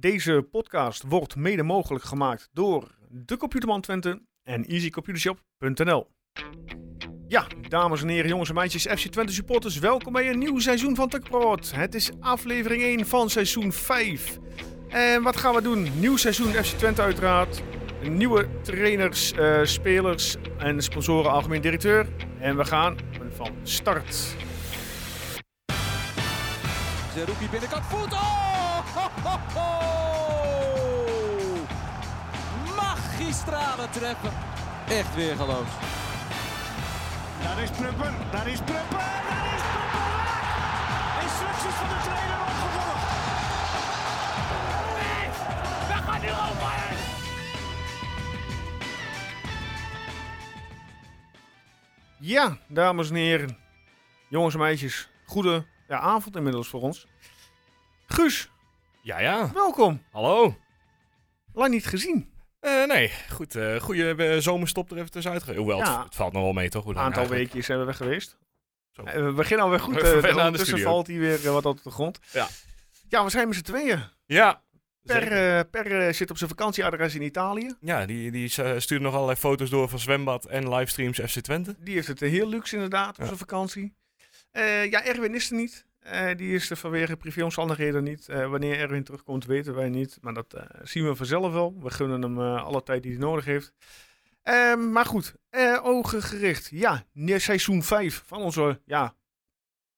Deze 0.00 0.46
podcast 0.50 1.02
wordt 1.06 1.36
mede 1.36 1.62
mogelijk 1.62 2.04
gemaakt 2.04 2.48
door 2.52 2.94
de 3.08 3.36
Computerman 3.36 3.80
Twente 3.80 4.22
en 4.42 4.64
easycomputershop.nl. 4.64 6.10
Ja, 7.28 7.46
dames 7.68 8.02
en 8.02 8.08
heren, 8.08 8.28
jongens 8.28 8.48
en 8.48 8.54
meisjes, 8.54 8.86
FC 8.86 9.06
Twente 9.06 9.32
supporters, 9.32 9.78
welkom 9.78 10.12
bij 10.12 10.30
een 10.30 10.38
nieuw 10.38 10.58
seizoen 10.58 10.94
van 10.94 11.08
TechProt. 11.08 11.72
Het 11.74 11.94
is 11.94 12.10
aflevering 12.20 12.82
1 12.82 13.06
van 13.06 13.30
seizoen 13.30 13.72
5. 13.72 14.38
En 14.88 15.22
wat 15.22 15.36
gaan 15.36 15.54
we 15.54 15.62
doen? 15.62 16.00
Nieuw 16.00 16.16
seizoen 16.16 16.52
FC 16.52 16.76
Twente 16.76 17.02
uiteraard. 17.02 17.62
Nieuwe 18.02 18.48
trainers, 18.62 19.32
eh, 19.32 19.64
spelers 19.64 20.36
en 20.58 20.82
sponsoren, 20.82 21.30
algemeen 21.30 21.60
directeur. 21.60 22.08
En 22.40 22.56
we 22.56 22.64
gaan 22.64 22.96
van 23.34 23.50
start. 23.62 24.36
Zerouki 27.14 27.48
binnenkant 27.50 27.84
voet. 27.84 28.12
Oh! 28.12 28.47
Ho, 28.98 29.06
ho, 29.24 29.38
ho! 29.54 29.66
Magistrale 32.76 33.88
treffen. 33.90 34.32
Echt 34.88 35.14
weer 35.14 35.36
geloof. 35.36 35.70
Daar 37.42 37.62
is 37.62 37.70
Prupper, 37.70 38.12
daar 38.30 38.48
is 38.48 38.58
Prupper, 38.58 38.98
daar 39.28 39.54
is 39.54 39.60
Prupper! 39.60 40.06
Instructies 41.22 41.74
van 41.74 41.88
de 41.88 41.94
trainer 42.04 42.40
opgevolgd. 42.40 43.06
We 45.88 45.94
gaan 45.94 46.20
nu 46.20 46.28
over! 46.28 46.76
Ja, 52.20 52.58
dames 52.68 53.10
en 53.10 53.14
heren, 53.14 53.58
jongens 54.28 54.54
en 54.54 54.60
meisjes, 54.60 55.08
goede 55.24 55.66
ja, 55.88 55.98
avond 55.98 56.36
inmiddels 56.36 56.68
voor 56.68 56.80
ons. 56.80 57.06
Guus, 58.06 58.50
Ja, 59.08 59.20
ja. 59.20 59.50
welkom. 59.52 60.02
Hallo. 60.12 60.56
Lang 61.52 61.70
niet 61.70 61.86
gezien. 61.86 62.32
Eh, 62.60 62.84
nee, 62.84 63.12
goed. 63.32 63.54
eh 63.54 63.80
goede 63.80 64.40
zomerstop 64.40 64.90
er 64.90 64.96
even 64.98 65.10
tussenuit. 65.10 65.42
ge- 65.42 65.54
Hoewel, 65.54 65.78
Ja. 65.78 65.96
het, 65.96 66.04
het 66.04 66.14
valt 66.14 66.32
nog 66.32 66.42
wel 66.42 66.52
mee, 66.52 66.68
toch? 66.68 66.82
Hoe 66.82 66.90
Een 66.92 66.96
lang 66.98 67.06
aantal 67.08 67.22
eigenlijk? 67.22 67.48
weekjes 67.52 67.66
zijn 67.66 67.78
we 67.78 67.84
weg 67.84 67.96
geweest. 67.96 68.38
Zo. 68.92 69.02
Eh, 69.02 69.24
we 69.24 69.32
beginnen 69.32 69.64
alweer 69.64 69.80
goed. 69.80 69.94
We 70.00 70.00
eh, 70.00 70.14
aan 70.14 70.20
de 70.22 70.28
ondertussen 70.28 70.66
studio. 70.66 70.84
valt 70.90 71.06
hij 71.06 71.18
weer 71.18 71.46
eh, 71.46 71.52
wat 71.52 71.66
op 71.66 71.82
de 71.82 71.90
grond. 71.90 72.18
Ja. 72.32 72.46
Ja, 73.08 73.24
we 73.24 73.30
zijn 73.30 73.48
met 73.48 73.56
z'n 73.56 73.62
tweeën. 73.62 74.02
Ja. 74.26 74.62
Per, 75.02 75.20
zeker. 75.20 75.56
eh, 75.58 75.64
per 75.70 76.06
eh, 76.06 76.12
zit 76.14 76.30
op 76.30 76.36
zijn 76.38 76.50
vakantieadres 76.50 77.14
in 77.14 77.22
Italië. 77.22 77.74
Ja, 77.80 78.06
die, 78.06 78.30
die 78.30 78.62
eh, 78.62 78.78
stuurde 78.78 79.04
nog 79.04 79.14
allerlei 79.14 79.38
foto's 79.38 79.70
door 79.70 79.88
van 79.88 79.98
zwembad 79.98 80.44
en 80.46 80.74
livestreams 80.74 81.18
FC 81.20 81.38
Twente. 81.40 81.76
Die 81.78 81.94
heeft 81.94 82.08
het 82.08 82.22
eh, 82.22 82.30
heel 82.30 82.48
luxe 82.48 82.74
inderdaad 82.74 83.10
op 83.14 83.18
Ja. 83.20 83.24
zijn 83.26 83.38
vakantie. 83.38 83.94
Eh, 84.50 84.90
ja, 84.90 85.04
Erwin 85.04 85.34
is 85.34 85.50
er 85.50 85.56
niet. 85.56 85.86
Eh, 86.10 86.36
die 86.36 86.54
is 86.54 86.70
er 86.70 86.76
vanwege 86.76 87.16
privéomstandigheden 87.16 88.04
niet. 88.04 88.28
Eh, 88.28 88.50
wanneer 88.50 88.78
Erwin 88.78 89.04
terugkomt 89.04 89.44
weten 89.44 89.74
wij 89.74 89.88
niet. 89.88 90.18
Maar 90.20 90.34
dat 90.34 90.54
eh, 90.54 90.64
zien 90.82 91.06
we 91.06 91.14
vanzelf 91.16 91.52
wel. 91.52 91.76
We 91.82 91.90
gunnen 91.90 92.22
hem 92.22 92.38
alle 92.40 92.82
tijd 92.82 93.02
die 93.02 93.12
hij 93.12 93.20
nodig 93.20 93.44
heeft. 93.44 93.72
Ehm, 94.42 94.92
maar 94.92 95.04
goed, 95.04 95.34
ogen 95.82 96.22
gericht. 96.22 96.68
Ja, 96.70 97.04
seizoen 97.36 97.82
5 97.82 98.22
van 98.26 98.42
onze 98.42 98.80
ja, 98.84 99.14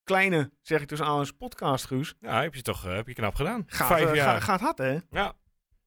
kleine, 0.04 0.50
zeg 0.60 0.80
ik 0.80 0.88
dus 0.88 1.00
aan 1.02 1.18
eens 1.18 1.32
podcast, 1.32 1.86
Guus. 1.86 2.14
Ja, 2.20 2.42
heb 2.42 2.54
je 2.54 2.62
toch 2.62 2.82
heb 2.82 3.06
je 3.08 3.14
knap 3.14 3.34
gedaan. 3.34 3.62
Gaat, 3.66 3.86
Vijf 3.86 4.14
jaar. 4.14 4.40
ga- 4.40 4.40
gaat 4.40 4.60
hard, 4.60 4.78
hè? 4.78 4.98
Ja. 5.10 5.32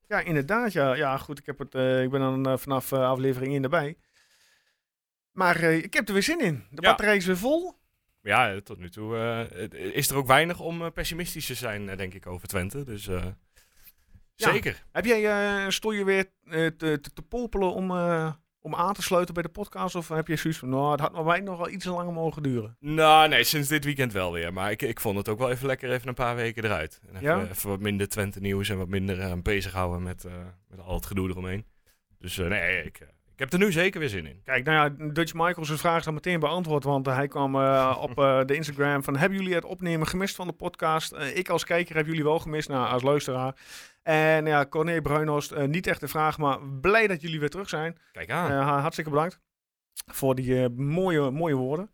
Ja, 0.07 0.19
inderdaad. 0.19 0.71
Ja, 0.73 0.94
ja 0.95 1.17
goed. 1.17 1.39
Ik, 1.39 1.45
heb 1.45 1.59
het, 1.59 1.73
ik 2.03 2.09
ben 2.09 2.44
dan 2.44 2.59
vanaf 2.59 2.94
aflevering 2.94 3.53
1 3.53 3.63
erbij. 3.63 3.97
Maar 5.31 5.61
ik 5.61 5.94
heb 5.94 6.07
er 6.07 6.13
weer 6.13 6.23
zin 6.23 6.39
in. 6.41 6.55
De 6.69 6.81
Ja. 6.81 6.89
batterij 6.89 7.16
is 7.16 7.25
weer 7.25 7.38
vol. 7.38 7.81
Ja, 8.23 8.61
tot 8.61 8.79
nu 8.79 8.89
toe 8.89 9.17
eh, 9.17 9.93
is 9.93 10.09
er 10.09 10.16
ook 10.16 10.27
weinig 10.27 10.59
om 10.59 10.81
eh, 10.81 10.91
pessimistisch 10.91 11.45
te 11.45 11.53
zijn, 11.55 11.89
eh, 11.89 11.97
denk 11.97 12.13
ik, 12.13 12.27
over 12.27 12.47
Twente. 12.47 12.83
Dus 12.83 13.05
Ja. 13.05 13.35
zeker. 14.35 14.83
Heb 14.91 15.05
jij, 15.05 15.25
eh 15.63 15.69
stond 15.69 15.95
je 15.95 16.03
weer 16.03 16.25
te, 16.49 16.73
te, 16.77 17.01
te 17.13 17.21
popelen 17.21 17.73
om, 17.73 17.91
om 18.59 18.75
aan 18.75 18.94
te 18.94 19.01
sluiten 19.01 19.33
bij 19.33 19.44
de 19.44 19.49
podcast? 19.49 19.95
Of 19.95 20.07
heb 20.07 20.27
je 20.27 20.35
zoiets 20.35 20.59
van, 20.59 20.69
nou, 20.69 20.91
het 20.91 21.00
had 21.00 21.13
nog 21.13 21.25
mij 21.25 21.39
nog 21.39 21.57
wel 21.57 21.69
iets 21.69 21.85
langer 21.85 22.13
mogen 22.13 22.44
duren? 22.44 22.78
Nou, 22.79 23.28
nee, 23.29 23.44
sinds 23.44 23.67
dit 23.67 23.84
weekend 23.85 24.13
wel 24.13 24.31
weer. 24.31 24.53
Maar 24.53 24.72
ik, 24.72 24.81
ik 24.81 25.00
vond 25.00 25.17
het 25.17 25.29
ook 25.29 25.40
wel 25.40 25.51
even 25.51 25.67
lekker 25.67 25.91
even 25.91 26.07
een 26.07 26.13
paar 26.13 26.35
weken 26.35 26.63
eruit. 26.63 27.00
En 27.07 27.16
even, 27.16 27.22
Ja? 27.28 27.41
even 27.50 27.69
wat 27.69 27.79
minder 27.79 28.07
Twente 28.07 28.40
nieuws 28.40 28.69
en 28.69 28.78
wat 28.78 28.88
minder 28.90 29.41
bezighouden 29.41 30.03
met, 30.03 30.25
met 30.67 30.79
al 30.79 30.95
het 30.95 31.05
gedoe 31.05 31.29
eromheen. 31.29 31.66
Dus 32.19 32.38
nee, 32.38 32.84
ik, 32.84 33.07
ik 33.33 33.39
heb 33.39 33.53
er 33.53 33.59
nu 33.59 33.71
zeker 33.71 33.99
weer 33.99 34.09
zin 34.09 34.25
in. 34.25 34.41
Kijk, 34.44 34.66
nou 34.66 34.77
ja, 34.77 35.07
Dutch 35.11 35.33
Michael 35.33 35.66
zijn 35.66 35.77
vraag 35.77 35.97
is 35.97 36.03
dan 36.03 36.13
meteen 36.13 36.39
beantwoord. 36.39 36.83
Want 36.83 37.07
eh, 37.07 37.16
hij 37.16 37.27
kwam 37.27 37.55
eh, 37.55 37.97
op 38.01 38.19
eh, 38.19 38.45
de 38.45 38.55
Instagram 38.55 39.03
van, 39.03 39.17
hebben 39.17 39.38
jullie 39.38 39.55
het 39.55 39.66
opnemen 39.66 40.07
gemist 40.07 40.35
van 40.35 40.47
de 40.47 40.53
podcast? 40.53 41.16
Ik 41.33 41.49
als 41.49 41.63
kijker 41.63 41.95
heb 41.95 42.05
jullie 42.05 42.23
wel 42.23 42.39
gemist, 42.39 42.69
nou, 42.69 42.88
als 42.88 43.03
luisteraar. 43.03 43.55
En 44.03 44.45
ja, 44.45 44.66
Corné 44.66 45.01
Bruinhorst, 45.01 45.57
niet 45.57 45.88
echt 45.88 45.99
de 45.99 46.07
vraag, 46.07 46.38
maar 46.38 46.59
blij 46.81 47.07
dat 47.07 47.22
jullie 47.22 47.39
weer 47.39 47.49
terug 47.49 47.69
zijn. 47.69 47.97
Kijk 48.11 48.29
aan. 48.31 48.51
Hartstikke 48.51 49.09
bedankt 49.09 49.39
voor 50.05 50.35
die 50.35 50.69
mooie, 50.69 51.31
mooie 51.31 51.55
woorden. 51.55 51.91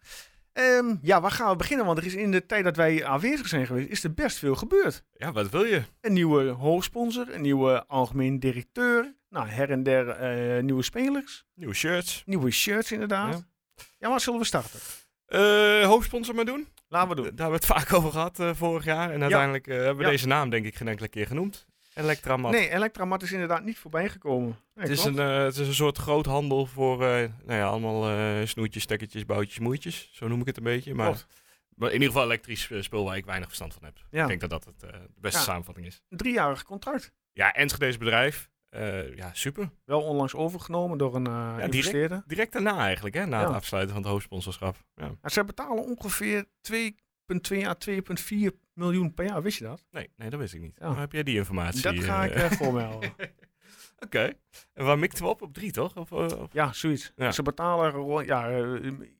Ehm, 0.54 0.96
ja, 1.02 1.22
waar 1.22 1.32
gaan 1.32 1.50
we 1.52 1.56
beginnen? 1.56 1.86
Want 1.86 1.98
er 1.98 2.06
is 2.06 2.16
in 2.16 2.32
de 2.32 2.46
tijd 2.46 2.64
dat 2.64 2.76
wij 2.76 3.06
aanwezig 3.06 3.48
zijn 3.48 3.66
geweest, 3.66 3.90
is 3.90 4.04
er 4.04 4.14
best 4.14 4.38
veel 4.38 4.56
gebeurd. 4.56 5.04
Ja, 5.14 5.32
wat 5.32 5.50
wil 5.50 5.64
je? 5.66 5.82
Een 6.02 6.14
nieuwe 6.14 6.48
hoofdsponsor, 6.50 7.34
een 7.34 7.42
nieuwe 7.42 7.86
algemeen 7.88 8.40
directeur. 8.40 9.16
Nou, 9.30 9.48
her 9.48 9.70
en 9.72 9.84
der 9.84 10.10
eh, 10.10 10.64
nieuwe 10.64 10.84
spelers. 10.84 11.46
Nieuwe 11.56 11.74
shirts. 11.74 12.24
Nieuwe 12.26 12.52
shirts 12.52 12.92
inderdaad. 12.92 13.34
Ja, 13.76 13.84
Ja. 14.00 14.10
maar 14.10 14.20
zullen 14.20 14.40
we 14.40 14.46
starten? 14.46 14.80
Eh, 15.26 15.84
hoofdsponsor 15.86 16.36
maar 16.36 16.46
doen. 16.46 16.68
Laten 16.88 17.10
we 17.10 17.16
Daar 17.16 17.24
doen. 17.24 17.26
hebben 17.26 17.46
we 17.48 17.54
het 17.54 17.66
vaak 17.66 17.94
over 17.94 18.12
gehad 18.12 18.40
eh, 18.40 18.50
vorig 18.54 18.84
jaar. 18.86 19.12
En 19.12 19.22
uiteindelijk 19.22 19.66
hebben 19.66 19.98
we 19.98 20.04
Ja. 20.04 20.10
deze 20.10 20.28
naam 20.28 20.50
denk 20.50 20.66
ik 20.66 20.76
geen 20.76 20.88
enkele 20.88 21.08
keer 21.08 21.28
genoemd. 21.28 21.66
Elektramat. 22.00 22.52
Nee, 22.52 22.70
Elektramat 22.74 23.22
is 23.24 23.32
inderdaad 23.32 23.64
niet 23.64 23.78
voorbij 23.78 24.10
gekomen. 24.10 24.48
Nee, 24.48 24.58
Het 24.88 24.90
is, 24.90 25.02
klopt. 25.02 25.18
een, 25.18 25.30
eh, 25.30 25.44
het 25.44 25.58
is 25.58 25.68
een 25.68 25.74
soort 25.74 25.98
groothandel 25.98 26.66
voor 26.66 26.94
eh, 27.04 27.10
nou 27.46 27.60
ja, 27.60 27.66
allemaal 27.68 28.10
eh, 28.10 28.46
snoertjes, 28.48 28.84
stekkertjes, 28.84 29.26
boutjes, 29.26 29.60
moeitjes. 29.60 30.10
Zo 30.14 30.28
noem 30.28 30.40
ik 30.40 30.46
het 30.46 30.58
een 30.58 30.64
beetje. 30.64 30.94
Maar, 30.96 31.06
Klopt. 31.08 31.28
maar 31.76 31.88
in 31.88 31.94
ieder 31.94 32.08
geval 32.08 32.24
elektrisch 32.26 32.70
spul 32.80 33.04
waar 33.06 33.18
ik 33.18 33.26
weinig 33.26 33.48
verstand 33.48 33.74
van 33.74 33.84
heb. 33.84 33.98
Ja. 34.12 34.22
Ik 34.22 34.28
denk 34.28 34.42
dat 34.42 34.50
dat 34.50 34.66
het, 34.66 34.84
eh, 34.84 34.92
de 34.92 35.20
beste 35.22 35.38
Ja. 35.40 35.44
samenvatting 35.46 35.86
is. 35.88 36.02
Een 36.10 36.18
driejarig 36.18 36.64
contract. 36.64 37.12
Ja, 37.34 37.54
Enschede's 37.54 37.98
bedrijf. 37.98 38.50
eh, 38.70 39.16
ja, 39.16 39.30
super. 39.34 39.70
Wel 39.86 40.02
onlangs 40.02 40.36
overgenomen 40.36 40.98
door 40.98 41.16
een 41.16 41.28
eh 41.28 41.56
direct. 41.56 41.74
investeerder. 41.74 42.24
Direct 42.28 42.54
daarna 42.54 42.78
eigenlijk, 42.78 43.16
hè, 43.16 43.26
na 43.26 43.40
Ja. 43.42 43.46
het 43.48 43.56
afsluiten 43.56 43.94
van 43.94 44.04
het 44.04 44.12
hoofdsponsorschap. 44.12 44.76
Ja. 44.96 45.30
Ze 45.30 45.44
betalen 45.44 45.84
ongeveer 45.86 46.46
2,2 46.62 47.68
à 47.68 47.74
2,4 47.74 48.52
miljoen 48.80 49.14
per 49.14 49.26
jaar. 49.26 49.42
Wist 49.42 49.58
je 49.58 49.64
dat? 49.64 49.86
Nee, 49.92 50.10
nee, 50.16 50.30
dat 50.30 50.40
wist 50.40 50.54
ik 50.54 50.62
niet. 50.62 50.76
Ja. 50.80 50.96
Heb 50.96 51.12
jij 51.12 51.24
die 51.24 51.36
informatie? 51.38 51.82
Dat 51.82 52.00
ga 52.00 52.24
ik 52.24 52.32
eh, 52.32 52.46
eh, 52.46 52.52
voor 52.52 52.74
mij. 52.74 52.98
Oké. 54.06 54.34
En 54.74 54.86
waar 54.86 55.00
mikten 55.00 55.24
we 55.24 55.30
op? 55.30 55.42
Op 55.42 55.54
drie, 55.54 55.72
toch? 55.72 55.96
Of, 55.98 56.12
eh, 56.12 56.18
of- 56.42 56.54
Ja, 56.54 56.74
zoiets. 56.74 57.12
Ja. 57.16 57.32
Ze 57.32 57.42
betalen 57.42 57.92
rond- 57.92 58.26
ja, 58.28 58.48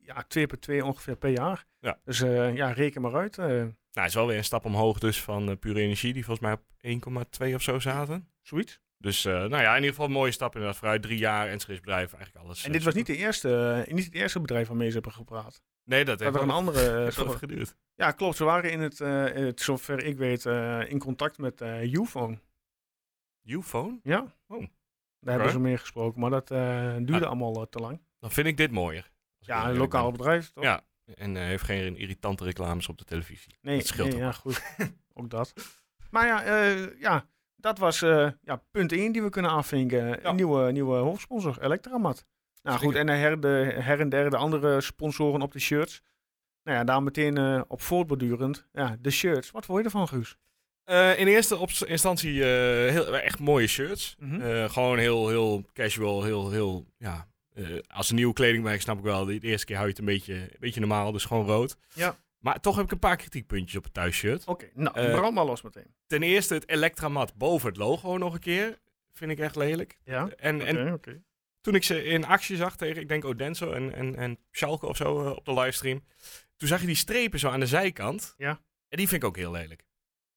ja, 0.02 0.24
2 0.28 0.46
per 0.48 0.60
2 0.60 0.86
ongeveer 0.86 1.16
per 1.16 1.30
jaar. 1.30 1.66
Ja. 1.80 2.00
Dus 2.06 2.20
ja, 2.20 2.72
reken 2.72 3.02
maar 3.02 3.16
uit. 3.16 3.38
Nou, 3.38 3.74
het 3.92 4.06
is 4.08 4.14
wel 4.14 4.28
weer 4.28 4.38
een 4.38 4.44
stap 4.44 4.66
omhoog 4.66 5.00
dus 5.00 5.22
van 5.22 5.60
Pure 5.60 5.80
Energie, 5.80 6.14
die 6.14 6.26
volgens 6.26 6.46
mij 6.46 6.54
op 6.56 6.62
1,2 7.50 7.54
of 7.56 7.62
zo 7.62 7.80
zaten. 7.80 8.28
zoiets. 8.42 8.80
Dus 9.02 9.26
eh, 9.26 9.34
nou 9.34 9.62
ja, 9.62 9.70
in 9.70 9.76
ieder 9.76 9.90
geval 9.90 10.06
een 10.06 10.12
mooie 10.12 10.32
stap 10.32 10.54
inderdaad 10.54 10.78
vooruit. 10.78 11.02
Drie 11.02 11.18
jaar 11.18 11.48
Enschede's 11.48 11.80
bedrijf, 11.80 12.14
eigenlijk 12.14 12.46
alles. 12.46 12.60
En 12.60 12.68
eh, 12.68 12.74
dit 12.74 12.84
was 12.84 12.94
niet, 12.94 13.06
de 13.06 13.16
eerste, 13.16 13.84
eh, 13.88 13.94
niet 13.94 14.06
het 14.06 14.14
eerste 14.14 14.40
bedrijf 14.40 14.68
waarmee 14.68 14.88
ze 14.88 14.94
hebben 14.94 15.12
gepraat. 15.12 15.62
Nee, 15.84 16.06
dat 16.06 16.20
heeft 16.20 16.36
er 16.36 16.42
een 16.42 16.50
andere... 16.50 17.12
geduurd. 17.38 17.76
ja, 17.96 18.12
klopt. 18.12 18.36
Ze 18.36 18.44
waren 18.44 18.72
in 18.72 18.80
het, 18.80 19.00
in 19.00 19.44
het 19.44 19.62
zover 19.62 20.04
ik 20.04 20.18
weet, 20.18 20.46
in 20.90 21.00
contact 21.00 21.38
met 21.38 21.62
Ufone. 21.82 22.40
Uphone? 23.44 24.00
Ja. 24.04 24.36
Oh. 24.48 24.66
Daar 25.20 25.34
hebben 25.34 25.52
ze 25.52 25.60
mee 25.60 25.78
gesproken, 25.78 26.20
maar 26.20 26.30
dat 26.30 26.48
duurde 26.48 27.20
Ah. 27.20 27.28
allemaal 27.28 27.70
te 27.70 27.80
lang. 27.80 28.02
Dan 28.20 28.32
vind 28.32 28.48
ik 28.48 28.58
dit 28.58 28.72
mooier. 28.72 29.12
Ja, 29.40 29.70
een 29.70 29.78
lokaal 29.78 30.12
bedrijf, 30.12 30.50
toch? 30.50 30.64
Ja, 30.64 30.82
en 31.16 31.36
heeft 31.36 31.64
geen 31.64 31.98
irritante 31.98 32.44
reclames 32.44 32.88
op 32.88 32.98
de 32.98 33.04
televisie. 33.04 33.58
Nee, 33.62 33.78
dat 33.78 33.88
scheelt 33.88 34.08
nee, 34.08 34.18
ook. 34.18 34.22
ja, 34.22 34.32
goed. 34.32 34.62
ook 35.14 35.30
dat. 35.30 35.54
Maar 36.10 36.28
ja, 36.28 36.42
ja 37.00 37.26
dat 37.60 37.78
was 37.78 38.02
eh, 38.02 38.30
ja, 38.42 38.62
punt 38.72 38.92
1 38.92 39.12
die 39.12 39.22
we 39.22 39.30
kunnen 39.30 39.52
afvinken. 39.52 40.08
Ja. 40.08 40.24
Een 40.24 40.36
nieuwe, 40.36 40.72
nieuwe 40.72 40.96
hoofdsponsor, 40.96 41.58
Elektramat. 41.62 42.26
Nou 42.64 42.80
goed, 42.80 42.96
en 42.96 43.06
de 43.06 43.12
her, 43.12 43.40
de 43.40 43.76
her 43.80 44.00
en 44.00 44.10
der 44.10 44.30
de 44.30 44.38
andere 44.38 44.82
sponsoren 44.82 45.42
op 45.42 45.52
de 45.52 45.60
shirts. 45.60 46.02
Nou 46.64 46.78
ja, 46.78 46.84
daar 46.84 47.04
meteen 47.04 47.38
eh, 47.38 47.62
op 47.68 47.82
voortbordurend. 47.82 48.68
Ja, 48.72 48.98
de 49.00 49.10
shirts. 49.10 49.52
Wat 49.52 49.66
vond 49.66 49.80
je 49.80 49.86
ervan, 49.86 50.08
Guus? 50.08 50.38
Eh, 50.84 51.20
in 51.20 51.28
eerste 51.28 51.68
instantie 51.88 52.44
heel, 52.44 53.18
echt 53.18 53.40
mooie 53.40 53.68
shirts. 53.68 54.16
Mhm. 54.20 54.68
Gewoon 54.70 54.98
heel, 54.98 55.30
heel 55.30 55.66
casual, 55.74 56.24
heel, 56.24 56.52
heel, 56.52 56.86
ja. 56.98 57.28
als 57.88 58.10
een 58.10 58.16
nieuwe 58.16 58.34
kledingmerk 58.34 58.82
snap 58.82 58.98
ik 58.98 59.04
wel. 59.04 59.26
De, 59.26 59.40
de 59.40 59.48
eerste 59.48 59.66
keer 59.66 59.76
hou 59.76 59.88
je 59.88 59.94
het 59.94 60.02
een 60.02 60.14
beetje, 60.14 60.34
een 60.34 60.58
beetje 60.60 60.80
normaal, 60.80 61.12
dus 61.12 61.26
gewoon 61.26 61.46
rood. 61.46 61.78
Ja. 61.94 62.18
Maar 62.40 62.60
toch 62.60 62.76
heb 62.76 62.86
ik 62.86 62.92
een 62.92 63.00
paar 63.00 63.18
kritiekpuntjes 63.18 63.76
op 63.78 63.84
het 63.84 63.94
thuisshirt. 63.94 64.46
Oké, 64.46 64.70
nou, 64.74 65.00
Eh, 65.00 65.14
brand 65.16 65.34
maar 65.34 65.46
los 65.46 65.62
meteen. 65.62 65.94
Ten 66.08 66.24
eerste 66.24 66.54
het 66.54 66.70
Elektramat 66.70 67.36
boven 67.36 67.68
het 67.68 67.78
logo 67.78 68.18
nog 68.18 68.34
een 68.34 68.40
keer. 68.40 68.80
Vind 69.14 69.32
ik 69.32 69.40
echt 69.40 69.56
lelijk. 69.56 70.00
Ja, 70.04 70.30
En, 70.30 70.62
en 70.66 71.00
toen 71.62 71.76
ik 71.76 71.84
ze 71.84 72.04
in 72.04 72.26
actie 72.26 72.58
zag 72.58 72.78
tegen, 72.78 73.02
ik 73.02 73.08
denk 73.08 73.26
Odenso 73.26 73.72
en, 73.72 73.94
en, 73.94 74.16
en 74.16 74.38
Schalke 74.52 74.86
of 74.88 74.98
zo 74.98 75.26
eh, 75.26 75.32
op 75.36 75.46
de 75.46 75.54
livestream. 75.54 76.04
Toen 76.58 76.68
zag 76.68 76.80
je 76.82 76.86
die 76.88 76.96
strepen 76.96 77.40
zo 77.40 77.50
aan 77.50 77.60
de 77.60 77.68
zijkant. 77.68 78.34
Ja. 78.38 78.62
En 78.90 78.98
die 78.98 79.08
vind 79.08 79.22
ik 79.24 79.28
ook 79.28 79.36
heel 79.38 79.52
lelijk. 79.52 79.88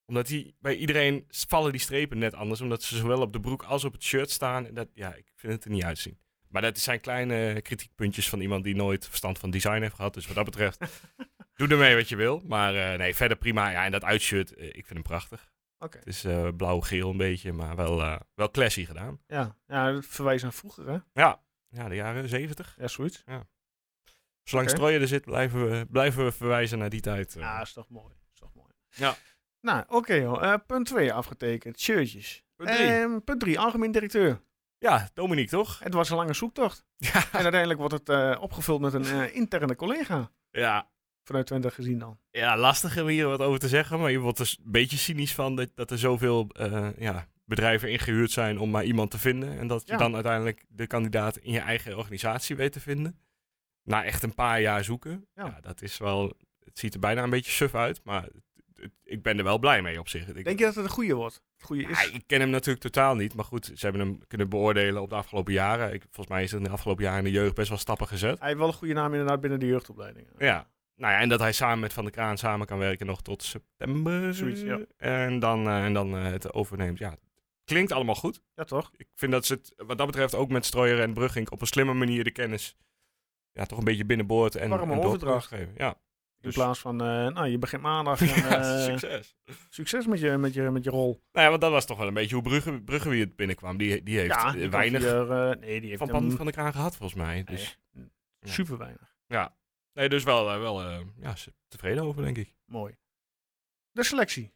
Omdat 0.06 0.26
die, 0.26 0.54
bij 0.60 0.74
iedereen 0.76 1.24
vallen 1.28 1.72
die 1.72 1.80
strepen 1.80 2.18
net 2.18 2.34
anders. 2.34 2.60
Omdat 2.60 2.82
ze 2.82 2.96
zowel 2.96 3.20
op 3.20 3.32
de 3.32 3.40
broek 3.40 3.62
als 3.62 3.84
op 3.84 3.92
het 3.92 4.02
shirt 4.02 4.30
staan. 4.30 4.66
En 4.66 4.74
dat, 4.74 4.88
ja, 4.94 5.14
ik 5.14 5.32
vind 5.34 5.52
het 5.52 5.64
er 5.64 5.70
niet 5.70 5.84
uitzien. 5.84 6.18
Maar 6.48 6.62
dat 6.62 6.78
zijn 6.78 7.00
kleine 7.00 7.60
kritiekpuntjes 7.62 8.28
van 8.28 8.40
iemand 8.40 8.64
die 8.64 8.74
nooit 8.74 9.06
verstand 9.08 9.38
van 9.38 9.50
design 9.50 9.80
heeft 9.80 9.94
gehad. 9.94 10.14
Dus 10.14 10.26
wat 10.26 10.36
dat 10.36 10.44
betreft, 10.44 10.78
doe 11.54 11.68
ermee 11.68 11.96
wat 11.96 12.08
je 12.08 12.16
wil. 12.16 12.42
Maar 12.46 12.74
eh, 12.74 12.98
nee, 12.98 13.14
verder 13.14 13.36
prima. 13.36 13.70
Ja, 13.70 13.84
en 13.84 13.90
dat 13.90 14.04
uitshirt, 14.04 14.54
eh, 14.54 14.66
ik 14.66 14.72
vind 14.72 14.88
hem 14.88 15.02
prachtig. 15.02 15.50
Oké. 15.78 15.98
Het 15.98 16.06
is 16.06 16.24
eh, 16.24 16.48
blauw-geel 16.56 17.10
een 17.10 17.16
beetje, 17.16 17.52
maar 17.52 17.76
wel, 17.76 18.20
wel 18.34 18.50
classy 18.50 18.84
gedaan. 18.84 19.20
Ja, 19.26 19.56
ja, 19.66 19.92
dat 19.92 20.06
verwijst 20.06 20.42
naar 20.42 20.52
vroeger, 20.52 20.88
hè? 20.88 20.98
Ja, 21.12 21.42
ja 21.68 21.88
de 21.88 21.94
jaren 21.94 22.28
zeventig. 22.28 22.74
Ja, 22.78 22.88
zoiets. 22.88 23.24
Zolang 24.44 24.68
Oké. 24.68 24.76
Strooien 24.76 25.00
er 25.00 25.08
zit, 25.08 25.24
blijven 25.24 25.70
we, 25.70 25.86
blijven 25.86 26.24
we 26.24 26.32
verwijzen 26.32 26.78
naar 26.78 26.88
die 26.88 27.00
tijd. 27.00 27.32
Ja, 27.38 27.60
is 27.60 27.72
toch 27.72 27.88
mooi. 27.88 28.14
Is 28.32 28.38
toch 28.38 28.54
mooi. 28.54 28.72
Ja. 28.88 29.14
Nou, 29.60 29.84
oké. 29.88 30.38
Eh, 30.40 30.54
punt 30.66 30.86
2 30.86 31.12
afgetekend. 31.12 31.80
Shirtjes. 31.80 32.44
Punt 32.56 32.70
drie. 32.70 32.86
Ehm, 32.86 33.20
punt 33.20 33.40
3, 33.40 33.58
algemeen 33.58 33.92
directeur. 33.92 34.42
Ja, 34.78 35.10
Dominique 35.14 35.50
toch? 35.50 35.78
Het 35.78 35.94
was 35.94 36.10
een 36.10 36.16
lange 36.16 36.34
zoektocht. 36.34 36.84
Ja. 36.96 37.24
En 37.32 37.42
uiteindelijk 37.42 37.80
wordt 37.80 38.06
het 38.06 38.38
opgevuld 38.38 38.80
met 38.80 38.92
een 38.92 39.34
interne 39.34 39.76
collega. 39.76 40.30
Ja, 40.50 40.91
Vanuit 41.24 41.46
Twente 41.46 41.70
gezien 41.70 41.98
dan. 41.98 42.18
ja, 42.30 42.56
lastig 42.56 43.00
om 43.00 43.06
hier 43.06 43.26
wat 43.26 43.40
over 43.40 43.58
te 43.60 43.68
zeggen. 43.68 43.98
Maar 44.00 44.10
je 44.10 44.18
wordt 44.18 44.38
er 44.38 44.56
een 44.64 44.70
beetje 44.72 44.96
cynisch 44.96 45.34
van 45.34 45.56
dat, 45.56 45.68
dat 45.74 45.90
er 45.90 45.98
zoveel 45.98 46.48
eh, 46.48 46.88
ja, 46.98 47.26
bedrijven 47.44 47.90
ingehuurd 47.90 48.30
zijn 48.30 48.58
om 48.58 48.70
maar 48.70 48.84
iemand 48.84 49.10
te 49.10 49.18
vinden. 49.18 49.58
En 49.58 49.66
dat 49.66 49.82
je 49.86 49.92
Ja. 49.92 49.98
dan 49.98 50.14
uiteindelijk 50.14 50.64
de 50.68 50.86
kandidaat 50.86 51.36
in 51.36 51.52
je 51.52 51.58
eigen 51.60 51.96
organisatie 51.98 52.56
weet 52.56 52.72
te 52.72 52.80
vinden. 52.80 53.18
Na 53.82 54.04
echt 54.04 54.22
een 54.22 54.34
paar 54.34 54.60
jaar 54.60 54.84
zoeken. 54.84 55.26
Ja. 55.34 55.44
Ja, 55.46 55.58
dat 55.60 55.82
is 55.82 55.98
wel. 55.98 56.32
Het 56.64 56.78
ziet 56.78 56.94
er 56.94 57.00
bijna 57.00 57.22
een 57.22 57.30
beetje 57.30 57.52
suf 57.52 57.74
uit. 57.74 58.00
Maar 58.04 58.22
het- 58.22 58.32
het- 58.74 58.90
ik 59.04 59.22
ben 59.22 59.38
er 59.38 59.44
wel 59.44 59.58
blij 59.58 59.82
mee 59.82 59.98
op 59.98 60.08
zich. 60.08 60.28
Ik, 60.28 60.44
Denk 60.44 60.58
je 60.58 60.64
dat 60.64 60.74
het 60.74 60.84
een 60.84 60.90
goede 60.90 61.14
wordt? 61.14 61.42
Goede 61.58 61.82
Ja, 61.82 61.88
is. 61.88 62.10
ik 62.10 62.22
ken 62.26 62.40
hem 62.40 62.50
natuurlijk 62.50 62.84
totaal 62.84 63.14
niet. 63.14 63.34
Maar 63.34 63.44
goed, 63.44 63.64
ze 63.66 63.86
hebben 63.86 64.00
hem 64.00 64.26
kunnen 64.28 64.48
beoordelen 64.48 65.02
op 65.02 65.08
de 65.08 65.14
afgelopen 65.14 65.52
jaren. 65.52 65.92
Ik, 65.92 66.02
volgens 66.02 66.28
mij 66.28 66.42
is 66.42 66.50
er 66.52 66.58
in 66.58 66.64
de 66.64 66.70
afgelopen 66.70 67.04
jaren 67.04 67.18
in 67.18 67.24
de 67.32 67.38
jeugd 67.38 67.54
best 67.54 67.68
wel 67.68 67.78
stappen 67.78 68.06
gezet. 68.08 68.38
Hij 68.38 68.46
heeft 68.48 68.60
wel 68.60 68.68
een 68.68 68.74
goede 68.74 68.94
naam 68.94 69.12
inderdaad 69.12 69.40
binnen 69.40 69.60
de 69.60 69.66
jeugdopleiding. 69.66 70.26
Ja. 70.38 70.70
Nou 71.02 71.14
ja, 71.14 71.20
en 71.20 71.28
dat 71.28 71.40
hij 71.40 71.52
samen 71.52 71.78
met 71.80 71.92
Van 71.92 72.04
der 72.04 72.12
Kraan 72.12 72.38
samen 72.38 72.66
kan 72.66 72.78
werken 72.78 73.06
nog 73.06 73.22
tot 73.22 73.42
september. 73.42 74.34
Zoiets, 74.34 74.60
ja. 74.60 74.78
En 74.96 75.38
dan, 75.38 75.66
eh, 75.66 75.84
en 75.84 75.92
dan 75.92 76.16
eh, 76.16 76.24
het 76.24 76.52
overneemt. 76.52 76.98
Ja, 76.98 77.16
klinkt 77.64 77.92
allemaal 77.92 78.14
goed. 78.14 78.42
Ja, 78.54 78.64
toch? 78.64 78.90
Ik 78.96 79.08
vind 79.14 79.32
dat 79.32 79.46
ze 79.46 79.52
het 79.54 79.72
wat 79.76 79.98
dat 79.98 80.06
betreft 80.06 80.34
ook 80.34 80.48
met 80.48 80.64
Strooier 80.64 81.00
en 81.00 81.14
Brugging 81.14 81.50
op 81.50 81.60
een 81.60 81.66
slimme 81.66 81.92
manier 81.94 82.24
de 82.24 82.30
kennis 82.30 82.76
ja, 83.52 83.64
toch 83.64 83.78
een 83.78 83.84
beetje 83.84 84.04
binnenboord 84.04 84.54
en, 84.54 84.68
Warme 84.68 84.92
en 84.92 85.00
overdracht. 85.00 85.46
geven. 85.46 85.72
Ja, 85.76 85.88
In 85.88 85.94
Dus- 86.40 86.54
plaats 86.54 86.78
van, 86.78 87.00
eh, 87.00 87.06
nou, 87.06 87.46
je 87.46 87.58
begint 87.58 87.82
maandag 87.82 88.20
en 88.22 88.26
Ja, 88.28 88.78
succes. 88.80 89.36
succes 89.68 90.06
met 90.06 90.20
je, 90.20 90.36
met, 90.38 90.54
je, 90.54 90.62
met 90.70 90.84
je 90.84 90.90
rol. 90.90 91.22
Nou 91.32 91.44
ja, 91.44 91.48
want 91.48 91.60
dat 91.60 91.70
was 91.70 91.86
toch 91.86 91.98
wel 91.98 92.06
een 92.08 92.14
beetje 92.14 92.34
hoe 92.34 92.44
Brugge, 92.44 92.82
Brugge 92.82 93.08
wie 93.08 93.20
het 93.20 93.36
binnenkwam. 93.36 93.76
Die, 93.76 94.02
die 94.02 94.18
heeft 94.18 94.34
ja, 94.34 94.52
die 94.52 94.70
weinig 94.70 95.02
nee, 95.58 95.80
die 95.80 95.88
heeft 95.90 96.02
van 96.10 96.30
van 96.30 96.44
der 96.44 96.54
Kraan 96.54 96.72
gehad 96.72 96.96
volgens 96.96 97.20
mij. 97.22 97.44
Dus 97.44 97.78
super 98.42 98.78
weinig. 98.78 99.14
ja, 99.26 99.54
nee, 99.94 100.08
dus 100.08 100.24
wel, 100.24 100.50
eh, 100.50 100.58
wel 100.58 100.82
eh, 100.82 101.00
ja, 101.20 101.34
tevreden 101.68 102.02
over 102.02 102.22
denk 102.22 102.36
ik. 102.36 102.54
Mooi. 102.64 102.96
De 103.90 104.04
selectie. 104.04 104.52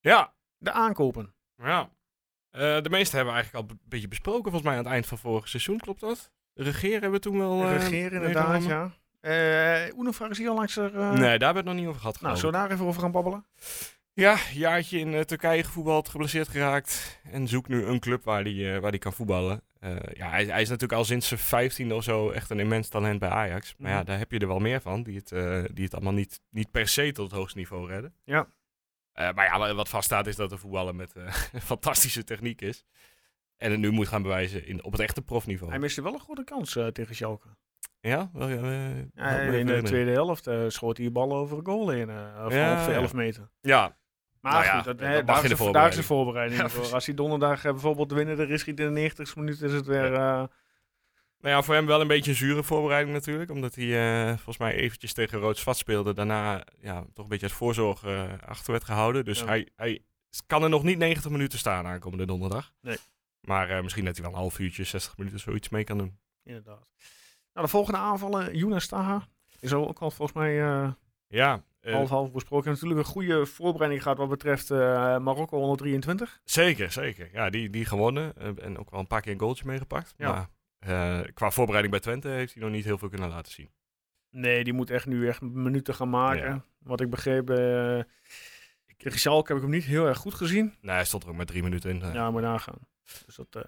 Ja, 0.00 0.34
De 0.58 0.72
aankopen. 0.72 1.34
Ja. 1.56 1.90
Eh, 2.50 2.80
de 2.82 2.90
meeste 2.90 3.16
hebben 3.16 3.34
we 3.34 3.40
eigenlijk 3.40 3.70
al 3.70 3.76
een 3.76 3.80
beetje 3.88 4.08
besproken, 4.08 4.42
volgens 4.42 4.62
mij 4.62 4.72
aan 4.72 4.84
het 4.84 4.92
eind 4.92 5.06
van 5.06 5.18
vorig 5.18 5.48
seizoen, 5.48 5.78
klopt 5.78 6.00
dat? 6.00 6.30
Regeren 6.54 7.00
hebben 7.00 7.10
we 7.10 7.18
toen 7.18 7.38
wel. 7.38 7.68
Regeren 7.68 8.22
inderdaad, 8.22 8.64
ja. 8.64 8.90
Unifar 9.98 10.30
is 10.30 10.38
hier 10.38 10.48
al 10.48 10.54
langs 10.54 10.76
er... 10.76 10.92
Nee, 10.92 11.18
daar 11.18 11.28
hebben 11.28 11.52
we 11.52 11.56
het 11.58 11.64
nog 11.64 11.74
niet 11.74 11.86
over 11.86 12.00
gehad. 12.00 12.20
Nou, 12.20 12.36
zullen 12.36 12.52
we 12.52 12.58
daar 12.58 12.70
even 12.70 12.86
over 12.86 13.00
gaan 13.00 13.10
babbelen? 13.10 13.46
Ja, 14.12 14.36
jaartje 14.52 14.98
in 14.98 15.24
Turkije 15.24 15.64
gevoetbald, 15.64 16.08
geblesseerd 16.08 16.48
geraakt. 16.48 17.20
En 17.30 17.48
zoekt 17.48 17.68
nu 17.68 17.84
een 17.84 18.00
club 18.00 18.24
waar 18.24 18.42
hij 18.42 18.80
waar 18.80 18.90
die 18.90 19.00
kan 19.00 19.12
voetballen. 19.12 19.62
Eh, 19.82 19.96
ja, 20.12 20.28
hij, 20.30 20.44
hij 20.44 20.60
is 20.62 20.68
natuurlijk 20.68 20.98
al 20.98 21.04
sinds 21.04 21.28
zijn 21.28 21.40
vijftiende 21.40 21.94
of 21.94 22.04
zo 22.04 22.30
echt 22.30 22.50
een 22.50 22.58
immens 22.60 22.88
talent 22.88 23.18
bij 23.18 23.28
Ajax. 23.28 23.74
Maar 23.78 23.90
ja, 23.90 23.96
Mhm. 23.96 24.06
daar 24.06 24.18
heb 24.18 24.30
je 24.32 24.38
er 24.38 24.46
wel 24.46 24.58
meer 24.58 24.80
van, 24.80 25.02
die 25.02 25.16
het, 25.16 25.32
eh, 25.32 25.64
die 25.72 25.84
het 25.84 25.94
allemaal 25.94 26.12
niet, 26.12 26.40
niet 26.50 26.70
per 26.70 26.88
se 26.88 27.12
tot 27.12 27.30
het 27.30 27.38
hoogste 27.38 27.58
niveau 27.58 27.88
redden. 27.88 28.14
Ja. 28.24 28.46
Eh, 29.12 29.32
maar 29.32 29.44
ja, 29.44 29.58
wa- 29.58 29.74
wat 29.74 29.88
vaststaat 29.88 30.26
is 30.26 30.36
dat 30.36 30.50
de 30.50 30.56
voetballer 30.58 30.94
met 30.94 31.12
fantastische 31.72 32.24
techniek 32.24 32.60
is. 32.60 32.84
En 33.56 33.70
het 33.70 33.80
nu 33.80 33.90
moet 33.90 34.08
gaan 34.08 34.22
bewijzen 34.22 34.66
in, 34.66 34.84
op 34.84 34.92
het 34.92 35.00
echte 35.00 35.22
profniveau. 35.22 35.70
Hij 35.70 35.80
miste 35.80 36.02
wel 36.02 36.12
een 36.14 36.20
goede 36.20 36.44
kans 36.44 36.78
tegen 36.92 37.14
Schalke. 37.14 37.48
Ja? 38.00 38.30
Wel, 38.32 38.48
ja, 38.48 39.40
in 39.40 39.66
de 39.66 39.82
tweede 39.82 40.10
helft 40.10 40.48
schoot 40.68 40.96
hij 40.96 41.06
de 41.06 41.12
bal 41.12 41.32
over 41.36 41.58
een 41.58 41.64
goal 41.66 41.92
Ja, 41.92 42.44
ongeveer 42.44 42.58
ja. 42.58 42.92
11 42.92 43.12
meter. 43.12 43.50
Ja, 43.60 43.96
Maar 44.42 44.52
Nou 44.52 44.64
ja, 44.64 44.74
goed, 44.76 44.84
dat, 44.84 45.00
hè, 45.00 45.24
daar, 45.24 45.44
is 45.44 45.50
de 45.50 45.64
de, 45.64 45.70
daar 45.72 45.88
is 45.88 45.96
de 45.96 46.02
voorbereiding. 46.02 46.60
Ja, 46.60 46.68
voor. 46.68 46.94
Als 46.94 47.06
hij 47.06 47.14
donderdag 47.14 47.64
eh, 47.64 47.70
bijvoorbeeld 47.70 48.08
de 48.08 48.24
er 48.24 48.50
is, 48.50 48.64
in 48.64 48.74
de 48.74 48.90
90 48.90 49.36
minuten 49.36 49.66
is 49.66 49.72
het 49.72 49.86
weer... 49.86 50.12
eh, 50.14 50.20
Nou 50.20 50.48
ja, 51.40 51.62
voor 51.62 51.74
hem 51.74 51.86
wel 51.86 52.00
een 52.00 52.06
beetje 52.06 52.30
een 52.30 52.36
zure 52.36 52.62
voorbereiding 52.62 53.14
natuurlijk. 53.14 53.50
Omdat 53.50 53.74
hij 53.74 54.20
eh, 54.22 54.26
volgens 54.34 54.58
mij 54.58 54.74
eventjes 54.74 55.12
tegen 55.12 55.38
Rood 55.38 55.58
Zwart 55.58 55.76
speelde. 55.76 56.14
Daarna 56.14 56.64
ja, 56.80 57.00
toch 57.14 57.24
een 57.24 57.28
beetje 57.30 57.46
uit 57.46 57.54
voorzorg 57.54 58.04
achter 58.46 58.72
werd 58.72 58.84
gehouden. 58.84 59.24
Dus 59.24 59.38
Ja. 59.38 59.46
hij, 59.46 59.68
hij 59.76 60.02
kan 60.46 60.62
er 60.62 60.68
nog 60.68 60.82
niet 60.82 60.98
90 60.98 61.30
minuten 61.30 61.58
staan 61.58 61.86
aankomende 61.86 62.26
donderdag. 62.26 62.72
Nee. 62.80 62.96
Maar 63.40 63.82
misschien 63.82 64.04
dat 64.04 64.14
hij 64.14 64.24
wel 64.24 64.32
een 64.34 64.38
half 64.40 64.58
uurtje, 64.58 64.84
60 64.84 65.16
minuten 65.16 65.40
zoiets 65.40 65.68
mee 65.68 65.84
kan 65.84 65.98
doen. 65.98 66.18
inderdaad. 66.44 66.86
Nou, 67.52 67.66
de 67.66 67.72
volgende 67.72 67.98
aanvallen, 67.98 68.56
Younes 68.56 68.86
Taha. 68.86 69.28
Is 69.60 69.72
ook 69.72 69.98
al 69.98 70.10
volgens 70.10 70.38
mij 70.38 70.54
Ja, 71.26 71.64
eh, 71.82 71.94
half-half 71.94 72.32
besproken. 72.32 72.70
Natuurlijk 72.70 73.00
een 73.00 73.06
goede 73.06 73.46
voorbereiding 73.46 74.02
gehad 74.02 74.18
wat 74.18 74.28
betreft 74.28 74.70
eh, 74.70 74.78
Marokko 75.18 75.58
123. 75.58 76.40
zeker, 76.44 76.92
zeker. 76.92 77.28
Ja, 77.32 77.50
die, 77.50 77.70
die 77.70 77.84
gewonnen. 77.84 78.36
eh, 78.36 78.64
en 78.64 78.78
ook 78.78 78.90
wel 78.90 79.00
een 79.00 79.06
paar 79.06 79.20
keer 79.20 79.32
een 79.32 79.38
goaltje 79.40 79.66
meegepakt. 79.66 80.14
Ja. 80.16 80.48
Maar 80.80 81.32
qua 81.32 81.50
voorbereiding 81.50 81.92
bij 81.94 82.02
Twente 82.02 82.28
heeft 82.28 82.54
hij 82.54 82.62
nog 82.62 82.72
niet 82.72 82.84
heel 82.84 82.98
veel 82.98 83.08
kunnen 83.08 83.28
laten 83.28 83.52
zien. 83.52 83.70
Nee, 84.30 84.64
die 84.64 84.72
moet 84.72 84.90
echt 84.90 85.06
nu 85.06 85.28
echt 85.28 85.40
minuten 85.40 85.94
gaan 85.94 86.10
maken. 86.10 86.44
Ja. 86.44 86.64
Wat 86.78 87.00
ik 87.00 87.10
begreep, 87.10 87.46
tegen 88.96 89.18
Schalke 89.18 89.48
heb 89.48 89.56
ik 89.56 89.62
hem 89.62 89.72
niet 89.72 89.84
heel 89.84 90.06
erg 90.06 90.18
goed 90.18 90.34
gezien. 90.34 90.74
Nee, 90.80 90.94
hij 90.94 91.04
stond 91.04 91.22
er 91.22 91.28
ook 91.28 91.36
met 91.36 91.46
drie 91.46 91.62
minuten 91.62 91.90
in. 91.90 92.12
Ja, 92.12 92.30
maar 92.30 92.42
nagaan. 92.42 92.78
Dus 93.26 93.34
dat, 93.36 93.56
eh, 93.56 93.62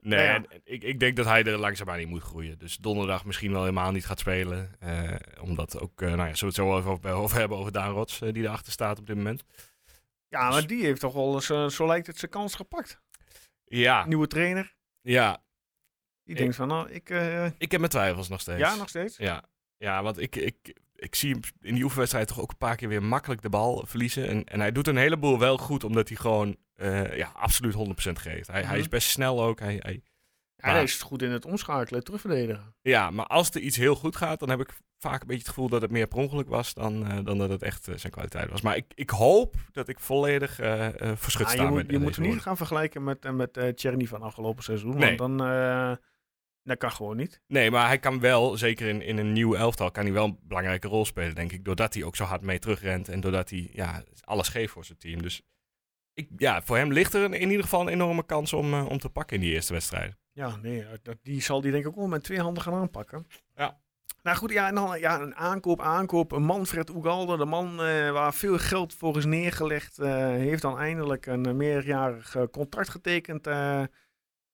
Nee, 0.00 0.26
nou 0.26 0.42
ja. 0.50 0.58
ik, 0.64 0.82
ik 0.82 1.00
denk 1.00 1.16
dat 1.16 1.26
hij 1.26 1.44
er 1.44 1.58
langzaamaan 1.58 1.98
in 1.98 2.08
moet 2.08 2.22
groeien. 2.22 2.58
Dus 2.58 2.76
donderdag 2.76 3.24
misschien 3.24 3.50
wel 3.52 3.60
helemaal 3.60 3.92
niet 3.92 4.06
gaat 4.06 4.18
spelen. 4.18 4.74
eh, 4.80 5.14
omdat 5.40 5.80
ook, 5.80 6.00
eh, 6.02 6.08
nou 6.08 6.28
ja, 6.28 6.34
zullen 6.34 6.54
we 6.54 6.62
het 6.62 6.70
zo 6.70 6.78
even 6.78 6.90
over, 6.90 7.10
over 7.12 7.38
hebben 7.38 7.58
over 7.58 7.72
Daan 7.72 7.92
Rots, 7.92 8.18
die 8.18 8.42
erachter 8.42 8.72
staat 8.72 8.98
op 8.98 9.06
dit 9.06 9.16
moment. 9.16 9.44
ja, 10.28 10.48
maar 10.50 10.66
die 10.66 10.84
heeft 10.84 11.00
toch 11.00 11.12
wel, 11.14 11.34
eens, 11.34 11.74
zo 11.76 11.86
lijkt 11.86 12.06
het, 12.06 12.18
zijn 12.18 12.30
kans 12.30 12.54
gepakt. 12.54 13.00
Ja, 13.64 14.06
Nieuwe 14.06 14.26
trainer. 14.26 14.74
ja, 15.00 15.42
Die 16.24 16.34
Ik- 16.34 16.40
denkt 16.40 16.56
van, 16.56 16.68
nou, 16.68 16.90
ik... 16.90 17.08
ik 17.58 17.70
heb 17.70 17.80
mijn 17.80 17.92
twijfels 17.92 18.28
nog 18.28 18.40
steeds. 18.40 18.58
ja, 18.60 18.74
nog 18.74 18.88
steeds? 18.88 19.16
Ja, 19.16 19.44
ja 19.76 20.02
want 20.02 20.18
ik, 20.18 20.36
ik, 20.36 20.76
ik 21.04 21.14
zie 21.14 21.30
hem 21.30 21.40
in 21.60 21.74
die 21.74 21.82
oefenwedstrijd 21.84 22.28
toch 22.28 22.40
ook 22.40 22.50
een 22.50 22.56
paar 22.56 22.76
keer 22.76 22.88
weer 22.88 23.02
makkelijk 23.02 23.42
de 23.42 23.48
bal 23.48 23.84
verliezen. 23.86 24.28
En, 24.28 24.44
en 24.44 24.60
hij 24.60 24.72
doet 24.72 24.86
een 24.88 24.96
heleboel 24.96 25.38
wel 25.38 25.58
goed, 25.58 25.84
omdat 25.84 26.08
hij 26.08 26.16
gewoon 26.16 26.56
eh, 26.74 27.16
ja, 27.16 27.32
absoluut 27.34 27.74
100% 27.74 28.12
geeft. 28.12 28.46
Hij, 28.46 28.62
hij 28.62 28.76
is 28.76 28.82
Mhm. 28.82 28.90
best 28.90 29.08
snel 29.08 29.42
ook. 29.44 29.60
Hij, 29.60 29.76
hij, 29.82 30.02
Maar- 30.56 30.72
hij 30.72 30.82
is 30.82 31.02
goed 31.02 31.22
in 31.22 31.30
het 31.30 31.44
omschakelen, 31.44 32.04
terugverdedigen. 32.04 32.74
Ja, 32.82 33.10
maar 33.10 33.26
als 33.26 33.50
er 33.50 33.60
iets 33.60 33.76
heel 33.76 33.94
goed 33.94 34.16
gaat, 34.16 34.38
dan 34.40 34.48
heb 34.50 34.60
ik 34.60 34.68
vaak 34.98 35.20
een 35.20 35.26
beetje 35.26 35.42
het 35.42 35.48
gevoel 35.54 35.68
dat 35.68 35.82
het 35.82 35.90
meer 35.90 36.06
per 36.06 36.18
ongeluk 36.18 36.48
was 36.48 36.74
dan, 36.74 37.06
eh, 37.06 37.18
dan 37.24 37.38
dat 37.38 37.50
het 37.50 37.62
echt 37.62 37.88
eh, 37.88 37.94
zijn 37.96 38.12
kwaliteit 38.12 38.50
was. 38.50 38.60
Maar 38.60 38.76
ik, 38.76 38.84
ik 38.94 39.10
hoop 39.10 39.54
dat 39.72 39.88
ik 39.88 39.98
volledig 40.00 40.58
eh 40.60 40.88
verschut 41.14 41.46
Ah, 41.46 41.52
sta 41.52 41.62
je 41.62 41.68
moet, 41.68 41.76
met 41.76 41.90
je 41.90 41.98
moet 41.98 42.16
hem 42.16 42.26
niet 42.26 42.40
gaan 42.40 42.56
vergelijken 42.56 43.04
met, 43.04 43.32
met 43.32 43.72
Tjerni 43.76 44.06
van 44.06 44.22
afgelopen 44.22 44.62
seizoen. 44.62 44.96
Nee. 44.96 45.16
Want 45.16 45.38
dan... 45.38 45.98
dat 46.64 46.78
kan 46.78 46.90
gewoon 46.92 47.16
niet. 47.16 47.40
Nee, 47.46 47.70
maar 47.70 47.86
hij 47.86 47.98
kan 47.98 48.20
wel, 48.20 48.56
zeker 48.56 48.88
in, 48.88 49.02
in 49.02 49.18
een 49.18 49.32
nieuw 49.32 49.54
elftal, 49.54 49.90
kan 49.90 50.04
hij 50.04 50.12
wel 50.12 50.24
een 50.24 50.38
belangrijke 50.42 50.88
rol 50.88 51.04
spelen, 51.04 51.34
denk 51.34 51.52
ik. 51.52 51.64
Doordat 51.64 51.94
hij 51.94 52.02
ook 52.04 52.16
zo 52.16 52.24
hard 52.24 52.42
mee 52.42 52.58
terugrent 52.58 53.08
en 53.08 53.20
doordat 53.20 53.50
hij 53.50 53.68
ja, 53.72 54.02
alles 54.20 54.48
geeft 54.48 54.72
voor 54.72 54.84
zijn 54.84 54.98
team. 54.98 55.22
Dus 55.22 55.42
ik, 56.14 56.28
ja, 56.36 56.62
voor 56.62 56.76
hem 56.76 56.92
ligt 56.92 57.14
er 57.14 57.22
een- 57.22 57.32
in 57.32 57.48
ieder 57.48 57.62
geval 57.62 57.80
een 57.80 57.88
enorme 57.88 58.26
kans 58.26 58.52
om, 58.52 58.72
eh, 58.74 58.86
om 58.88 58.98
te 58.98 59.08
pakken 59.08 59.36
in 59.36 59.42
die 59.42 59.52
eerste 59.52 59.72
wedstrijd. 59.72 60.16
Ja, 60.32 60.56
nee, 60.56 60.86
dat, 61.02 61.16
die 61.22 61.42
zal 61.42 61.60
die 61.60 61.70
denk 61.70 61.82
ik 61.84 61.88
ook 61.90 61.96
wel 61.96 62.06
met 62.06 62.22
twee 62.24 62.40
handen 62.40 62.62
gaan 62.62 62.74
aanpakken. 62.74 63.26
Ja. 63.54 63.82
Nou 64.22 64.36
goed, 64.36 64.50
ja, 64.52 64.68
en 64.68 64.74
dan 64.74 64.98
ja, 64.98 65.20
een 65.20 65.34
aankoop, 65.34 65.80
aankoop. 65.80 66.32
Een 66.32 66.42
Manfred 66.44 66.90
Ugalde, 66.90 67.36
de 67.36 67.44
man 67.44 67.70
eh, 67.82 68.10
waar 68.10 68.34
veel 68.34 68.58
geld 68.58 68.94
voor 68.94 69.16
is 69.16 69.24
neergelegd, 69.24 69.98
eh, 69.98 70.14
heeft 70.26 70.62
dan 70.62 70.78
eindelijk 70.78 71.26
een 71.26 71.56
meerjarig 71.56 72.36
contract 72.50 72.88
getekend 72.88 73.42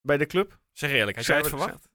bij 0.02 0.16
de 0.16 0.26
club. 0.26 0.58
Zeg 0.72 0.90
eerlijk, 0.90 1.16
had 1.16 1.26
jij 1.26 1.36
het 1.36 1.48
verwacht? 1.48 1.88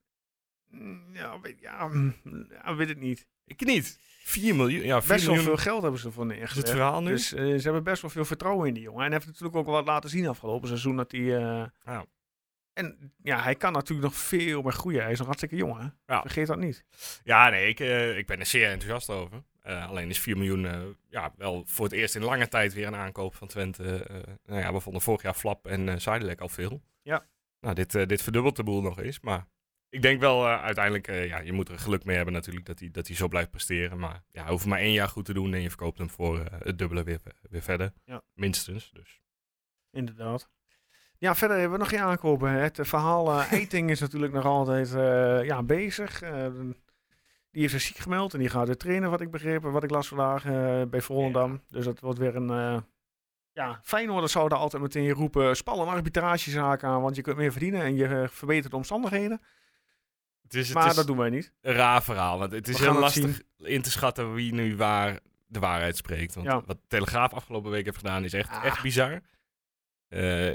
Ja, 1.12 1.40
weet, 1.40 1.60
ja, 1.60 1.86
mm, 1.86 2.14
ja, 2.50 2.74
weet 2.74 2.88
het 2.88 3.00
niet. 3.00 3.26
Ik 3.46 3.64
niet. 3.64 3.98
4 4.26 4.54
miljoen. 4.54 4.84
Ja, 4.84 5.02
4 5.02 5.12
Best 5.12 5.26
wel 5.26 5.34
miljoen 5.34 5.54
veel 5.54 5.62
geld 5.64 5.82
hebben 5.82 6.00
ze 6.00 6.10
voor 6.10 6.34
is 6.34 6.54
het 6.54 6.70
verhaal 6.70 7.02
nu. 7.02 7.10
Dus 7.10 7.32
eh, 7.32 7.44
ze 7.44 7.62
hebben 7.62 7.82
best 7.82 8.02
wel 8.02 8.10
veel 8.10 8.24
vertrouwen 8.24 8.68
in 8.68 8.74
die 8.74 8.82
jongen. 8.82 9.00
En 9.00 9.04
hij 9.04 9.14
heeft 9.14 9.26
natuurlijk 9.26 9.56
ook 9.56 9.64
wel 9.64 9.74
wat 9.74 9.86
laten 9.86 10.10
zien 10.10 10.28
afgelopen 10.28 10.68
seizoen 10.68 10.96
dat 10.96 11.12
hij 11.12 11.36
eh, 11.36 11.66
Ja. 11.84 12.06
En 12.72 13.12
ja, 13.22 13.42
hij 13.42 13.54
kan 13.54 13.72
natuurlijk 13.72 14.08
nog 14.08 14.16
veel 14.16 14.62
meer 14.62 14.72
groeien. 14.72 15.02
Hij 15.02 15.12
is 15.12 15.18
nog 15.18 15.26
hartstikke 15.26 15.56
jong, 15.56 15.78
hè? 15.78 16.14
Ja. 16.14 16.20
Vergeet 16.20 16.46
dat 16.46 16.58
niet. 16.58 16.84
Ja, 17.24 17.48
nee, 17.48 17.68
ik, 17.68 17.80
eh, 17.80 18.18
ik 18.18 18.26
ben 18.26 18.38
er 18.38 18.46
zeer 18.46 18.70
enthousiast 18.70 19.10
over. 19.10 19.42
Alleen 19.62 20.08
is 20.08 20.20
4 20.20 20.36
miljoen 20.36 20.96
ja, 21.08 21.32
wel 21.36 21.62
voor 21.66 21.84
het 21.84 21.94
eerst 21.94 22.14
in 22.14 22.24
lange 22.24 22.48
tijd 22.48 22.74
weer 22.74 22.86
een 22.86 22.94
aankoop 22.94 23.34
van 23.34 23.48
Twente. 23.48 24.06
Nou 24.44 24.60
ja, 24.60 24.72
we 24.72 24.80
vonden 24.80 25.02
vorig 25.02 25.22
jaar 25.22 25.34
Flap 25.34 25.66
en 25.66 26.00
Zuidelek 26.00 26.40
al 26.40 26.48
veel. 26.48 26.82
Ja. 27.02 27.26
Nou, 27.60 27.74
dit, 27.74 28.08
dit 28.08 28.22
verdubbelt 28.22 28.56
de 28.56 28.62
boel 28.62 28.82
nog 28.82 29.00
eens. 29.00 29.20
Maar 29.20 29.46
ik 29.90 30.02
denk 30.02 30.20
wel 30.20 30.46
eh, 30.46 30.62
uiteindelijk, 30.62 31.08
eh, 31.08 31.26
ja, 31.26 31.38
je 31.38 31.52
moet 31.52 31.68
er 31.68 31.78
geluk 31.78 32.04
mee 32.04 32.16
hebben 32.16 32.34
natuurlijk 32.34 32.66
dat 32.66 32.78
hij, 32.78 32.90
dat 32.90 33.06
hij 33.06 33.16
zo 33.16 33.28
blijft 33.28 33.50
presteren. 33.50 33.98
Maar 33.98 34.22
ja, 34.28 34.42
hij 34.42 34.50
hoeft 34.50 34.66
maar 34.66 34.78
één 34.78 34.92
jaar 34.92 35.08
goed 35.08 35.24
te 35.24 35.32
doen 35.32 35.54
en 35.54 35.60
je 35.60 35.68
verkoopt 35.68 35.98
hem 35.98 36.10
voor 36.10 36.38
eh, 36.38 36.60
het 36.62 36.78
dubbele 36.78 37.02
weer, 37.02 37.20
weer 37.50 37.62
verder. 37.62 37.92
Ja. 38.04 38.22
Minstens, 38.34 38.90
dus. 38.92 39.20
Inderdaad. 39.90 40.50
Ja, 41.18 41.34
verder 41.34 41.56
hebben 41.56 41.78
we 41.78 41.84
nog 41.84 41.92
geen 41.92 42.00
aankopen. 42.00 42.50
Het 42.50 42.78
verhaal 42.82 43.40
Eiting 43.50 43.90
is 43.90 44.00
natuurlijk 44.00 44.32
nog 44.32 44.44
altijd 44.44 44.90
ja, 45.46 45.62
bezig. 45.62 46.18
Die 47.50 47.64
heeft 47.64 47.72
zich 47.72 47.82
ziek 47.82 47.96
gemeld 47.96 48.32
en 48.32 48.38
die 48.38 48.48
gaat 48.48 48.66
weer 48.66 48.76
trainen, 48.76 49.10
wat 49.10 49.20
ik 49.20 49.30
begreep. 49.30 49.64
en 49.64 49.72
Wat 49.72 49.84
ik 49.84 49.90
las 49.90 50.08
vandaag 50.08 50.42
bij 50.88 51.00
Volendam. 51.00 51.62
Dus 51.68 51.84
dat 51.84 52.00
wordt 52.00 52.18
weer 52.18 52.36
een... 52.36 52.84
ja, 53.52 53.80
Feyenoord 53.82 54.30
zou 54.30 54.48
daar 54.48 54.58
altijd 54.58 54.82
meteen 54.82 55.10
roepen... 55.10 55.56
spannende 55.56 55.92
arbitragezaak 55.92 56.84
aan, 56.84 57.02
want 57.02 57.16
je 57.16 57.22
kunt 57.22 57.36
meer 57.36 57.52
verdienen... 57.52 57.82
en 57.82 57.94
je 57.94 58.28
verbetert 58.30 58.70
de 58.70 58.76
omstandigheden. 58.76 59.40
Het 60.46 60.54
is, 60.54 60.66
het 60.68 60.76
maar 60.76 60.86
is 60.88 60.94
dat 60.94 61.06
doen 61.06 61.16
wij 61.16 61.30
niet. 61.30 61.52
een 61.60 61.74
raar 61.74 62.02
verhaal, 62.02 62.38
want 62.38 62.52
het 62.52 62.68
is 62.68 62.78
heel 62.78 62.98
lastig 62.98 63.42
in 63.58 63.82
te 63.82 63.90
schatten 63.90 64.34
wie 64.34 64.52
nu 64.54 64.76
waar 64.76 65.20
de 65.46 65.58
waarheid 65.58 65.96
spreekt. 65.96 66.34
Want 66.34 66.46
Ja. 66.46 66.62
wat 66.66 66.78
Telegraaf 66.88 67.32
afgelopen 67.32 67.70
week 67.70 67.84
heeft 67.84 67.96
gedaan 67.96 68.24
is 68.24 68.32
echt, 68.32 68.50
Ah. 68.50 68.64
echt 68.64 68.82
bizar. 68.82 69.20
Eh, 70.08 70.52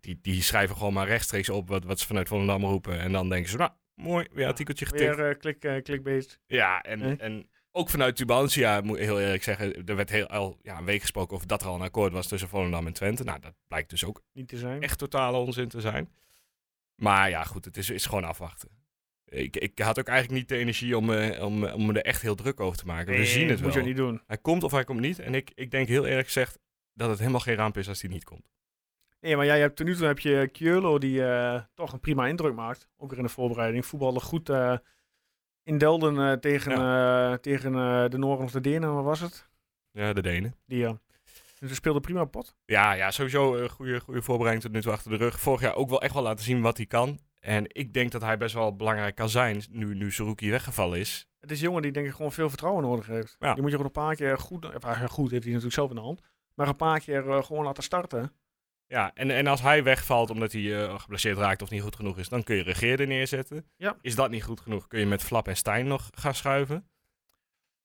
die, 0.00 0.18
die, 0.22 0.42
schrijven 0.42 0.76
gewoon 0.76 0.92
maar 0.92 1.06
rechtstreeks 1.06 1.48
op 1.48 1.68
wat, 1.68 1.84
wat 1.84 2.00
ze 2.00 2.06
vanuit 2.06 2.28
Volendam 2.28 2.64
roepen. 2.64 2.98
En 2.98 3.12
dan 3.12 3.28
denken 3.28 3.50
ze, 3.50 3.56
nou, 3.56 3.70
mooi, 3.94 4.26
weer 4.32 4.46
artikeltje 4.46 4.86
getikt. 4.86 5.16
Weer 5.16 5.28
eh, 5.30 5.38
klik, 5.38 5.82
clickbait. 5.84 6.40
Ja, 6.46 6.82
en, 6.82 7.20
en 7.20 7.48
ook 7.72 7.90
vanuit 7.90 8.16
Tubantia, 8.16 8.80
moet 8.80 8.96
ik 8.96 9.02
heel 9.02 9.20
eerlijk 9.20 9.42
zeggen, 9.42 9.84
er 9.86 9.96
werd 9.96 10.10
heel, 10.10 10.26
al 10.26 10.58
ja, 10.62 10.78
een 10.78 10.84
week 10.84 11.00
gesproken 11.00 11.34
over 11.34 11.46
dat 11.48 11.62
er 11.62 11.68
al 11.68 11.74
een 11.74 11.80
akkoord 11.80 12.12
was 12.12 12.26
tussen 12.26 12.48
Volendam 12.48 12.86
en 12.86 12.92
Twente. 12.92 13.24
Nou, 13.24 13.40
dat 13.40 13.54
blijkt 13.68 13.90
dus 13.90 14.04
ook 14.04 14.22
Niet 14.32 14.48
te 14.48 14.58
zijn. 14.58 14.82
echt 14.82 14.98
totale 14.98 15.36
onzin 15.36 15.68
te 15.68 15.80
zijn. 15.80 16.08
Maar 16.94 17.30
ja, 17.30 17.44
goed, 17.44 17.64
het 17.64 17.76
is, 17.76 17.90
is 17.90 18.06
gewoon 18.06 18.24
afwachten. 18.24 18.68
Ik, 19.28 19.56
ik 19.56 19.78
had 19.78 19.98
ook 19.98 20.08
eigenlijk 20.08 20.38
niet 20.38 20.48
de 20.48 20.56
energie 20.56 20.96
om, 20.96 21.12
eh, 21.12 21.44
om, 21.44 21.64
om 21.64 21.86
me 21.86 21.92
er 21.92 22.04
echt 22.04 22.22
heel 22.22 22.34
druk 22.34 22.60
over 22.60 22.78
te 22.78 22.86
maken. 22.86 23.16
We 23.16 23.24
zien 23.24 23.48
het 23.48 23.62
moet 23.62 23.74
wel. 23.74 23.82
je 23.82 23.88
niet 23.88 23.96
doen. 23.96 24.22
Hij 24.26 24.38
komt 24.38 24.62
of 24.62 24.72
hij 24.72 24.84
komt 24.84 25.00
niet. 25.00 25.18
En 25.18 25.34
ik, 25.34 25.50
ik 25.54 25.70
denk 25.70 25.88
heel 25.88 26.06
eerlijk 26.06 26.26
gezegd 26.26 26.58
dat 26.92 27.08
het 27.08 27.18
helemaal 27.18 27.40
geen 27.40 27.56
ramp 27.56 27.76
is 27.76 27.88
als 27.88 28.00
hij 28.00 28.10
niet 28.10 28.24
komt. 28.24 28.50
Nee, 29.20 29.36
maar 29.36 29.46
jij 29.46 29.60
hebt 29.60 29.76
tot 29.76 29.86
nu 29.86 29.96
toe 29.96 30.06
heb 30.06 30.18
je 30.18 30.48
Kjolo 30.52 30.98
die 30.98 31.24
eh, 31.24 31.62
toch 31.74 31.92
een 31.92 32.00
prima 32.00 32.26
indruk 32.26 32.54
maakt. 32.54 32.88
Ook 32.96 33.10
weer 33.10 33.18
in 33.18 33.24
de 33.24 33.30
voorbereiding. 33.30 33.86
Voetbalde 33.86 34.20
goed 34.20 34.48
eh, 34.48 34.76
in 35.66 35.78
Delden 35.78 36.18
eh, 36.18 36.32
tegen, 36.32 36.72
eh, 36.72 37.32
tegen 37.32 37.74
eh, 37.74 38.10
de 38.10 38.18
Noorden 38.18 38.44
of 38.44 38.52
de 38.52 38.60
Denen, 38.60 38.94
wat 38.94 39.04
was 39.04 39.20
het? 39.20 39.48
Ja, 39.90 40.12
de 40.12 40.22
Denen. 40.22 40.54
Die, 40.66 40.78
ja. 40.78 40.98
Dus 41.58 41.68
ze 41.68 41.74
speelde 41.74 42.00
prima 42.00 42.24
pot. 42.24 42.56
Ja, 42.64 42.92
ja 42.92 43.10
sowieso 43.10 43.56
een 43.56 43.68
goede, 43.68 44.00
goede 44.00 44.22
voorbereiding 44.22 44.64
tot 44.64 44.74
nu 44.74 44.80
toe 44.80 44.92
achter 44.92 45.10
de 45.10 45.16
rug. 45.16 45.40
Vorig 45.40 45.60
jaar 45.60 45.74
ook 45.74 45.88
wel 45.88 46.02
echt 46.02 46.14
wel 46.14 46.22
laten 46.22 46.44
zien 46.44 46.60
wat 46.60 46.76
hij 46.76 46.86
kan. 46.86 47.18
En 47.46 47.64
ik 47.68 47.92
denk 47.92 48.10
dat 48.10 48.22
hij 48.22 48.36
best 48.36 48.54
wel 48.54 48.76
belangrijk 48.76 49.14
kan 49.14 49.28
zijn 49.28 49.62
nu, 49.70 49.94
nu 49.94 50.12
Saruki 50.12 50.50
weggevallen 50.50 50.98
is. 50.98 51.28
Het 51.40 51.50
is 51.50 51.58
een 51.58 51.64
jongen 51.64 51.82
die 51.82 51.92
denk 51.92 52.06
ik 52.06 52.12
gewoon 52.14 52.32
veel 52.32 52.48
vertrouwen 52.48 52.82
nodig 52.82 53.06
heeft. 53.06 53.36
Ja. 53.38 53.52
Die 53.52 53.62
moet 53.62 53.70
je 53.70 53.76
gewoon 53.76 53.92
een 53.94 54.02
paar 54.02 54.14
keer 54.14 54.38
goed, 54.38 54.64
goed 55.08 55.30
heeft 55.30 55.42
hij 55.44 55.52
natuurlijk 55.52 55.72
zelf 55.72 55.88
in 55.90 55.96
de 55.96 56.02
hand. 56.02 56.20
Maar 56.54 56.68
een 56.68 56.76
paar 56.76 57.00
keer 57.00 57.30
eh, 57.30 57.42
gewoon 57.42 57.64
laten 57.64 57.82
starten. 57.82 58.32
Ja, 58.86 59.10
en, 59.14 59.30
en 59.30 59.46
als 59.46 59.62
hij 59.62 59.82
wegvalt 59.82 60.30
omdat 60.30 60.52
hij 60.52 60.84
eh, 60.84 60.98
geblesseerd 60.98 61.38
raakt 61.38 61.62
of 61.62 61.70
niet 61.70 61.82
goed 61.82 61.96
genoeg 61.96 62.18
is, 62.18 62.28
dan 62.28 62.42
kun 62.42 62.56
je 62.56 62.62
Regeerde 62.62 63.06
neerzetten. 63.06 63.66
Ja. 63.76 63.96
Is 64.00 64.14
dat 64.14 64.30
niet 64.30 64.44
goed 64.44 64.60
genoeg, 64.60 64.86
kun 64.86 65.00
je 65.00 65.06
met 65.06 65.22
Flap 65.22 65.48
en 65.48 65.56
Stijn 65.56 65.86
nog 65.86 66.10
gaan 66.14 66.34
schuiven. 66.34 66.88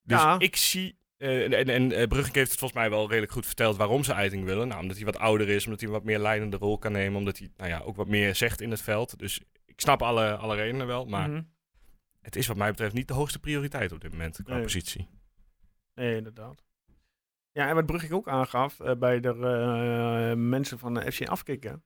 Dus 0.01 0.21
Ja. 0.21 0.39
ik 0.39 0.55
zie, 0.55 0.97
en, 1.21 1.53
en, 1.53 1.69
en 1.69 1.91
eh, 1.91 2.07
Brugge 2.07 2.31
heeft 2.33 2.49
het 2.51 2.59
volgens 2.59 2.79
mij 2.79 2.89
wel 2.89 3.07
redelijk 3.09 3.31
goed 3.31 3.45
verteld 3.45 3.77
waarom 3.77 4.03
ze 4.03 4.13
Eiting 4.13 4.45
willen. 4.45 4.67
Nou, 4.67 4.81
omdat 4.81 4.95
hij 4.97 5.05
wat 5.05 5.17
ouder 5.17 5.49
is, 5.49 5.63
omdat 5.65 5.79
hij 5.79 5.89
een 5.89 5.95
wat 5.95 6.03
meer 6.03 6.19
leidende 6.19 6.57
rol 6.57 6.77
kan 6.77 6.91
nemen, 6.91 7.17
omdat 7.19 7.37
hij 7.37 7.49
nou 7.57 7.69
ja, 7.69 7.79
ook 7.79 7.95
wat 7.95 8.07
meer 8.07 8.35
zegt 8.35 8.61
in 8.61 8.71
het 8.71 8.81
veld. 8.81 9.19
Dus 9.19 9.41
ik 9.65 9.79
snap 9.81 10.01
alle, 10.01 10.35
alle 10.35 10.55
redenen 10.55 10.87
wel, 10.87 11.05
maar 11.05 11.29
Mhm. 11.29 11.41
het 12.21 12.35
is 12.35 12.47
wat 12.47 12.57
mij 12.57 12.69
betreft 12.69 12.93
niet 12.93 13.07
de 13.07 13.13
hoogste 13.13 13.39
prioriteit 13.39 13.91
op 13.91 14.01
dit 14.01 14.11
moment 14.11 14.39
qua 14.43 14.53
Nee. 14.53 14.63
positie. 14.63 15.07
Nee, 15.95 16.15
inderdaad. 16.15 16.63
Ja, 17.51 17.67
en 17.67 17.75
wat 17.75 17.85
Brugge 17.85 18.15
ook 18.15 18.27
aangaf 18.27 18.79
eh, 18.79 18.95
bij 18.95 19.19
de 19.19 19.29
eh, 19.29 20.37
mensen 20.37 20.79
van 20.79 20.93
de 20.93 21.11
FC 21.11 21.27
Afkikken. 21.27 21.83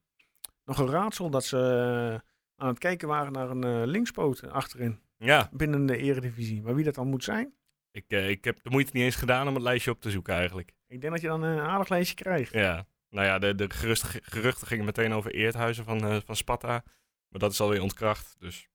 Nog 0.65 0.77
een 0.79 0.89
raadsel 0.89 1.29
dat 1.29 1.43
ze 1.45 1.57
eh, 1.57 2.19
aan 2.55 2.67
het 2.67 2.79
kijken 2.79 3.07
waren 3.07 3.31
naar 3.31 3.49
een 3.49 3.63
eh, 3.63 3.81
linkspoot 3.85 4.49
achterin. 4.49 4.99
Ja, 5.17 5.49
binnen 5.51 5.85
de 5.85 5.97
eredivisie. 5.97 6.61
Maar 6.61 6.75
wie 6.75 6.83
dat 6.85 6.95
dan 6.95 7.07
moet 7.07 7.23
zijn, 7.23 7.53
ik, 7.95 8.05
eh, 8.07 8.29
ik 8.29 8.43
heb 8.43 8.63
de 8.63 8.69
moeite 8.69 8.91
niet 8.93 9.03
eens 9.03 9.15
gedaan 9.15 9.47
om 9.47 9.53
het 9.53 9.63
lijstje 9.63 9.91
op 9.91 10.01
te 10.01 10.11
zoeken 10.11 10.33
eigenlijk. 10.35 10.71
ik 10.87 11.01
denk 11.01 11.13
dat 11.13 11.21
je 11.21 11.27
dan 11.27 11.41
een 11.43 11.59
aardig 11.59 11.89
lijstje 11.89 12.15
krijgt. 12.15 12.53
Ja, 12.53 12.85
nou 13.09 13.25
ja, 13.25 13.39
de, 13.39 13.55
de 13.55 13.69
geruchten, 13.69 14.21
geruchten 14.23 14.67
gingen 14.67 14.85
meteen 14.85 15.13
over 15.13 15.31
Eerthuizen 15.33 15.83
van, 15.85 16.05
eh, 16.07 16.17
van 16.25 16.35
Sparta. 16.35 16.83
Maar 17.29 17.39
dat 17.39 17.51
is 17.51 17.61
alweer 17.61 17.81
ontkracht, 17.81 18.35
dus 18.39 18.67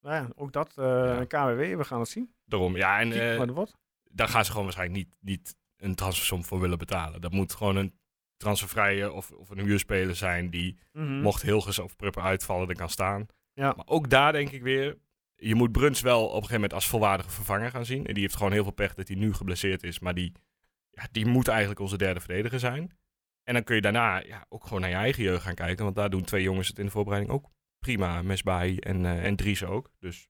Nou 0.00 0.14
ja, 0.14 0.28
ook 0.34 0.52
dat, 0.52 0.72
eh 0.76 0.84
Ja. 0.84 1.24
KWW, 1.24 1.76
we 1.76 1.84
gaan 1.84 2.00
het 2.00 2.08
zien. 2.08 2.34
daarom. 2.44 2.76
Ja, 2.76 3.00
en 3.00 3.12
eh, 3.32 3.38
maar 3.38 3.52
wat. 3.52 3.76
daar 4.10 4.28
gaan 4.28 4.44
ze 4.44 4.50
gewoon 4.50 4.64
waarschijnlijk 4.64 4.98
niet, 5.04 5.14
niet 5.20 5.56
een 5.76 5.94
transfersom 5.94 6.44
voor 6.44 6.60
willen 6.60 6.78
betalen. 6.78 7.20
Dat 7.20 7.32
moet 7.32 7.54
gewoon 7.54 7.76
een 7.76 7.98
transfervrije 8.36 9.12
of, 9.12 9.30
of 9.30 9.50
een 9.50 9.58
huurspeler 9.64 10.16
zijn 10.16 10.50
die, 10.50 10.78
Mhm. 10.92 11.20
mocht 11.20 11.42
Hilgers 11.42 11.78
of 11.78 11.96
Prupper 11.96 12.22
uitvallen, 12.22 12.68
er 12.68 12.74
kan 12.76 12.88
staan. 12.90 13.26
Ja. 13.52 13.72
Maar 13.76 13.86
ook 13.86 14.10
daar 14.10 14.32
denk 14.32 14.50
ik 14.50 14.62
weer, 14.62 14.96
je 15.40 15.54
moet 15.54 15.72
Bruns 15.72 16.00
wel 16.00 16.20
op 16.20 16.26
een 16.26 16.34
gegeven 16.34 16.54
moment 16.54 16.72
als 16.72 16.86
volwaardige 16.86 17.30
vervanger 17.30 17.70
gaan 17.70 17.84
zien. 17.84 18.06
En 18.06 18.14
die 18.14 18.22
heeft 18.22 18.36
gewoon 18.36 18.52
heel 18.52 18.62
veel 18.62 18.72
pech 18.72 18.94
dat 18.94 19.08
hij 19.08 19.16
nu 19.16 19.34
geblesseerd 19.34 19.82
is, 19.82 19.98
maar 19.98 20.14
die, 20.14 20.32
ja, 20.90 21.08
die 21.10 21.26
moet 21.26 21.48
eigenlijk 21.48 21.80
onze 21.80 21.96
derde 21.96 22.20
verdediger 22.20 22.58
zijn. 22.58 22.98
En 23.42 23.54
dan 23.54 23.64
kun 23.64 23.74
je 23.74 23.80
daarna 23.80 24.18
ja, 24.18 24.46
ook 24.48 24.64
gewoon 24.64 24.80
naar 24.80 24.90
je 24.90 24.96
eigen 24.96 25.22
jeugd 25.22 25.42
gaan 25.42 25.54
kijken, 25.54 25.84
want 25.84 25.96
daar 25.96 26.10
doen 26.10 26.24
twee 26.24 26.42
jongens 26.42 26.68
het 26.68 26.78
in 26.78 26.84
de 26.84 26.90
voorbereiding 26.90 27.34
ook 27.34 27.50
prima. 27.78 28.22
Mesbaai 28.22 28.78
en, 28.78 29.06
eh 29.06 29.24
en 29.24 29.36
Dries 29.36 29.64
ook. 29.64 29.90
Dus 29.98 30.28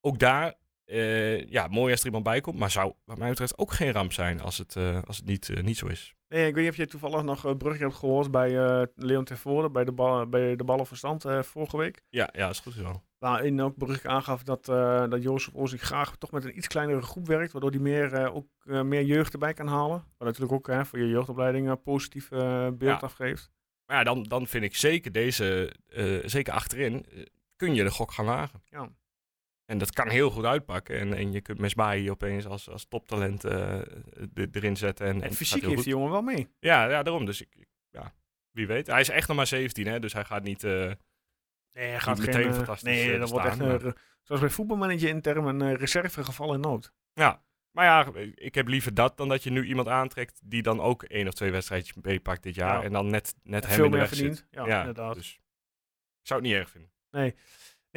ook 0.00 0.18
daar, 0.18 0.54
eh, 0.88 1.46
ja, 1.46 1.66
mooi 1.66 1.90
als 1.90 2.00
er 2.00 2.06
iemand 2.06 2.24
bij 2.24 2.40
komt, 2.40 2.58
maar 2.58 2.70
zou 2.70 2.92
wat 3.04 3.18
mij 3.18 3.28
betreft 3.28 3.58
ook 3.58 3.72
geen 3.72 3.92
ramp 3.92 4.12
zijn 4.12 4.40
als 4.40 4.58
het, 4.58 4.76
eh, 4.76 5.02
als 5.02 5.16
het 5.16 5.26
niet, 5.26 5.48
eh, 5.48 5.62
niet 5.62 5.76
zo 5.76 5.86
is. 5.86 6.14
Nee, 6.28 6.46
ik 6.46 6.54
weet 6.54 6.62
niet 6.62 6.72
of 6.72 6.78
je 6.78 6.86
toevallig 6.86 7.22
nog 7.22 7.46
uh, 7.46 7.54
Brugge 7.56 7.82
hebt 7.82 7.94
gehoord 7.94 8.30
bij 8.30 8.50
Leon 8.94 9.24
Tervoorde, 9.24 9.70
bij 9.70 9.84
de, 9.84 9.92
bal, 9.92 10.28
bij 10.28 10.56
de 10.56 10.64
ballenverstand 10.64 11.24
vorige 11.40 11.76
week. 11.76 12.02
Ja, 12.08 12.28
ja, 12.32 12.48
is 12.48 12.58
goed 12.58 12.72
zo. 12.72 13.02
Waarin 13.18 13.60
ook 13.60 13.76
Brugge 13.76 14.08
aangaf 14.08 14.42
dat, 14.42 14.64
dat 15.10 15.22
Jozef 15.22 15.54
Oosting 15.54 15.82
graag 15.82 16.16
toch 16.16 16.30
met 16.30 16.44
een 16.44 16.56
iets 16.56 16.66
kleinere 16.66 17.02
groep 17.02 17.26
werkt, 17.26 17.52
waardoor 17.52 17.70
hij 17.70 17.80
meer, 17.80 18.32
ook, 18.32 18.46
meer 18.64 19.02
jeugd 19.02 19.32
erbij 19.32 19.52
kan 19.54 19.66
halen. 19.66 20.04
Wat 20.18 20.28
natuurlijk 20.28 20.68
ook 20.68 20.86
voor 20.86 20.98
je 20.98 21.08
jeugdopleiding 21.08 21.68
een 21.68 21.82
positief 21.82 22.28
beeld 22.28 22.80
Ja. 22.80 22.94
afgeeft. 22.96 23.50
Maar 23.86 23.96
ja, 23.96 24.04
dan, 24.04 24.22
dan 24.22 24.46
vind 24.46 24.64
ik 24.64 24.76
zeker 24.76 25.12
deze, 25.12 25.72
zeker 26.24 26.52
achterin, 26.52 27.06
kun 27.56 27.74
je 27.74 27.82
de 27.82 27.90
gok 27.90 28.12
gaan 28.12 28.24
wagen. 28.24 28.62
Ja. 28.64 28.88
En 29.68 29.78
dat 29.78 29.92
kan 29.92 30.08
heel 30.08 30.30
goed 30.30 30.44
uitpakken. 30.44 30.98
En, 30.98 31.14
en 31.14 31.32
je 31.32 31.40
kunt 31.40 31.58
Mesbaai 31.58 32.10
opeens 32.10 32.46
als, 32.46 32.68
als 32.68 32.84
toptalent 32.88 33.44
eh, 33.44 33.80
erin 34.52 34.76
zetten. 34.76 35.06
En, 35.06 35.14
en 35.14 35.22
En 35.22 35.28
het 35.28 35.36
fysiek 35.36 35.62
heeft 35.64 35.82
die 35.84 35.92
jongen 35.92 36.10
wel 36.10 36.22
mee. 36.22 36.48
Ja, 36.58 36.88
ja, 36.88 37.02
daarom. 37.02 37.24
Dus 37.24 37.40
ik, 37.40 37.66
ja, 37.90 38.14
wie 38.50 38.66
weet. 38.66 38.86
Hij 38.86 39.00
is 39.00 39.08
echt 39.08 39.28
nog 39.28 39.36
maar 39.36 39.46
17, 39.46 39.86
hè, 39.86 40.00
dus 40.00 40.12
hij 40.12 40.24
gaat 40.24 40.42
niet... 40.42 40.64
eh, 40.64 40.92
Nee, 41.72 41.88
hij 41.88 42.00
gaat 42.00 42.20
geen, 42.20 42.26
meteen 42.26 42.48
eh, 42.48 42.54
fantastisch, 42.56 42.88
Nee, 42.92 43.18
dat 43.18 43.30
wordt 43.30 43.46
echt, 43.46 43.58
zoals 44.22 44.40
bij 44.40 44.50
voetbalmanager 44.50 45.08
in 45.08 45.20
termen, 45.20 45.60
een 45.60 45.76
reservegeval 45.76 46.54
in 46.54 46.60
nood. 46.60 46.92
Ja, 47.12 47.42
maar 47.70 47.84
ja, 47.84 48.20
ik 48.34 48.54
heb 48.54 48.68
liever 48.68 48.94
dat 48.94 49.16
dan 49.16 49.28
dat 49.28 49.42
je 49.42 49.50
nu 49.50 49.64
iemand 49.64 49.88
aantrekt 49.88 50.40
die 50.44 50.62
dan 50.62 50.80
ook 50.80 51.02
één 51.02 51.26
of 51.26 51.34
twee 51.34 51.50
wedstrijdjes 51.50 51.96
meepakt 52.02 52.42
dit 52.42 52.54
jaar. 52.54 52.78
Ja. 52.78 52.82
En 52.84 52.92
dan 52.92 53.06
net, 53.10 53.34
net 53.42 53.62
En 53.62 53.68
hem 53.68 53.76
veel 53.76 53.84
in 53.84 53.90
de 53.90 53.96
meer 53.96 54.06
weg 54.06 54.16
verdient. 54.16 54.36
zit. 54.36 54.66
Ja, 54.66 54.78
inderdaad. 54.78 55.14
Dus 55.14 55.34
ik 56.20 56.26
zou 56.26 56.40
het 56.40 56.48
niet 56.48 56.58
erg 56.58 56.70
vinden. 56.70 56.90
Nou 57.10 57.34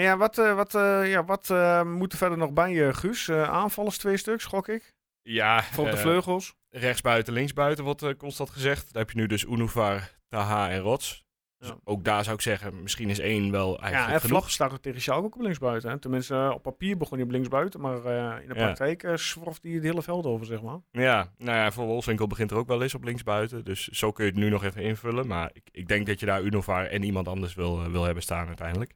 ja, 0.01 0.17
wat, 0.17 0.38
eh, 0.38 0.55
wat, 0.55 0.75
eh, 0.75 1.10
ja, 1.12 1.25
wat 1.25 1.50
eh, 1.50 1.84
moet 1.84 2.12
er 2.12 2.17
verder 2.17 2.38
nog 2.38 2.51
bij, 2.53 2.72
je 2.72 2.93
Guus? 2.93 3.31
Aanvallers 3.31 3.98
twee 3.98 4.17
stuks, 4.17 4.46
gok 4.46 4.67
ik. 4.67 4.93
Ja, 5.22 5.63
Voor 5.63 5.86
op 5.86 5.91
de 5.91 5.98
vleugels. 5.98 6.55
rechtsbuiten, 6.70 7.34
linksbuiten 7.34 7.84
wordt 7.84 8.17
constant 8.17 8.50
gezegd. 8.50 8.93
Daar 8.93 9.01
heb 9.03 9.12
je 9.12 9.17
nu 9.20 9.27
dus 9.27 9.43
Unuvar, 9.43 10.12
Taha 10.29 10.70
en 10.70 10.79
Rots. 10.79 11.25
Dus 11.58 11.70
Ja. 11.70 11.75
ook 11.84 12.03
daar 12.03 12.24
zou 12.24 12.36
ik 12.36 12.41
zeggen, 12.41 12.81
misschien 12.81 13.10
is 13.10 13.20
één 13.20 13.51
wel 13.51 13.72
Ja, 13.74 13.79
eigenlijk 13.81 14.13
en 14.13 14.22
genoeg. 14.22 14.38
Flap 14.39 14.51
staat 14.51 14.72
ook 14.74 14.81
tegen 14.81 15.01
Schalke 15.01 15.25
ook 15.25 15.36
op 15.36 15.41
linksbuiten. 15.41 15.89
Hè? 15.89 16.00
Tenminste, 16.00 16.51
op 16.53 16.62
papier 16.63 16.98
begon 16.98 17.17
hij 17.17 17.25
op 17.25 17.31
linksbuiten, 17.31 17.81
maar 17.81 17.96
in 18.41 18.48
de 18.48 18.53
Ja. 18.55 18.63
praktijk 18.65 19.03
eh 19.03 19.15
zworft 19.15 19.63
hij 19.63 19.72
het 19.72 19.84
hele 19.84 20.01
veld 20.01 20.25
over, 20.25 20.46
zeg 20.46 20.62
maar. 20.62 20.79
Ja, 20.91 21.31
nou 21.38 21.58
ja, 21.58 21.72
voor 21.72 21.86
Wolfswinkel 21.86 22.27
begint 22.27 22.51
er 22.51 22.58
ook 22.58 22.67
wel 22.67 22.81
eens 22.81 22.96
op 22.96 23.03
linksbuiten. 23.03 23.63
Dus 23.65 23.88
zo 23.88 24.12
kun 24.12 24.25
je 24.25 24.31
het 24.31 24.39
nu 24.39 24.50
nog 24.50 24.63
even 24.63 24.81
invullen. 24.81 25.27
Maar 25.27 25.50
ik, 25.53 25.70
ik 25.72 25.88
denk 25.88 26.08
dat 26.08 26.20
je 26.20 26.25
daar 26.25 26.41
Unuvar 26.41 26.86
en 26.86 27.03
iemand 27.03 27.27
anders 27.27 27.53
wil, 27.53 27.89
wil 27.91 28.03
hebben 28.03 28.24
staan 28.24 28.48
uiteindelijk. 28.48 28.93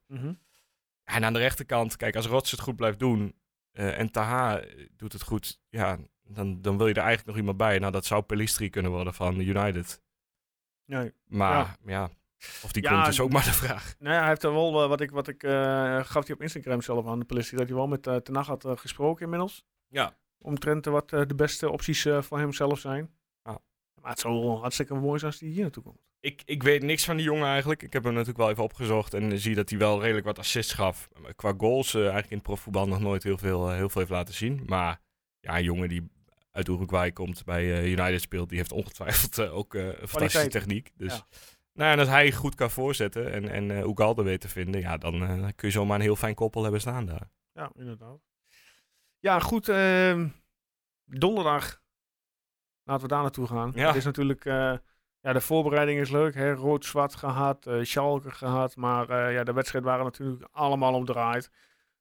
En 1.05 1.25
aan 1.25 1.33
de 1.33 1.39
rechterkant, 1.39 1.95
kijk, 1.95 2.15
als 2.15 2.25
Rots 2.25 2.51
het 2.51 2.59
goed 2.59 2.75
blijft 2.75 2.99
doen 2.99 3.35
eh, 3.71 3.99
en 3.99 4.11
Taha 4.11 4.61
doet 4.95 5.13
het 5.13 5.23
goed, 5.23 5.61
ja, 5.69 5.97
dan, 6.23 6.61
dan 6.61 6.77
wil 6.77 6.87
je 6.87 6.93
er 6.93 6.99
eigenlijk 6.99 7.27
nog 7.27 7.37
iemand 7.37 7.57
bij. 7.57 7.79
Nou, 7.79 7.91
dat 7.91 8.05
zou 8.05 8.21
Pelistri 8.21 8.69
kunnen 8.69 8.91
worden 8.91 9.13
van 9.13 9.39
United. 9.39 10.01
Nee. 10.85 11.13
Maar 11.25 11.77
ja, 11.85 12.09
Of 12.63 12.71
die 12.71 12.83
Ja, 12.83 12.93
komt 12.93 13.07
is 13.07 13.19
ook 13.19 13.31
maar 13.31 13.43
de 13.43 13.53
vraag. 13.53 13.95
Nou 13.99 14.13
ja, 14.13 14.19
hij 14.19 14.29
heeft 14.29 14.43
er 14.43 14.53
wel, 14.53 14.83
eh, 14.83 14.87
wat 14.87 15.01
ik, 15.01 15.11
wat 15.11 15.27
ik 15.27 15.43
eh, 15.43 16.03
gaf 16.03 16.25
hij 16.25 16.35
op 16.35 16.41
Instagram 16.41 16.81
zelf 16.81 17.07
aan 17.07 17.19
de 17.19 17.25
politie, 17.25 17.57
dat 17.57 17.67
hij 17.67 17.75
wel 17.75 17.87
met 17.87 18.07
uh, 18.07 18.15
Ten 18.15 18.35
had 18.35 18.65
gesproken 18.67 19.23
inmiddels. 19.23 19.65
Ja. 19.87 20.17
Omtrent 20.37 20.85
wat 20.85 21.09
de 21.09 21.35
beste 21.35 21.69
opties 21.69 22.07
voor 22.19 22.39
hemzelf 22.39 22.79
zijn. 22.79 23.15
Maar 24.05 24.13
het 24.13 24.23
zou 24.23 24.39
wel 24.39 24.59
hartstikke 24.59 24.93
mooi 24.93 25.19
zijn 25.19 25.31
als 25.31 25.39
hij 25.39 25.49
hier 25.49 25.61
naartoe 25.61 25.83
komt. 25.83 25.99
Ik, 26.19 26.41
ik 26.45 26.63
weet 26.63 26.83
niks 26.83 27.05
van 27.05 27.15
die 27.15 27.25
jongen 27.25 27.47
eigenlijk. 27.47 27.83
Ik 27.83 27.93
heb 27.93 28.03
hem 28.03 28.11
natuurlijk 28.11 28.37
wel 28.39 28.49
even 28.49 28.63
opgezocht 28.63 29.13
en 29.13 29.39
zie 29.39 29.55
dat 29.55 29.69
hij 29.69 29.79
wel 29.79 30.01
redelijk 30.01 30.25
wat 30.25 30.39
assists 30.39 30.73
gaf. 30.73 31.09
Qua 31.35 31.53
goals 31.57 31.93
eh, 31.93 31.99
eigenlijk 31.99 32.29
in 32.31 32.37
het 32.37 32.45
profvoetbal 32.45 32.87
nog 32.87 32.99
nooit 32.99 33.23
heel 33.23 33.37
veel, 33.37 33.69
eh, 33.69 33.75
heel 33.75 33.89
veel 33.89 34.01
heeft 34.01 34.13
laten 34.13 34.33
zien. 34.33 34.63
Maar 34.65 35.01
ja, 35.39 35.57
een 35.57 35.63
jongen 35.63 35.89
die 35.89 36.09
uit 36.51 36.67
Uruguay 36.67 37.11
komt, 37.11 37.45
bij 37.45 37.73
eh, 37.77 37.91
United 37.91 38.21
speelt, 38.21 38.49
die 38.49 38.57
heeft 38.57 38.71
ongetwijfeld 38.71 39.39
ook 39.49 39.73
een 39.73 39.93
fantastische 40.07 40.47
techniek. 40.47 40.91
Dus 40.95 41.13
Ja. 41.15 41.27
nou, 41.73 41.91
en 41.91 41.99
als 41.99 42.07
hij 42.07 42.31
goed 42.31 42.55
kan 42.55 42.71
voorzetten 42.71 43.31
en, 43.31 43.49
en 43.49 43.89
Ugalde 43.89 44.23
weet 44.23 44.41
te 44.41 44.49
vinden, 44.49 44.81
ja, 44.81 44.97
dan 44.97 45.19
kun 45.55 45.67
je 45.67 45.73
zomaar 45.73 45.95
een 45.95 46.01
heel 46.01 46.15
fijn 46.15 46.35
koppel 46.35 46.63
hebben 46.63 46.81
staan 46.81 47.05
daar. 47.05 47.29
Ja, 47.51 47.71
inderdaad. 47.75 48.19
Ja, 49.19 49.39
goed. 49.39 49.69
ehm, 49.69 50.27
donderdag. 51.05 51.83
Laten 52.85 53.03
we 53.03 53.13
daar 53.13 53.21
naartoe 53.21 53.47
gaan. 53.47 53.71
Ja. 53.75 53.87
Het 53.87 53.95
is 53.95 54.05
natuurlijk... 54.05 54.45
eh, 54.45 54.73
ja, 55.21 55.33
de 55.33 55.41
voorbereiding 55.41 55.99
is 55.99 56.09
leuk. 56.11 56.33
hè, 56.35 56.53
Rood-zwart 56.53 57.15
gehad. 57.15 57.65
eh 57.67 57.83
Schalke 57.83 58.31
gehad. 58.31 58.75
Maar 58.75 59.09
eh, 59.09 59.33
ja, 59.33 59.43
de 59.43 59.53
wedstrijd 59.53 59.83
waren 59.85 60.03
natuurlijk 60.03 60.47
allemaal 60.51 60.93
omdraaid. 60.93 61.51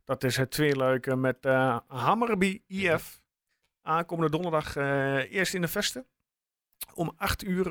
Dat 0.04 0.24
is 0.24 0.36
het 0.36 0.50
tweeluiken 0.50 1.20
met 1.20 1.44
eh 1.44 1.78
Hammerby 1.86 2.62
IF. 2.66 3.22
Aankomende 3.82 4.30
donderdag 4.30 4.76
eerst 5.30 5.54
in 5.54 5.60
de 5.60 5.68
Vesten. 5.68 6.06
Om 6.94 7.12
8 7.16 7.44
uur 7.44 7.66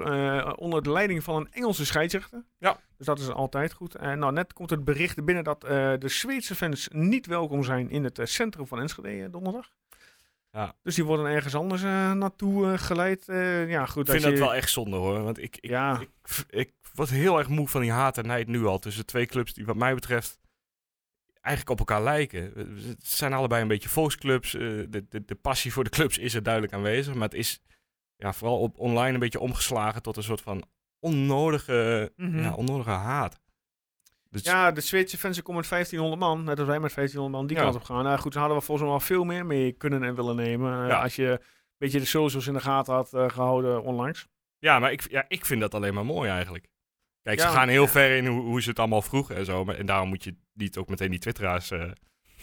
onder 0.55 0.84
de 0.84 0.91
leiding 0.91 1.24
van 1.24 1.36
een 1.36 1.51
Engelse 1.51 1.86
scheidsrechter. 1.86 2.46
Ja. 2.58 2.79
Dus 2.98 3.05
dat 3.05 3.20
is 3.20 3.29
altijd 3.29 3.74
goed. 3.74 3.96
En 3.96 4.20
nou, 4.20 4.34
net 4.34 4.53
komt 4.53 4.70
het 4.70 4.84
bericht 4.84 5.25
binnen 5.25 5.43
dat 5.43 5.62
de 5.62 5.98
Zweedse 6.08 6.55
fans 6.55 6.88
niet 6.91 7.25
welkom 7.25 7.63
zijn 7.63 7.89
in 7.89 8.03
het 8.03 8.20
centrum 8.24 8.67
van 8.67 8.79
Enschede 8.79 9.29
donderdag. 9.29 9.72
Ja. 10.55 10.75
Dus 10.83 10.95
die 10.95 11.03
worden 11.03 11.25
ergens 11.25 11.55
anders 11.55 11.83
eh, 11.83 12.12
naartoe 12.12 12.72
eh, 12.72 12.77
geleid. 12.79 13.29
Eh, 13.29 13.69
ja, 13.69 13.86
goed. 13.86 14.05
Ik 14.05 14.12
vind 14.12 14.24
dat 14.24 14.33
je- 14.33 14.39
wel 14.39 14.55
echt 14.55 14.69
zonde 14.69 14.98
hoor, 14.98 15.24
want 15.24 15.38
ik, 15.38 15.57
ik, 15.57 15.69
Ja. 15.69 16.00
ik, 16.00 16.10
ik 16.50 16.72
word 16.93 17.10
heel 17.10 17.38
erg 17.38 17.48
moe 17.48 17.67
van 17.67 17.81
die 17.81 17.91
haat 17.91 18.17
en 18.17 18.25
nijd 18.27 18.48
nu 18.48 18.65
al 18.65 18.79
tussen 18.79 19.05
twee 19.05 19.25
clubs 19.25 19.53
die 19.53 19.65
wat 19.65 19.75
mij 19.75 19.93
betreft 19.93 20.39
eigenlijk 21.41 21.79
op 21.81 21.88
elkaar 21.88 22.03
lijken. 22.03 22.51
Het 22.88 23.07
zijn 23.07 23.33
allebei 23.33 23.62
een 23.62 23.67
beetje 23.67 23.89
volksclubs. 23.89 24.51
De, 24.51 24.88
de, 25.10 25.25
de 25.25 25.36
passie 25.36 25.74
voor 25.74 25.83
de 25.83 25.89
clubs 25.89 26.17
is 26.17 26.33
er 26.33 26.43
duidelijk 26.43 26.74
aanwezig, 26.74 27.13
maar 27.13 27.24
het 27.29 27.38
is 27.38 27.62
ja, 28.15 28.33
vooral 28.33 28.60
op 28.60 28.79
online 28.79 29.13
een 29.13 29.19
beetje 29.19 29.39
omgeslagen 29.39 30.01
tot 30.01 30.17
een 30.17 30.24
soort 30.24 30.41
van 30.41 30.63
onnodige, 31.00 32.12
Mhm. 32.15 32.39
ja, 32.41 32.53
onnodige 32.53 32.89
haat. 32.89 33.39
Dus 34.33 34.43
Ja, 34.43 34.71
de 34.71 34.81
Zweedse 34.81 35.17
fans 35.17 35.41
komen 35.41 35.61
met 35.61 35.69
1500 35.69 36.21
man. 36.21 36.43
Net 36.43 36.59
als 36.59 36.67
wij 36.67 36.79
met 36.79 36.93
1500 36.93 37.31
man 37.41 37.47
die 37.47 37.57
Ja. 37.57 37.63
kant 37.63 37.75
op 37.75 37.83
gaan. 37.83 38.03
Nou 38.03 38.19
goed, 38.19 38.33
ze 38.33 38.39
hadden 38.39 38.57
we 38.57 38.63
volgens 38.63 38.87
mij 38.87 38.97
wel 38.97 39.05
veel 39.07 39.23
meer 39.23 39.45
mee 39.45 39.71
kunnen 39.71 40.03
en 40.03 40.15
willen 40.15 40.35
nemen. 40.35 40.81
eh, 40.83 40.87
Ja. 40.89 41.01
Als 41.01 41.15
je 41.15 41.27
een 41.29 41.39
beetje 41.77 41.99
de 41.99 42.05
socials 42.05 42.47
in 42.47 42.53
de 42.53 42.59
gaten 42.59 42.93
had 42.93 43.13
eh, 43.13 43.29
gehouden 43.29 43.83
onlangs. 43.83 44.27
Ja, 44.59 44.79
maar 44.79 44.91
ik, 44.91 45.09
ja, 45.11 45.25
ik 45.27 45.45
vind 45.45 45.61
dat 45.61 45.73
alleen 45.73 45.93
maar 45.93 46.05
mooi 46.05 46.29
eigenlijk. 46.29 46.67
Kijk, 47.21 47.39
Ja, 47.39 47.47
ze 47.49 47.55
gaan 47.55 47.67
heel 47.67 47.87
ver 47.87 48.17
in 48.17 48.25
hoe, 48.25 48.41
hoe 48.41 48.61
ze 48.61 48.69
het 48.69 48.79
allemaal 48.79 49.01
vroegen 49.01 49.35
en 49.35 49.45
zo. 49.45 49.65
Maar, 49.65 49.75
en 49.75 49.85
daarom 49.85 50.07
moet 50.09 50.23
je 50.23 50.35
niet 50.53 50.77
ook 50.77 50.89
meteen 50.89 51.09
die 51.09 51.19
twitteraars 51.19 51.71
eh 51.71 51.91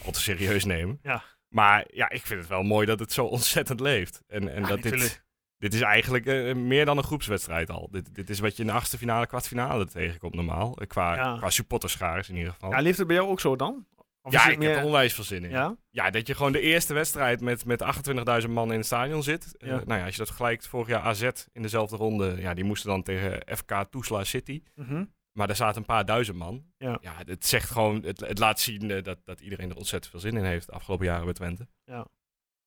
al 0.05 0.11
te 0.11 0.21
serieus 0.21 0.65
nemen. 0.65 0.99
Ja. 1.01 1.23
Maar 1.47 1.85
ja, 1.93 2.09
ik 2.09 2.25
vind 2.25 2.39
het 2.39 2.49
wel 2.49 2.63
mooi 2.63 2.85
dat 2.85 2.99
het 2.99 3.11
zo 3.11 3.25
ontzettend 3.25 3.79
leeft. 3.79 4.21
En, 4.27 4.53
en 4.53 4.63
dat 4.63 4.81
dit. 4.81 5.23
Dit 5.61 5.73
is 5.73 5.81
eigenlijk 5.81 6.25
eh, 6.25 6.55
meer 6.55 6.85
dan 6.85 6.97
een 6.97 7.03
groepswedstrijd 7.03 7.69
al. 7.69 7.87
Dit, 7.91 8.15
dit 8.15 8.29
is 8.29 8.39
wat 8.39 8.55
je 8.55 8.61
in 8.61 8.67
de 8.67 8.73
achtste 8.73 8.97
finale, 8.97 9.27
kwartfinale 9.27 9.85
tegenkomt 9.85 10.33
normaal. 10.35 10.77
Eh, 10.77 10.87
Qua, 10.87 11.15
Ja. 11.15 11.37
qua 11.37 11.49
supporterschaars 11.49 12.29
in 12.29 12.35
ieder 12.35 12.53
geval. 12.53 12.71
Ja, 12.71 12.79
leeft 12.79 12.97
het 12.97 13.07
bij 13.07 13.15
jou 13.15 13.29
ook 13.29 13.39
zo 13.39 13.55
dan? 13.55 13.85
Of 14.23 14.31
Ja, 14.31 14.47
ik 14.49 14.57
meer- 14.57 14.69
heb 14.69 14.77
er 14.77 14.83
onwijs 14.85 15.13
veel 15.13 15.23
zin 15.23 15.43
in. 15.43 15.49
Ja? 15.49 15.75
Ja, 15.89 16.09
dat 16.09 16.27
je 16.27 16.35
gewoon 16.35 16.51
de 16.51 16.59
eerste 16.61 16.93
wedstrijd 16.93 17.41
met, 17.41 17.65
met 17.65 17.81
28.000 17.81 18.49
man 18.53 18.71
in 18.71 18.77
het 18.77 18.85
stadion 18.85 19.23
zit. 19.23 19.57
Eh, 19.57 19.67
Ja. 19.69 19.75
nou 19.85 19.99
ja, 19.99 20.03
als 20.03 20.11
je 20.11 20.17
dat 20.17 20.27
vergelijkt, 20.27 20.67
vorig 20.67 20.87
jaar 20.87 21.01
AZ 21.01 21.29
in 21.51 21.61
dezelfde 21.61 21.95
ronde. 21.95 22.35
Ja, 22.39 22.53
die 22.53 22.63
moesten 22.63 22.89
dan 22.89 23.03
tegen 23.03 23.55
FK 23.57 23.85
Toesla 23.89 24.23
City. 24.23 24.63
Mhm. 24.75 25.05
Maar 25.31 25.47
daar 25.47 25.55
zaten 25.55 25.77
een 25.77 25.85
paar 25.85 26.05
duizend 26.05 26.37
man. 26.37 26.63
Ja. 26.77 26.99
het 27.25 27.45
zegt 27.45 27.69
gewoon, 27.69 28.03
het, 28.03 28.19
het 28.19 28.37
laat 28.39 28.59
zien 28.59 28.91
eh, 28.91 29.03
dat, 29.03 29.17
dat 29.25 29.39
iedereen 29.41 29.69
er 29.69 29.75
ontzettend 29.75 30.11
veel 30.11 30.19
zin 30.31 30.37
in 30.37 30.43
heeft 30.45 30.65
de 30.65 30.71
afgelopen 30.71 31.05
jaren 31.05 31.23
bij 31.25 31.33
Twente. 31.33 31.67
Ja. 31.85 32.07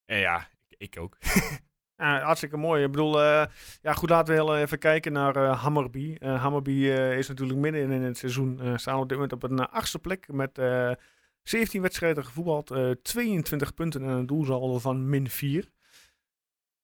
En 0.05 0.19
ja, 0.19 0.49
ik, 0.69 0.75
ik 0.93 1.01
ook. 1.01 1.17
Ja, 1.97 2.21
hartstikke 2.21 2.57
mooi. 2.57 2.85
Ik 2.85 2.91
bedoel, 2.91 3.23
eh, 3.23 3.45
ja 3.83 3.93
goed, 3.93 4.11
laten 4.11 4.35
we 4.35 4.41
heel 4.41 4.57
even 4.57 4.79
kijken 4.79 5.13
naar 5.13 5.37
eh, 5.37 5.63
Hammerby. 5.63 6.17
Eh, 6.19 6.43
Hammerby 6.43 6.89
eh, 6.91 7.19
is 7.19 7.29
natuurlijk 7.29 7.59
midden 7.59 7.91
in 7.91 8.03
het 8.03 8.19
seizoen. 8.19 8.61
eh 8.61 8.77
staan 8.77 8.99
op 8.99 9.09
dit 9.09 9.13
moment 9.19 9.33
op 9.33 9.43
een 9.43 9.59
eh, 9.59 9.67
achtste 9.73 9.99
plek 9.99 10.33
met 10.33 10.59
eh 10.59 10.91
17 11.43 11.83
wedstrijden 11.83 12.25
gevoetbald. 12.25 12.71
eh 12.71 12.91
22 12.91 13.75
punten 13.75 14.03
en 14.03 14.09
een 14.09 14.27
doelsaldo 14.27 14.79
van 14.79 15.09
min 15.09 15.29
4. 15.31 15.69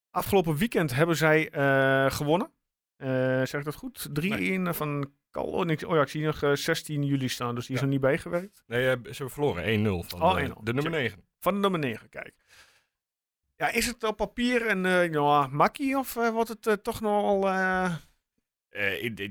Afgelopen 0.09 0.55
weekend 0.55 0.95
hebben 0.95 1.15
zij 1.17 1.49
eh, 1.49 2.11
gewonnen. 2.11 2.51
Eh, 2.97 3.07
zeg 3.43 3.53
ik 3.53 3.63
dat 3.63 3.75
goed? 3.75 4.09
3-1 4.13 4.73
van 4.73 5.11
Cal. 5.31 5.45
Oh, 5.45 5.59
oh 5.87 5.95
ja, 5.95 6.01
ik 6.01 6.07
zie 6.07 6.25
nog 6.25 6.43
eh, 6.43 6.53
16 6.53 7.03
juli 7.03 7.27
staan, 7.29 7.55
dus 7.55 7.65
die 7.65 7.75
is 7.75 7.81
Ja. 7.81 7.87
er 7.87 7.91
niet 7.93 8.01
bijgewerkt. 8.01 8.63
Nee, 8.67 8.79
eh, 8.89 8.91
ze 9.03 9.07
hebben 9.09 9.29
verloren. 9.29 9.63
1-0 9.63 10.03
van 10.07 10.21
Oh, 10.21 10.35
de, 10.35 10.41
1-0. 10.41 10.53
de 10.63 10.73
nummer 10.73 10.91
9. 10.91 11.23
Van 11.39 11.53
de 11.53 11.59
nummer 11.59 11.79
9, 11.79 12.09
kijk. 12.09 12.33
Ja, 13.61 13.71
is 13.71 13.85
het 13.85 14.03
op 14.03 14.17
papier 14.17 14.69
een 14.69 15.11
ja, 15.11 15.47
makkie 15.47 15.97
of 15.97 16.15
eh, 16.15 16.29
wordt 16.29 16.49
het 16.49 16.67
eh, 16.67 16.73
toch 16.73 17.01
nogal... 17.01 17.41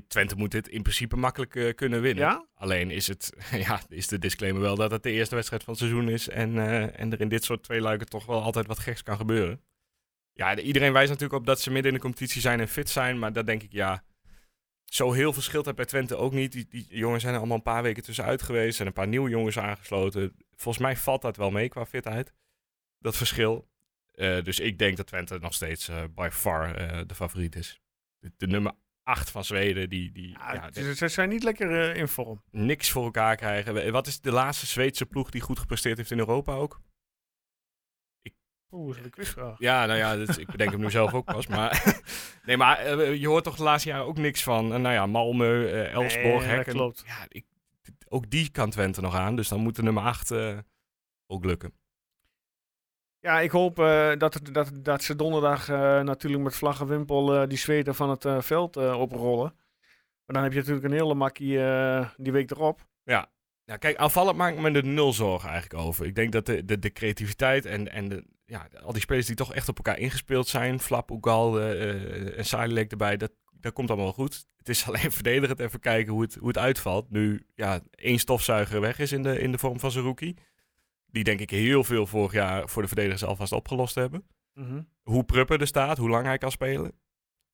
Twente 0.07 0.35
moet 0.35 0.51
dit 0.51 0.67
in 0.67 0.81
principe 0.81 1.15
makkelijk 1.15 1.75
kunnen 1.75 2.01
winnen. 2.01 2.23
ja? 2.23 2.45
Alleen 2.55 2.91
is, 2.91 3.07
het, 3.07 3.33
ja, 3.67 3.81
is 3.89 4.07
de 4.07 4.19
disclaimer 4.19 4.61
wel 4.61 4.75
dat 4.75 4.91
het 4.91 5.03
de 5.03 5.11
eerste 5.11 5.35
wedstrijd 5.35 5.63
van 5.63 5.73
het 5.73 5.81
seizoen 5.81 6.09
is. 6.09 6.29
En, 6.29 6.57
en 6.95 7.11
er 7.11 7.21
in 7.21 7.29
dit 7.29 7.43
soort 7.43 7.63
twee 7.63 7.81
luiken 7.81 8.09
toch 8.09 8.25
wel 8.25 8.41
altijd 8.41 8.67
wat 8.67 8.79
geks 8.79 9.03
kan 9.03 9.17
gebeuren. 9.17 9.61
Ja, 10.33 10.55
de- 10.55 10.61
iedereen 10.61 10.93
wijst 10.93 11.09
natuurlijk 11.09 11.39
op 11.39 11.45
dat 11.45 11.61
ze 11.61 11.71
midden 11.71 11.91
in 11.91 11.97
de 11.97 12.03
competitie 12.03 12.41
zijn 12.41 12.59
en 12.59 12.67
fit 12.67 12.89
zijn. 12.89 13.19
Maar 13.19 13.33
dat 13.33 13.45
denk 13.45 13.63
ik, 13.63 13.71
ja, 13.71 14.03
zo 14.85 15.11
heel 15.11 15.33
verschilt 15.33 15.65
het 15.65 15.75
bij 15.75 15.85
Twente 15.85 16.15
ook 16.15 16.33
niet. 16.33 16.51
Die, 16.51 16.67
die 16.69 16.85
jongens 16.89 17.21
zijn 17.21 17.33
er 17.33 17.39
allemaal 17.39 17.57
een 17.57 17.63
paar 17.63 17.83
weken 17.83 18.03
tussenuit 18.03 18.41
geweest. 18.41 18.75
Zijn 18.75 18.87
een 18.87 18.93
paar 18.93 19.07
nieuwe 19.07 19.29
jongens 19.29 19.59
aangesloten. 19.59 20.35
Volgens 20.55 20.83
mij 20.83 20.95
valt 20.97 21.21
dat 21.21 21.37
wel 21.37 21.51
mee 21.51 21.69
qua 21.69 21.85
fitheid. 21.85 22.33
Dat 22.99 23.17
verschil. 23.17 23.69
Eh, 24.21 24.43
dus 24.43 24.59
ik 24.59 24.77
denk 24.77 24.97
dat 24.97 25.07
Twente 25.07 25.37
nog 25.39 25.53
steeds 25.53 25.87
eh, 25.87 26.03
by 26.15 26.29
far 26.31 26.75
eh, 26.75 27.01
de 27.07 27.15
favoriet 27.15 27.55
is. 27.55 27.79
De, 28.19 28.31
de 28.37 28.47
nummer 28.47 28.71
8 29.03 29.31
van 29.31 29.43
Zweden, 29.43 29.89
die, 29.89 30.11
die 30.11 30.29
Ja, 30.29 30.53
ja, 30.53 30.71
ze, 30.71 30.95
ze 30.95 31.07
zijn 31.07 31.29
niet 31.29 31.43
lekker 31.43 31.95
in 31.95 32.07
vorm. 32.07 32.43
niks 32.51 32.89
voor 32.91 33.03
elkaar 33.03 33.35
krijgen. 33.35 33.91
Wat 33.91 34.07
is 34.07 34.19
de 34.21 34.31
laatste 34.31 34.65
Zweedse 34.65 35.05
ploeg 35.05 35.29
die 35.29 35.41
goed 35.41 35.59
gepresteerd 35.59 35.97
heeft 35.97 36.11
in 36.11 36.17
Europa 36.19 36.53
ook? 36.53 36.81
Oeh, 38.73 38.97
is 38.97 39.33
dat 39.33 39.37
een. 39.47 39.55
Ja, 39.57 39.85
nou 39.85 39.97
ja, 39.99 40.15
dat- 40.15 40.37
ik 40.37 40.47
bedenk 40.51 40.71
hem 40.71 40.79
nu 40.79 40.91
zelf 40.91 41.13
ook 41.13 41.25
pas. 41.25 41.47
Maar, 41.47 42.01
nee, 42.45 42.57
maar 42.57 43.03
je 43.13 43.27
hoort 43.27 43.43
toch 43.43 43.55
de 43.55 43.63
laatste 43.63 43.89
jaren 43.89 44.05
ook 44.05 44.17
niks 44.17 44.43
van. 44.43 44.67
Nou 44.67 44.89
ja, 44.93 45.07
Malmö, 45.07 45.71
Elfsborg, 45.91 46.39
Nee, 46.45 46.55
Hekken. 46.55 46.73
klopt. 46.73 47.03
Ja, 47.05 47.25
ik, 47.27 47.45
ook 48.07 48.29
die 48.29 48.49
kan 48.51 48.69
Twente 48.69 49.01
nog 49.01 49.15
aan. 49.15 49.35
Dus 49.35 49.47
dan 49.47 49.59
moet 49.59 49.75
de 49.75 49.83
nummer 49.83 50.03
8 50.03 50.31
eh, 50.31 50.57
ook 51.27 51.45
lukken. 51.45 51.73
Ja, 53.21 53.39
ik 53.39 53.51
hoop 53.51 53.79
eh, 53.79 54.11
dat, 54.17 54.39
dat, 54.51 54.71
dat 54.73 55.03
ze 55.03 55.15
donderdag 55.15 55.69
eh, 55.69 56.01
natuurlijk 56.01 56.43
met 56.43 56.55
vlag 56.55 56.81
en 56.81 56.87
wimpel 56.87 57.35
eh, 57.35 57.47
die 57.47 57.57
Zweden 57.57 57.95
van 57.95 58.09
het 58.09 58.45
veld 58.45 58.77
oprollen. 58.77 59.53
Maar 60.25 60.35
dan 60.35 60.43
heb 60.43 60.51
je 60.51 60.57
natuurlijk 60.57 60.85
een 60.85 60.91
hele 60.91 61.13
makkie 61.13 61.57
die 62.17 62.31
week 62.31 62.51
erop. 62.51 62.87
Ja, 63.65 63.77
kijk, 63.77 63.97
aanvallend 63.97 64.37
maak 64.37 64.53
ik 64.53 64.59
me 64.59 64.71
er 64.71 64.85
nul 64.85 65.13
zorgen 65.13 65.49
eigenlijk 65.49 65.83
over. 65.83 66.05
Ik 66.05 66.15
denk 66.15 66.31
dat 66.31 66.45
de, 66.45 66.65
de, 66.65 66.79
de 66.79 66.91
creativiteit 66.91 67.65
en, 67.65 67.91
en 67.91 68.09
de, 68.09 68.23
ja, 68.45 68.67
al 68.83 68.91
die 68.91 69.01
spelers 69.01 69.25
die 69.27 69.35
toch 69.35 69.53
echt 69.53 69.69
op 69.69 69.77
elkaar 69.77 69.97
ingespeeld 69.97 70.47
zijn, 70.47 70.79
Flap, 70.79 71.11
Oegal 71.11 71.61
en 71.61 72.45
Salilek 72.45 72.91
erbij, 72.91 73.17
dat, 73.17 73.31
dat 73.51 73.73
komt 73.73 73.89
allemaal 73.89 74.13
goed. 74.13 74.45
Het 74.57 74.69
is 74.69 74.85
alleen 74.87 75.11
verdedigend 75.11 75.59
even 75.59 75.79
kijken 75.79 76.13
hoe 76.13 76.21
het, 76.21 76.35
hoe 76.35 76.47
het 76.47 76.57
uitvalt. 76.57 77.09
Nu 77.09 77.45
ja, 77.55 77.79
één 77.91 78.19
stofzuiger 78.19 78.81
weg 78.81 78.99
is 78.99 79.11
in 79.11 79.23
de, 79.23 79.39
in 79.39 79.51
de 79.51 79.57
vorm 79.57 79.79
van 79.79 79.91
Zerouki. 79.91 80.35
Die 81.11 81.23
denk 81.23 81.39
ik 81.39 81.49
heel 81.49 81.83
veel 81.83 82.05
vorig 82.05 82.31
jaar 82.31 82.69
voor 82.69 82.81
de 82.81 82.87
verdedigers 82.87 83.23
alvast 83.23 83.51
opgelost 83.51 83.95
hebben. 83.95 84.23
Hoe 85.01 85.23
Pruppen 85.23 85.59
er 85.59 85.67
staat, 85.67 85.97
hoe 85.97 86.09
lang 86.09 86.25
hij 86.25 86.37
kan 86.37 86.51
spelen. 86.51 86.91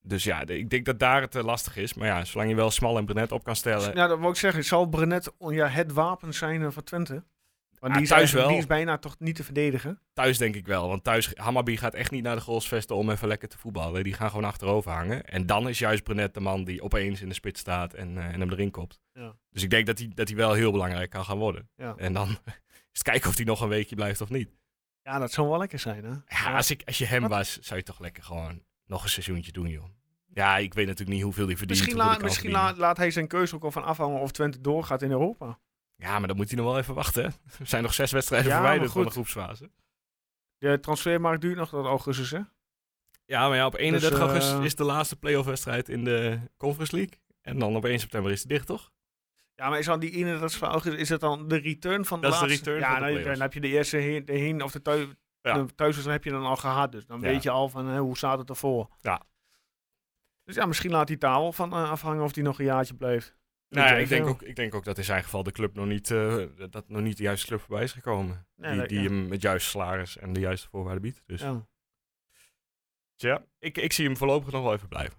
Dus 0.02 0.24
ja, 0.24 0.46
ik 0.48 0.70
denk 0.70 0.86
dat 0.86 1.00
daar 1.00 1.22
het 1.22 1.36
eh, 1.36 1.44
lastig 1.44 1.78
is. 1.78 1.94
Maar 1.94 2.08
ja, 2.08 2.26
zolang 2.26 2.50
je 2.50 2.56
wel 2.56 2.72
Smal 2.72 2.98
en 2.98 3.06
Brenet 3.06 3.32
op 3.32 3.44
kan 3.44 3.56
stellen. 3.56 3.96
Nou, 3.96 4.10
dat 4.10 4.20
wil 4.20 4.30
ik 4.30 4.36
zeggen. 4.36 4.64
Zal 4.64 4.86
Brenet 4.86 5.34
oh, 5.38 5.54
ja, 5.54 5.68
het 5.68 5.92
wapen 5.94 6.34
zijn 6.34 6.62
eh, 6.64 6.72
van 6.72 6.84
Twente? 6.84 7.24
Want 7.80 7.94
Ja, 7.94 8.00
die, 8.00 8.02
is 8.02 8.10
thuis 8.10 8.12
eigenlijk- 8.22 8.40
wel. 8.40 8.48
die 8.48 8.58
is 8.58 8.66
bijna 8.68 8.98
toch 8.98 9.16
niet 9.20 9.36
te 9.36 9.44
verdedigen. 9.44 10.00
Thuis 10.14 10.38
denk 10.38 10.56
ik 10.56 10.68
wel. 10.68 10.88
Want 10.88 11.04
thuis, 11.04 11.32
Hammarby 11.36 11.76
gaat 11.76 11.94
echt 11.94 12.12
niet 12.12 12.24
naar 12.24 12.36
de 12.36 12.42
goalsvesten 12.42 12.96
om 12.96 13.10
even 13.10 13.28
lekker 13.28 13.48
te 13.48 13.58
voetballen. 13.58 14.04
Die 14.04 14.14
gaan 14.14 14.30
gewoon 14.30 14.46
achterover 14.46 14.92
hangen. 14.92 15.26
En 15.26 15.46
dan 15.46 15.70
is 15.70 15.80
juist 15.80 16.04
Brenet 16.04 16.34
de 16.34 16.40
man 16.40 16.64
die 16.64 16.82
opeens 16.82 17.22
in 17.22 17.28
de 17.28 17.34
spits 17.36 17.60
staat 17.60 17.94
en, 17.94 18.18
eh, 18.18 18.26
en 18.34 18.40
hem 18.40 18.52
erin 18.52 18.72
kopt. 18.72 19.00
Ja. 19.14 19.36
Dus 19.50 19.64
ik 19.64 19.70
denk 19.70 19.86
dat 19.86 19.98
hij 19.98 20.12
dat 20.14 20.28
hij 20.28 20.38
wel 20.38 20.54
heel 20.54 20.72
belangrijk 20.72 21.10
kan 21.10 21.26
gaan 21.26 21.38
worden. 21.38 21.70
Ja. 21.76 21.94
En 21.98 22.14
dan 22.14 22.38
het 22.98 23.04
kijken 23.08 23.30
of 23.30 23.36
hij 23.36 23.46
nog 23.46 23.62
een 23.62 23.70
weekje 23.70 23.96
blijft 23.96 24.22
of 24.22 24.30
niet. 24.30 24.50
Ja, 25.02 25.20
dat 25.20 25.32
zou 25.32 25.48
wel 25.50 25.58
lekker 25.58 25.80
zijn, 25.80 26.04
hè? 26.06 26.12
Ja, 26.28 26.56
Als, 26.56 26.72
ik, 26.72 26.82
als 26.86 26.98
je 26.98 27.06
hem 27.06 27.22
Wat? 27.22 27.30
was, 27.30 27.60
zou 27.60 27.80
je 27.80 27.86
toch 27.86 28.00
lekker 28.00 28.24
gewoon 28.24 28.64
nog 28.86 29.04
een 29.04 29.10
seizoentje 29.10 29.52
doen, 29.52 29.70
joh. 29.70 29.86
Ja, 30.34 30.58
ik 30.58 30.74
weet 30.74 30.86
natuurlijk 30.86 31.16
niet 31.16 31.24
hoeveel 31.24 31.48
hij 31.48 31.58
verdient. 31.58 31.80
Misschien, 31.80 31.98
laat, 32.00 32.22
misschien 32.22 32.52
laat, 32.52 32.78
laat 32.78 32.98
hij 32.98 33.12
zijn 33.12 33.28
keuze 33.28 33.56
ook 33.56 33.64
al 33.64 33.72
van 33.72 33.84
afhangen 33.84 34.20
of 34.20 34.32
Twente 34.32 34.62
doorgaat 34.62 35.02
in 35.02 35.12
Europa. 35.12 35.60
Ja, 35.96 36.20
maar 36.20 36.28
dan 36.28 36.38
moet 36.38 36.48
hij 36.48 36.58
nog 36.58 36.66
wel 36.68 36.78
even 36.78 36.94
wachten. 36.94 37.24
hè. 37.24 37.30
Er 37.60 37.68
zijn 37.68 37.84
nog 37.84 37.94
zes 37.94 38.12
wedstrijden 38.12 38.50
Ja, 38.50 38.56
verwijderd 38.56 38.92
van 38.92 39.04
de 39.04 39.10
groepsfase. 39.10 39.72
De 40.58 40.80
transfermarkt 40.80 41.42
duurt 41.42 41.58
nog 41.58 41.70
tot 41.70 41.86
augustus, 41.86 42.32
hè? 42.32 42.40
Ja, 43.26 43.48
maar 43.48 43.58
ja, 43.58 43.66
op 43.66 43.76
31 43.76 44.20
eh, 44.20 44.26
augustus 44.26 44.66
is 44.66 44.76
de 44.76 44.84
laatste 44.84 45.16
playoff 45.16 45.48
wedstrijd 45.48 45.90
in 45.90 46.04
de 46.04 46.40
Conference 46.58 46.96
League. 46.96 47.20
En 47.42 47.60
dan 47.60 47.76
op 47.76 47.86
1 47.86 48.00
september 48.00 48.32
is 48.32 48.44
hij 48.44 48.48
dicht, 48.48 48.68
toch? 48.68 48.92
Ja, 49.58 49.70
maar 49.70 49.80
is 49.80 49.86
dan 49.86 50.00
die 50.00 50.12
31 50.12 50.58
van 50.58 50.70
augustus, 50.70 51.02
is 51.02 51.08
dat 51.08 51.20
dan 51.20 51.48
de 51.48 51.58
return 51.58 52.06
van 52.06 52.22
de 52.22 52.26
Dat 52.28 52.34
is 52.36 52.40
de 52.40 52.46
laatste? 52.48 52.72
return 52.72 52.80
ja, 52.92 53.00
van 53.00 53.14
de 53.14 53.24
dan, 53.24 53.42
heb 53.42 53.54
je 53.54 53.60
de 53.62 53.68
eerste 53.68 53.98
heen, 53.98 54.26
de 54.26 54.34
heen 54.34 54.62
of 54.64 54.72
de 54.72 54.82
thuis, 54.82 55.08
Ja. 55.42 55.54
de 55.64 55.76
thuiswedstrijd 55.76 56.24
heb 56.24 56.34
je 56.34 56.40
dan 56.40 56.50
al 56.50 56.56
gehad. 56.56 56.92
Dus 56.92 57.06
dan 57.06 57.20
Ja. 57.22 57.28
weet 57.28 57.44
je 57.44 57.50
al 57.50 57.70
van 57.70 57.86
hè, 57.88 58.00
hoe 58.00 58.18
staat 58.18 58.38
het 58.40 58.50
ervoor. 58.50 58.90
Ja. 59.02 59.22
Dus 60.44 60.56
ja, 60.56 60.66
misschien 60.66 60.92
laat 60.92 61.08
die 61.08 61.18
taal 61.18 61.52
van 61.54 61.72
eh, 61.74 61.90
afhangen 61.92 62.24
of 62.24 62.32
die 62.32 62.44
nog 62.44 62.60
een 62.60 62.66
jaartje 62.66 62.94
blijft. 62.94 63.36
Nou, 63.70 63.88
ja, 63.88 63.96
je 63.96 64.02
ik, 64.02 64.10
denk 64.10 64.28
ook, 64.28 64.42
ik 64.42 64.56
denk 64.56 64.76
ook 64.76 64.84
dat 64.84 64.98
in 64.98 65.04
zijn 65.04 65.24
geval 65.24 65.44
de 65.44 65.52
club 65.52 65.76
nog 65.76 65.86
niet, 65.86 66.12
eh, 66.12 66.44
dat 66.70 66.90
nog 66.90 67.02
niet 67.02 67.18
de 67.18 67.24
juiste 67.24 67.48
club 67.48 67.60
voorbij 67.60 67.84
is 67.84 67.92
gekomen. 67.92 68.48
Nee, 68.56 68.72
die 68.72 68.80
dat- 68.80 68.90
die 68.90 69.02
ja. 69.02 69.06
hem 69.10 69.32
het 69.32 69.42
juiste 69.42 69.70
salaris 69.70 70.18
en 70.18 70.34
de 70.34 70.40
juiste 70.40 70.68
voorwaarden 70.70 71.02
biedt. 71.02 71.22
Dus 71.26 71.42
Ja. 71.42 71.68
Dus 73.16 73.30
ja, 73.30 73.44
ik, 73.60 73.78
ik 73.78 73.94
zie 73.94 74.06
hem 74.06 74.18
voorlopig 74.18 74.52
nog 74.52 74.64
wel 74.64 74.74
even 74.74 74.88
blijven. 74.88 75.18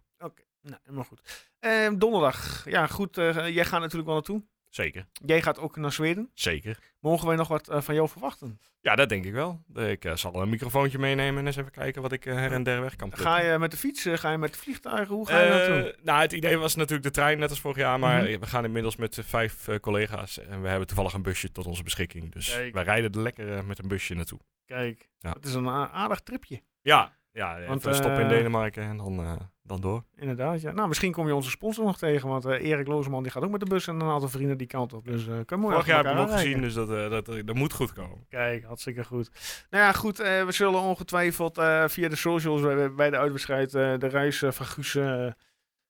Nou, 0.69 0.81
helemaal 0.83 1.05
goed. 1.05 1.49
Ehm, 1.61 1.99
donderdag. 1.99 2.65
Ja, 2.71 2.87
goed. 2.87 3.19
eh, 3.19 3.49
jij 3.49 3.65
gaat 3.65 3.81
natuurlijk 3.81 4.07
wel 4.07 4.15
naartoe. 4.15 4.43
Zeker, 4.69 5.07
Jij 5.13 5.43
gaat 5.43 5.59
ook 5.59 5.77
naar 5.77 5.93
Zweden. 5.93 6.31
zeker. 6.35 6.79
Mogen 7.01 7.27
wij 7.27 7.37
nog 7.37 7.49
wat 7.49 7.69
eh, 7.69 7.81
van 7.81 7.95
jou 7.95 8.09
verwachten? 8.09 8.61
Ja, 8.81 8.95
dat 8.97 9.09
denk 9.09 9.25
ik 9.25 9.33
wel. 9.33 9.63
Ik 9.75 10.05
eh, 10.05 10.15
zal 10.17 10.43
een 10.43 10.49
microfoontje 10.49 10.99
meenemen 10.99 11.41
en 11.41 11.47
eens 11.47 11.57
even 11.57 11.71
kijken 11.71 12.03
wat 12.03 12.13
ik 12.13 12.27
eh, 12.27 12.35
her 12.35 12.53
en 12.53 12.63
der 12.63 12.81
weg 12.81 12.97
kan 12.97 13.09
plukken. 13.11 13.31
Ga 13.31 13.41
je 13.41 13.59
met 13.59 13.71
de 13.71 13.77
fiets? 13.77 14.05
eh, 14.05 14.17
Ga 14.17 14.31
je 14.31 14.39
met 14.39 14.53
de 14.53 14.59
vliegtuigen? 14.59 15.15
Hoe 15.15 15.27
ga 15.27 15.41
je 15.41 15.47
Eh, 15.49 15.69
naartoe? 15.69 15.97
nou, 16.03 16.21
het 16.21 16.33
idee 16.33 16.57
was 16.57 16.75
natuurlijk 16.75 17.03
de 17.05 17.11
trein, 17.11 17.39
net 17.39 17.51
als 17.51 17.61
vorig 17.61 17.77
jaar. 17.77 17.99
Maar 17.99 18.23
Mhm. 18.23 18.39
we 18.41 18.47
gaan 18.47 18.65
inmiddels 18.65 18.97
met 18.97 19.19
eh, 19.19 19.25
vijf 19.25 19.69
eh, 19.69 19.79
collega's. 19.79 20.39
En 20.39 20.63
we 20.63 20.69
hebben 20.69 20.87
toevallig 20.87 21.13
een 21.13 21.23
busje 21.23 21.53
tot 21.53 21.67
onze 21.67 21.83
beschikking. 21.83 22.33
Dus 22.33 22.51
Kijk. 22.53 22.75
wij 22.75 22.83
rijden 22.85 23.13
er 23.13 23.21
lekker 23.21 23.57
eh, 23.57 23.63
met 23.65 23.79
een 23.79 23.89
busje 23.89 24.15
naartoe. 24.15 24.41
Kijk, 24.67 25.09
ja. 25.19 25.31
het 25.33 25.45
is 25.47 25.55
een 25.55 25.67
a- 25.69 25.91
aardig 25.91 26.21
tripje. 26.21 26.63
Ja, 26.83 27.13
ja 27.39 27.57
even 27.57 27.69
Want, 27.69 27.81
stoppen 27.81 28.21
in 28.21 28.27
eh, 28.27 28.29
Denemarken 28.29 28.83
en 28.83 28.97
dan, 28.97 29.21
eh, 29.21 29.33
dan 29.63 29.81
door. 29.81 30.05
Inderdaad, 30.17 30.61
ja. 30.61 30.73
Nou, 30.73 30.89
misschien 30.89 31.13
kom 31.13 31.27
je 31.27 31.35
onze 31.35 31.51
sponsor 31.51 31.85
nog 31.85 31.99
tegen, 31.99 32.29
want 32.29 32.45
eh, 32.45 32.69
Erik 32.71 32.87
Lozeman 32.87 33.23
die 33.23 33.33
gaat 33.33 33.43
ook 33.43 33.51
met 33.51 33.61
de 33.61 33.67
bus 33.67 33.87
en 33.87 34.01
een 34.01 34.11
aantal 34.11 34.29
vrienden 34.29 34.59
die 34.59 34.67
kant 34.67 34.93
op. 34.93 35.07
Dus 35.07 35.27
kan 35.45 35.61
mooi 35.61 35.73
Vorig 35.73 35.89
jaar 35.89 35.97
heb 35.97 36.07
ik 36.07 36.13
hem 36.13 36.21
ook 36.21 36.29
elkaar 36.29 36.45
gezien, 36.45 36.61
dus 36.61 36.75
dat, 36.75 36.89
dat, 37.11 37.27
dat 37.27 37.55
moet 37.55 37.73
goed 37.73 37.93
komen. 37.93 38.27
Kijk, 38.29 38.65
hartstikke 38.65 39.05
goed. 39.05 39.31
Nou 39.71 39.85
ja, 39.85 39.93
goed. 39.93 40.17
we 40.19 40.47
zullen 40.49 40.81
ongetwijfeld 40.81 41.55
via 41.87 42.09
de 42.09 42.17
socials 42.17 42.61
bij, 42.61 42.95
bij 42.95 43.11
de 43.11 43.19
uitwedstrijd 43.19 43.71
de 43.71 44.09
reis 44.09 44.39
van 44.49 44.67
Guus 44.67 44.99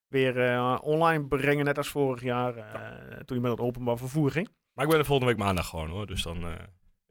weer 0.08 0.80
online 0.80 1.26
brengen, 1.26 1.64
net 1.64 1.76
als 1.76 1.88
vorig 1.88 2.22
jaar, 2.22 2.54
toen 3.24 3.36
hij 3.36 3.38
met 3.38 3.50
het 3.50 3.60
openbaar 3.60 3.98
vervoer 3.98 4.30
ging. 4.30 4.48
Maar 4.72 4.84
ik 4.84 4.90
ben 4.90 5.00
er 5.00 5.06
volgende 5.06 5.32
week 5.32 5.42
maandag 5.42 5.68
gewoon 5.68 5.88
hoor. 5.88 6.06
Dus 6.06 6.22
dan, 6.22 6.40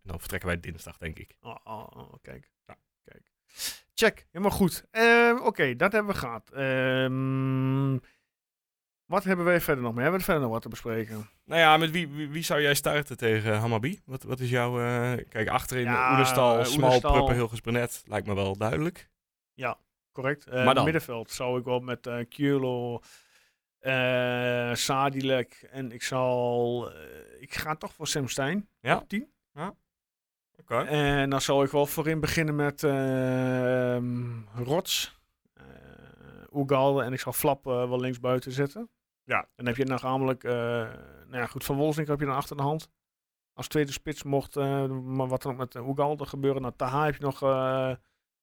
dan 0.03 0.19
vertrekken 0.19 0.49
wij 0.49 0.59
dinsdag, 0.59 0.97
denk 0.97 1.19
ik. 1.19 1.35
Oh, 1.41 1.55
oh, 1.63 1.87
oh, 1.93 2.13
kijk. 2.21 2.51
Ja. 2.65 2.75
kijk. 3.03 3.31
Check, 3.99 4.25
helemaal 4.31 4.57
goed. 4.57 4.83
Ehm, 4.91 5.37
Oké, 5.37 5.75
dat 5.75 5.91
hebben 5.91 6.11
we 6.13 6.19
gehad. 6.19 6.49
Ehm, 6.51 7.97
wat 9.05 9.23
hebben 9.23 9.45
wij 9.45 9.61
verder 9.61 9.83
nog 9.83 9.93
meer? 9.93 10.01
Hebben 10.01 10.19
we 10.19 10.25
verder 10.25 10.43
nog 10.43 10.51
wat 10.51 10.61
te 10.61 10.69
bespreken? 10.69 11.29
Nou 11.45 11.61
ja, 11.61 11.77
met 11.77 11.91
wie, 11.91 12.07
wie, 12.07 12.29
wie 12.29 12.43
zou 12.43 12.61
jij 12.61 12.73
starten 12.73 13.17
tegen 13.17 13.57
Hammarby? 13.57 13.99
Wat, 14.05 14.23
wat 14.23 14.39
is 14.39 14.49
jouw... 14.49 14.79
eh, 14.79 15.25
kijk, 15.29 15.47
achterin 15.49 15.83
Ja, 15.83 16.11
Oenestal, 16.11 16.59
eh, 16.59 16.65
Smal. 16.65 16.99
Pruppen, 16.99 17.35
Hilgers, 17.35 17.59
Brenet. 17.59 18.03
Lijkt 18.05 18.27
me 18.27 18.33
wel 18.35 18.57
duidelijk. 18.57 19.09
Correct. 20.11 20.47
Eh 20.47 20.65
Maar 20.65 20.73
dan? 20.75 20.83
Middenveld 20.83 21.31
zou 21.31 21.59
ik 21.59 21.65
wel 21.65 21.79
met 21.79 22.07
eh 22.07 22.17
Keulo, 22.29 23.01
eh 23.79 24.73
Sadilek 24.73 25.67
en 25.71 25.91
ik 25.91 26.03
zal... 26.03 26.91
eh, 26.93 27.41
ik 27.41 27.53
ga 27.55 27.75
toch 27.75 27.93
voor 27.93 28.07
Sam 28.07 28.27
Stein. 28.27 28.69
Ja? 28.79 28.95
op 28.95 29.09
10. 29.09 29.31
En 30.65 31.29
dan 31.29 31.41
zal 31.41 31.63
ik 31.63 31.71
wel 31.71 31.85
voorin 31.85 32.19
beginnen 32.19 32.55
met 32.55 32.83
ehm 32.83 34.41
Rots, 34.55 35.19
eh 35.53 35.63
Oegalde 36.51 37.03
en 37.03 37.13
ik 37.13 37.19
zal 37.19 37.33
Flap 37.33 37.67
eh, 37.67 37.73
wel 37.89 37.99
links 37.99 38.19
buiten 38.19 38.51
zetten. 38.51 38.89
Ja. 39.23 39.47
Dan 39.55 39.65
heb 39.65 39.75
je 39.75 39.85
nog 39.85 40.01
namelijk, 40.01 40.43
eh 40.43 40.51
nou 41.27 41.37
ja 41.37 41.45
goed, 41.45 41.63
Van 41.63 41.75
Wolfswinkel 41.75 42.13
heb 42.13 42.23
je 42.23 42.29
dan 42.29 42.39
achter 42.39 42.57
de 42.57 42.63
hand. 42.63 42.89
Als 43.53 43.67
tweede 43.67 43.91
spits 43.91 44.23
mocht, 44.23 44.55
eh, 44.55 44.87
maar 44.87 45.27
wat 45.27 45.41
dan 45.41 45.51
ook 45.51 45.57
met 45.57 45.75
Oegalde 45.75 46.25
gebeuren. 46.25 46.61
Nou, 46.61 46.73
Taha 46.75 47.05
heb 47.05 47.15
je 47.15 47.23
nog 47.23 47.41
eh 47.41 47.91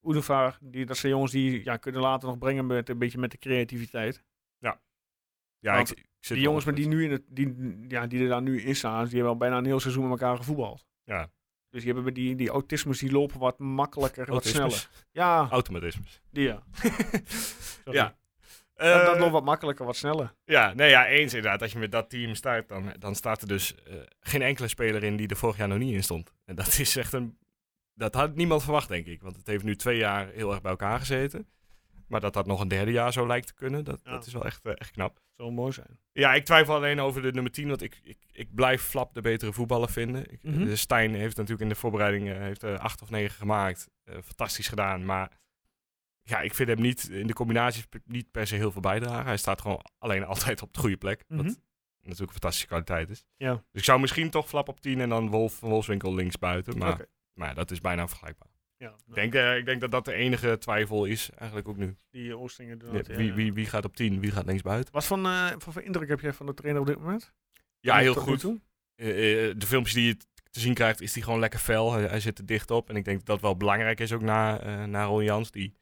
Oedevaar. 0.03 0.59
Die, 0.61 0.87
dat 0.87 0.97
zijn 0.97 1.13
jongens 1.13 1.33
die 1.33 1.65
ja, 1.65 1.77
kunnen 1.77 2.01
later 2.01 2.29
nog 2.29 2.39
brengen 2.39 2.67
met 2.67 2.89
een 2.89 2.99
beetje 2.99 3.19
met 3.19 3.31
de 3.31 3.39
creativiteit. 3.39 4.23
Ja, 5.59 5.75
Want 5.75 5.91
ik, 5.91 5.99
ik 5.99 6.07
zit 6.21 6.37
Die 6.37 6.47
jongens 6.47 6.65
met 6.65 6.77
die, 6.77 6.89
nu 6.89 7.05
in 7.05 7.11
het, 7.11 7.23
die, 7.27 7.77
ja, 7.89 8.07
die 8.07 8.23
er 8.23 8.29
daar 8.29 8.43
nu 8.43 8.63
in 8.63 8.77
staan, 8.77 9.05
die 9.05 9.15
hebben 9.15 9.33
al 9.33 9.37
bijna 9.37 9.59
een 9.59 9.65
heel 9.65 9.81
seizoen 9.81 10.09
met 10.09 10.21
elkaar 10.21 10.37
gevoetbald. 10.37 10.87
Ja. 11.05 11.31
Dus 11.75 11.83
die 11.85 11.93
hebben 11.95 12.15
die, 12.15 12.35
die 12.37 12.49
autismes 12.49 12.99
die 12.99 13.11
lopen 13.13 13.39
wat 13.39 13.59
makkelijker, 13.59 14.27
wat 14.27 14.45
Autismes. 14.45 14.81
sneller. 14.81 15.07
Ja, 15.11 15.49
Automatismes. 15.51 16.21
die 16.31 16.45
ja. 16.47 16.63
Ja. 17.85 18.17
Dat, 18.75 19.05
dat 19.05 19.15
Eh, 19.15 19.21
loopt 19.21 19.33
wat 19.33 19.45
makkelijker, 19.45 19.87
wat 19.87 19.97
sneller. 19.97 20.35
Ja, 20.45 20.75
nee, 20.75 20.91
ja, 20.91 21.07
eens 21.07 21.35
inderdaad. 21.35 21.63
Als 21.63 21.73
je 21.73 21.79
met 21.79 21.93
dat 21.93 22.11
team 22.11 22.35
start, 22.35 22.69
dan, 22.69 22.93
dan 22.99 23.15
staat 23.15 23.43
er 23.43 23.49
dus 23.49 23.75
eh, 23.75 23.95
geen 24.21 24.43
enkele 24.43 24.69
speler 24.69 25.03
in 25.05 25.17
die 25.17 25.29
er 25.29 25.37
vorig 25.37 25.57
jaar 25.57 25.69
nog 25.69 25.79
niet 25.79 25.95
in 25.95 26.03
stond. 26.03 26.33
En 26.45 26.55
dat 26.55 26.79
is 26.79 26.97
echt 26.97 27.13
een... 27.13 27.39
Dat 27.95 28.15
had 28.15 28.35
niemand 28.35 28.63
verwacht, 28.63 28.89
denk 28.89 29.07
ik. 29.07 29.23
Want 29.23 29.37
het 29.37 29.47
heeft 29.47 29.65
nu 29.65 29.77
twee 29.77 29.97
jaar 29.97 30.29
heel 30.29 30.51
erg 30.51 30.61
bij 30.61 30.71
elkaar 30.71 30.99
gezeten. 30.99 31.47
Maar 32.09 32.21
dat 32.21 32.33
dat 32.33 32.47
nog 32.47 32.61
een 32.61 32.69
derde 32.69 32.91
jaar 32.91 33.13
zo 33.13 33.27
lijkt 33.27 33.47
te 33.47 33.55
kunnen, 33.55 33.85
dat, 33.85 34.01
Ja. 34.05 34.11
dat 34.11 34.27
is 34.27 34.33
wel 34.33 34.45
echt, 34.45 34.65
eh, 34.65 34.73
echt 34.77 34.91
knap. 34.91 35.21
Zou 35.37 35.53
mooi 35.53 35.73
zijn. 35.73 35.99
Ja, 36.13 36.35
ik 36.35 36.45
twijfel 36.45 36.75
alleen 36.75 37.01
over 37.01 37.23
de 37.23 37.33
nummer 37.33 37.53
10, 37.53 37.69
want 37.69 37.83
ik, 37.83 38.01
ik, 38.03 38.19
ik 38.33 38.55
blijf 38.55 38.83
Flap 38.83 39.15
de 39.15 39.21
betere 39.21 39.53
voetballer 39.53 39.89
vinden. 39.91 40.33
Ik, 40.33 40.43
Mhm. 40.43 40.65
de 40.65 40.77
Stijn 40.77 41.15
heeft 41.15 41.37
natuurlijk 41.37 41.63
in 41.63 41.69
de 41.69 41.75
voorbereiding 41.75 42.29
eh, 42.31 42.39
heeft, 42.39 42.63
er 42.63 42.79
acht 42.79 43.03
of 43.03 43.11
negen 43.11 43.35
gemaakt. 43.37 43.89
Eh, 44.05 44.15
fantastisch 44.25 44.69
gedaan, 44.69 45.05
maar 45.05 45.31
ja, 46.23 46.41
ik 46.41 46.55
vind 46.55 46.69
hem 46.69 46.81
niet 46.81 47.09
in 47.09 47.27
de 47.27 47.33
combinaties 47.33 47.87
niet 48.05 48.31
per 48.31 48.47
se 48.47 48.55
heel 48.57 48.73
veel 48.73 48.81
bijdragen. 48.81 49.25
Hij 49.27 49.37
staat 49.37 49.61
gewoon 49.61 49.85
alleen 49.99 50.25
altijd 50.35 50.63
op 50.63 50.73
de 50.73 50.81
goede 50.81 50.97
plek, 50.97 51.25
Mhm. 51.29 51.37
wat 51.37 51.47
natuurlijk 52.01 52.21
een 52.21 52.29
fantastische 52.29 52.67
kwaliteit 52.67 53.11
is. 53.11 53.25
Ja. 53.37 53.53
Dus 53.55 53.63
ik 53.81 53.85
zou 53.85 54.01
misschien 54.01 54.31
toch 54.31 54.49
Flap 54.49 54.69
op 54.69 54.81
10 54.81 55.01
en 55.01 55.09
dan 55.09 55.29
Wolf 55.31 55.55
van 55.55 55.69
Wolfswinkel 55.69 56.15
links 56.15 56.39
buiten, 56.39 56.79
maar, 56.79 57.07
maar 57.33 57.55
dat 57.55 57.71
is 57.71 57.81
bijna 57.81 58.09
vergelijkbaar. 58.09 58.49
Ja, 58.85 58.95
Ik 59.07 59.15
denk, 59.15 59.35
eh, 59.35 59.57
ik 59.57 59.65
denk 59.65 59.81
dat 59.81 59.91
dat 59.91 60.05
de 60.05 60.13
enige 60.13 60.59
twijfel 60.59 61.05
is, 61.05 61.31
eigenlijk 61.31 61.69
ook 61.69 61.77
nu. 61.77 61.97
die 62.11 62.37
Oostingen 62.37 62.79
doen 62.79 62.93
dat, 62.93 63.07
ja, 63.07 63.17
wie, 63.17 63.33
wie, 63.33 63.53
wie 63.53 63.67
gaat 63.67 63.85
op 63.85 63.97
10, 63.97 64.21
wie 64.21 64.31
gaat 64.31 64.47
links 64.47 64.63
buiten? 64.63 64.93
Wat 64.93 65.05
voor, 65.05 65.19
eh, 65.19 65.51
wat 65.51 65.63
voor 65.63 65.83
indruk 65.83 66.09
heb 66.09 66.21
jij 66.21 66.33
van 66.33 66.47
de 66.47 66.55
trainer 66.55 66.81
op 66.81 66.87
dit 66.87 66.99
moment? 66.99 67.33
Ja, 67.81 67.99
heel 67.99 68.15
goed. 68.15 68.41
toe? 68.41 68.61
Eh, 68.95 69.49
eh, 69.49 69.55
de 69.57 69.67
filmpjes 69.67 69.95
die 69.95 70.07
je 70.07 70.17
te 70.51 70.61
zien 70.61 70.75
krijgt, 70.75 71.01
is 71.01 71.13
die 71.13 71.23
gewoon 71.23 71.41
lekker 71.41 71.59
fel. 71.59 71.93
Hij, 71.93 72.03
hij 72.03 72.21
zit 72.21 72.39
er 72.39 72.47
dicht 72.47 72.71
op. 72.71 72.89
En 72.89 72.97
ik 72.97 73.05
denk 73.05 73.17
dat 73.17 73.27
dat 73.27 73.41
wel 73.41 73.57
belangrijk 73.57 74.01
is 74.01 74.13
ook 74.13 74.23
na, 74.23 74.61
eh 74.61 74.85
na 74.85 75.05
Ron 75.05 75.25
Jans. 75.25 75.51
Die 75.51 75.75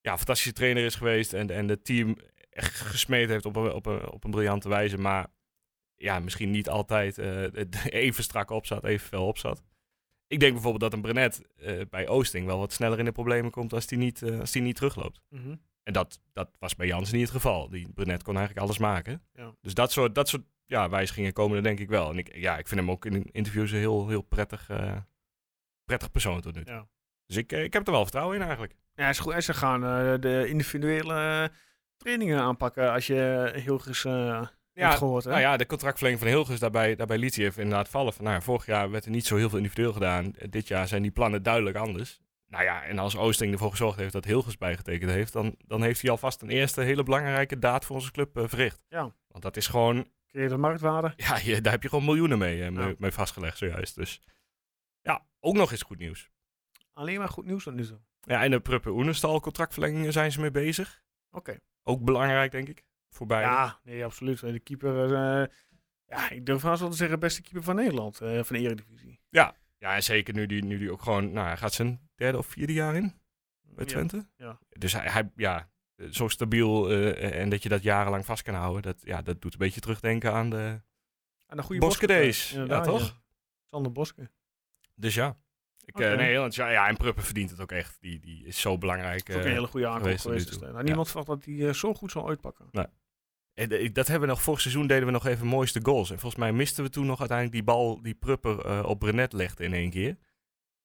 ja, 0.00 0.16
fantastische 0.16 0.52
trainer 0.52 0.84
is 0.84 0.94
geweest. 0.94 1.32
En, 1.32 1.50
en 1.50 1.68
het 1.68 1.84
team 1.84 2.16
echt 2.50 2.80
gesmeed 2.80 3.28
heeft 3.28 3.44
op 3.44 3.56
een, 3.56 3.72
op, 3.72 3.86
een, 3.86 4.10
op 4.10 4.24
een 4.24 4.30
briljante 4.30 4.68
wijze. 4.68 4.98
Maar 4.98 5.26
ja, 5.94 6.18
misschien 6.18 6.50
niet 6.50 6.68
altijd 6.68 7.18
eh, 7.18 7.44
even 8.04 8.22
strak 8.22 8.50
op 8.50 8.66
zat, 8.66 8.84
even 8.84 9.08
fel 9.08 9.26
op 9.26 9.38
zat. 9.38 9.62
Ik 10.30 10.40
denk 10.40 10.52
bijvoorbeeld 10.52 10.82
dat 10.82 10.92
een 10.92 11.00
Brenet 11.00 11.42
eh, 11.56 11.80
bij 11.90 12.08
Oosting 12.08 12.46
wel 12.46 12.58
wat 12.58 12.72
sneller 12.72 12.98
in 12.98 13.04
de 13.04 13.12
problemen 13.12 13.50
komt 13.50 13.72
als 13.72 13.86
die 13.86 13.98
niet, 13.98 14.22
eh, 14.22 14.40
als 14.40 14.52
die 14.52 14.62
niet 14.62 14.76
terugloopt. 14.76 15.20
Mhm. 15.28 15.54
En 15.82 15.92
dat, 15.92 16.20
dat 16.32 16.50
was 16.58 16.76
bij 16.76 16.86
Jans 16.86 17.12
niet 17.12 17.20
het 17.22 17.30
geval. 17.30 17.68
Die 17.68 17.92
Brenet 17.92 18.22
kon 18.22 18.36
eigenlijk 18.36 18.66
alles 18.66 18.78
maken. 18.78 19.22
Ja. 19.32 19.54
Dus 19.60 19.74
dat 19.74 19.92
soort, 19.92 20.14
dat 20.14 20.28
soort 20.28 20.42
ja, 20.66 20.88
wijzigingen 20.88 21.32
komen 21.32 21.56
er 21.56 21.62
denk 21.62 21.78
ik 21.78 21.88
wel. 21.88 22.10
En 22.10 22.18
ik, 22.18 22.36
ja, 22.36 22.58
ik 22.58 22.68
vind 22.68 22.80
hem 22.80 22.90
ook 22.90 23.04
in 23.04 23.28
interviews 23.32 23.70
een 23.70 23.78
heel, 23.78 24.08
heel 24.08 24.22
prettig, 24.22 24.68
eh, 24.68 24.96
prettig 25.84 26.10
persoon 26.10 26.40
tot 26.40 26.54
nu 26.54 26.64
toe. 26.64 26.74
Ja. 26.74 26.88
Dus 27.26 27.36
ik, 27.36 27.52
ik 27.52 27.72
heb 27.72 27.86
er 27.86 27.92
wel 27.92 28.02
vertrouwen 28.02 28.36
in 28.36 28.42
eigenlijk. 28.42 28.74
Ja, 28.94 29.08
is 29.08 29.18
goed. 29.18 29.32
En 29.32 29.42
ze 29.42 29.54
gaan 29.54 29.80
de 30.20 30.48
individuele 30.48 31.50
trainingen 31.96 32.40
aanpakken 32.40 32.92
als 32.92 33.06
je 33.06 33.50
heel 33.54 33.80
eens 33.86 34.04
gehoord. 34.88 35.24
Hè? 35.24 35.30
nou 35.30 35.42
ja, 35.42 35.56
de 35.56 35.66
contractverlenging 35.66 36.22
van 36.22 36.30
Hilgers 36.32 36.60
daarbij, 36.60 36.96
daarbij 36.96 37.18
liet 37.18 37.34
hij 37.34 37.44
even 37.44 37.62
inderdaad 37.62 37.88
vallen. 37.88 38.12
Van, 38.12 38.24
nou, 38.24 38.36
ja, 38.36 38.42
vorig 38.42 38.66
jaar 38.66 38.90
werd 38.90 39.04
er 39.04 39.10
niet 39.10 39.26
zo 39.26 39.36
heel 39.36 39.48
veel 39.48 39.58
individueel 39.58 39.92
gedaan. 39.92 40.32
Dit 40.50 40.68
jaar 40.68 40.88
zijn 40.88 41.02
die 41.02 41.10
plannen 41.10 41.42
duidelijk 41.42 41.76
anders. 41.76 42.20
Nou 42.46 42.64
ja, 42.64 42.82
en 42.84 42.98
als 42.98 43.16
Oosting 43.16 43.52
ervoor 43.52 43.70
gezorgd 43.70 43.98
heeft 43.98 44.12
dat 44.12 44.24
Hilgers 44.24 44.56
bijgetekend 44.58 45.10
heeft, 45.10 45.32
dan, 45.32 45.54
dan 45.58 45.82
heeft 45.82 46.00
hij 46.00 46.10
alvast 46.10 46.42
een 46.42 46.50
eerste 46.50 46.80
hele 46.80 47.02
belangrijke 47.02 47.58
daad 47.58 47.84
voor 47.84 47.96
onze 47.96 48.10
club 48.10 48.36
eh, 48.36 48.44
verricht. 48.46 48.84
Ja. 48.88 49.14
Want 49.28 49.42
dat 49.42 49.56
is 49.56 49.66
gewoon, 49.66 50.08
Creëert 50.26 50.50
een 50.50 50.60
marktwaarde. 50.60 51.12
ja, 51.16 51.38
je, 51.42 51.60
daar 51.60 51.72
heb 51.72 51.82
je 51.82 51.88
gewoon 51.88 52.04
miljoenen 52.04 52.38
mee, 52.38 52.64
eh, 52.64 52.70
mee, 52.70 52.88
Ja. 52.88 52.94
mee 52.98 53.10
vastgelegd 53.10 53.58
zojuist. 53.58 53.94
Dus 53.94 54.20
ja, 55.00 55.26
ook 55.40 55.54
nog 55.54 55.70
eens 55.70 55.82
goed 55.82 55.98
nieuws. 55.98 56.30
Alleen 56.92 57.18
maar 57.18 57.28
goed 57.28 57.46
nieuws 57.46 57.64
tot 57.64 57.74
nu 57.74 57.86
toe. 57.86 58.00
Ja, 58.20 58.42
en 58.42 58.50
de 58.50 58.60
Pruppen 58.60 58.92
Oenestal 58.92 59.40
contractverlengingen 59.40 60.12
zijn 60.12 60.32
ze 60.32 60.40
mee 60.40 60.50
bezig. 60.50 61.02
Oké. 61.30 61.56
Ook 61.82 62.04
belangrijk, 62.04 62.50
denk 62.52 62.68
ik. 62.68 62.84
Voor 63.10 63.26
beide. 63.26 63.50
Ja, 63.50 63.80
nee, 63.82 64.04
absoluut. 64.04 64.40
De 64.40 64.60
keeper, 64.60 65.04
eh, 65.04 65.46
ja, 66.06 66.30
ik 66.30 66.46
durf 66.46 66.62
haast 66.62 66.80
wel 66.80 66.90
te 66.90 66.96
zeggen, 66.96 67.18
beste 67.20 67.42
keeper 67.42 67.62
van 67.62 67.74
Nederland, 67.74 68.20
eh, 68.20 68.42
van 68.42 68.56
de 68.56 68.62
Eredivisie. 68.62 69.20
Ja, 69.28 69.54
en 69.78 70.02
zeker 70.02 70.34
nu 70.34 70.46
die, 70.46 70.64
nu 70.64 70.78
die 70.78 70.92
ook 70.92 71.02
gewoon... 71.02 71.32
Nou, 71.32 71.46
hij 71.46 71.56
gaat 71.56 71.72
zijn 71.72 72.08
derde 72.14 72.38
of 72.38 72.46
vierde 72.46 72.72
jaar 72.72 72.96
in 72.96 73.14
bij 73.62 73.84
Ja. 73.84 73.90
Twente. 73.90 74.26
ja. 74.36 74.58
Dus 74.68 74.92
hij, 74.92 75.10
hij, 75.10 75.30
ja, 75.36 75.70
zo 76.10 76.28
stabiel 76.28 76.90
eh, 76.90 77.40
en 77.40 77.48
dat 77.48 77.62
je 77.62 77.68
dat 77.68 77.82
jarenlang 77.82 78.24
vast 78.24 78.42
kan 78.42 78.54
houden. 78.54 78.82
Dat, 78.82 79.00
ja, 79.04 79.22
dat 79.22 79.42
doet 79.42 79.52
een 79.52 79.58
beetje 79.58 79.80
terugdenken 79.80 80.32
aan 80.32 80.50
de... 80.50 80.80
En 81.46 81.58
een 81.58 81.64
goede 81.64 81.80
Boske 81.80 82.06
Boske, 82.06 82.20
Days, 82.20 82.50
ja, 82.50 82.80
toch? 82.80 83.22
Sander 83.70 83.92
Boske. 83.92 84.30
Dus 84.94 85.14
ja. 85.14 85.36
Ik, 85.96 86.00
eh, 86.00 86.16
nee, 86.16 86.38
want 86.38 86.54
ja, 86.54 86.70
ja, 86.70 86.88
en 86.88 86.96
Pruppen 86.96 87.24
verdient 87.24 87.50
het 87.50 87.60
ook 87.60 87.72
echt. 87.72 87.96
Die, 88.00 88.20
die 88.20 88.46
is 88.46 88.60
zo 88.60 88.78
belangrijk. 88.78 89.26
Dat 89.26 89.28
is 89.28 89.34
ook 89.34 89.40
eh, 89.40 89.48
een 89.48 89.54
hele 89.54 89.66
goede 89.66 89.86
aankoop 89.86 90.18
geweest 90.18 90.46
dus, 90.46 90.58
nou, 90.58 90.82
niemand 90.82 91.06
verwacht 91.06 91.28
dat 91.28 91.44
hij 91.44 91.66
eh, 91.68 91.72
zo 91.72 91.94
goed 91.94 92.10
zal 92.10 92.28
uitpakken. 92.28 92.66
En, 93.60 93.70
eh, 93.70 93.92
dat 93.92 94.06
hebben 94.06 94.28
we 94.28 94.34
nog 94.34 94.42
vorig 94.42 94.60
seizoen 94.60 94.86
deden 94.86 95.06
we 95.06 95.12
nog 95.12 95.26
even 95.26 95.46
mooiste 95.46 95.80
goals. 95.82 96.10
En 96.10 96.18
volgens 96.18 96.40
mij 96.40 96.52
misten 96.52 96.84
we 96.84 96.90
toen 96.90 97.06
nog 97.06 97.18
uiteindelijk 97.18 97.56
die 97.56 97.74
bal 97.74 98.02
die 98.02 98.14
Prupper 98.14 98.64
eh, 98.64 98.84
op 98.84 98.98
Brenet 98.98 99.32
legde 99.32 99.64
in 99.64 99.72
één 99.74 99.90
keer. 99.90 100.16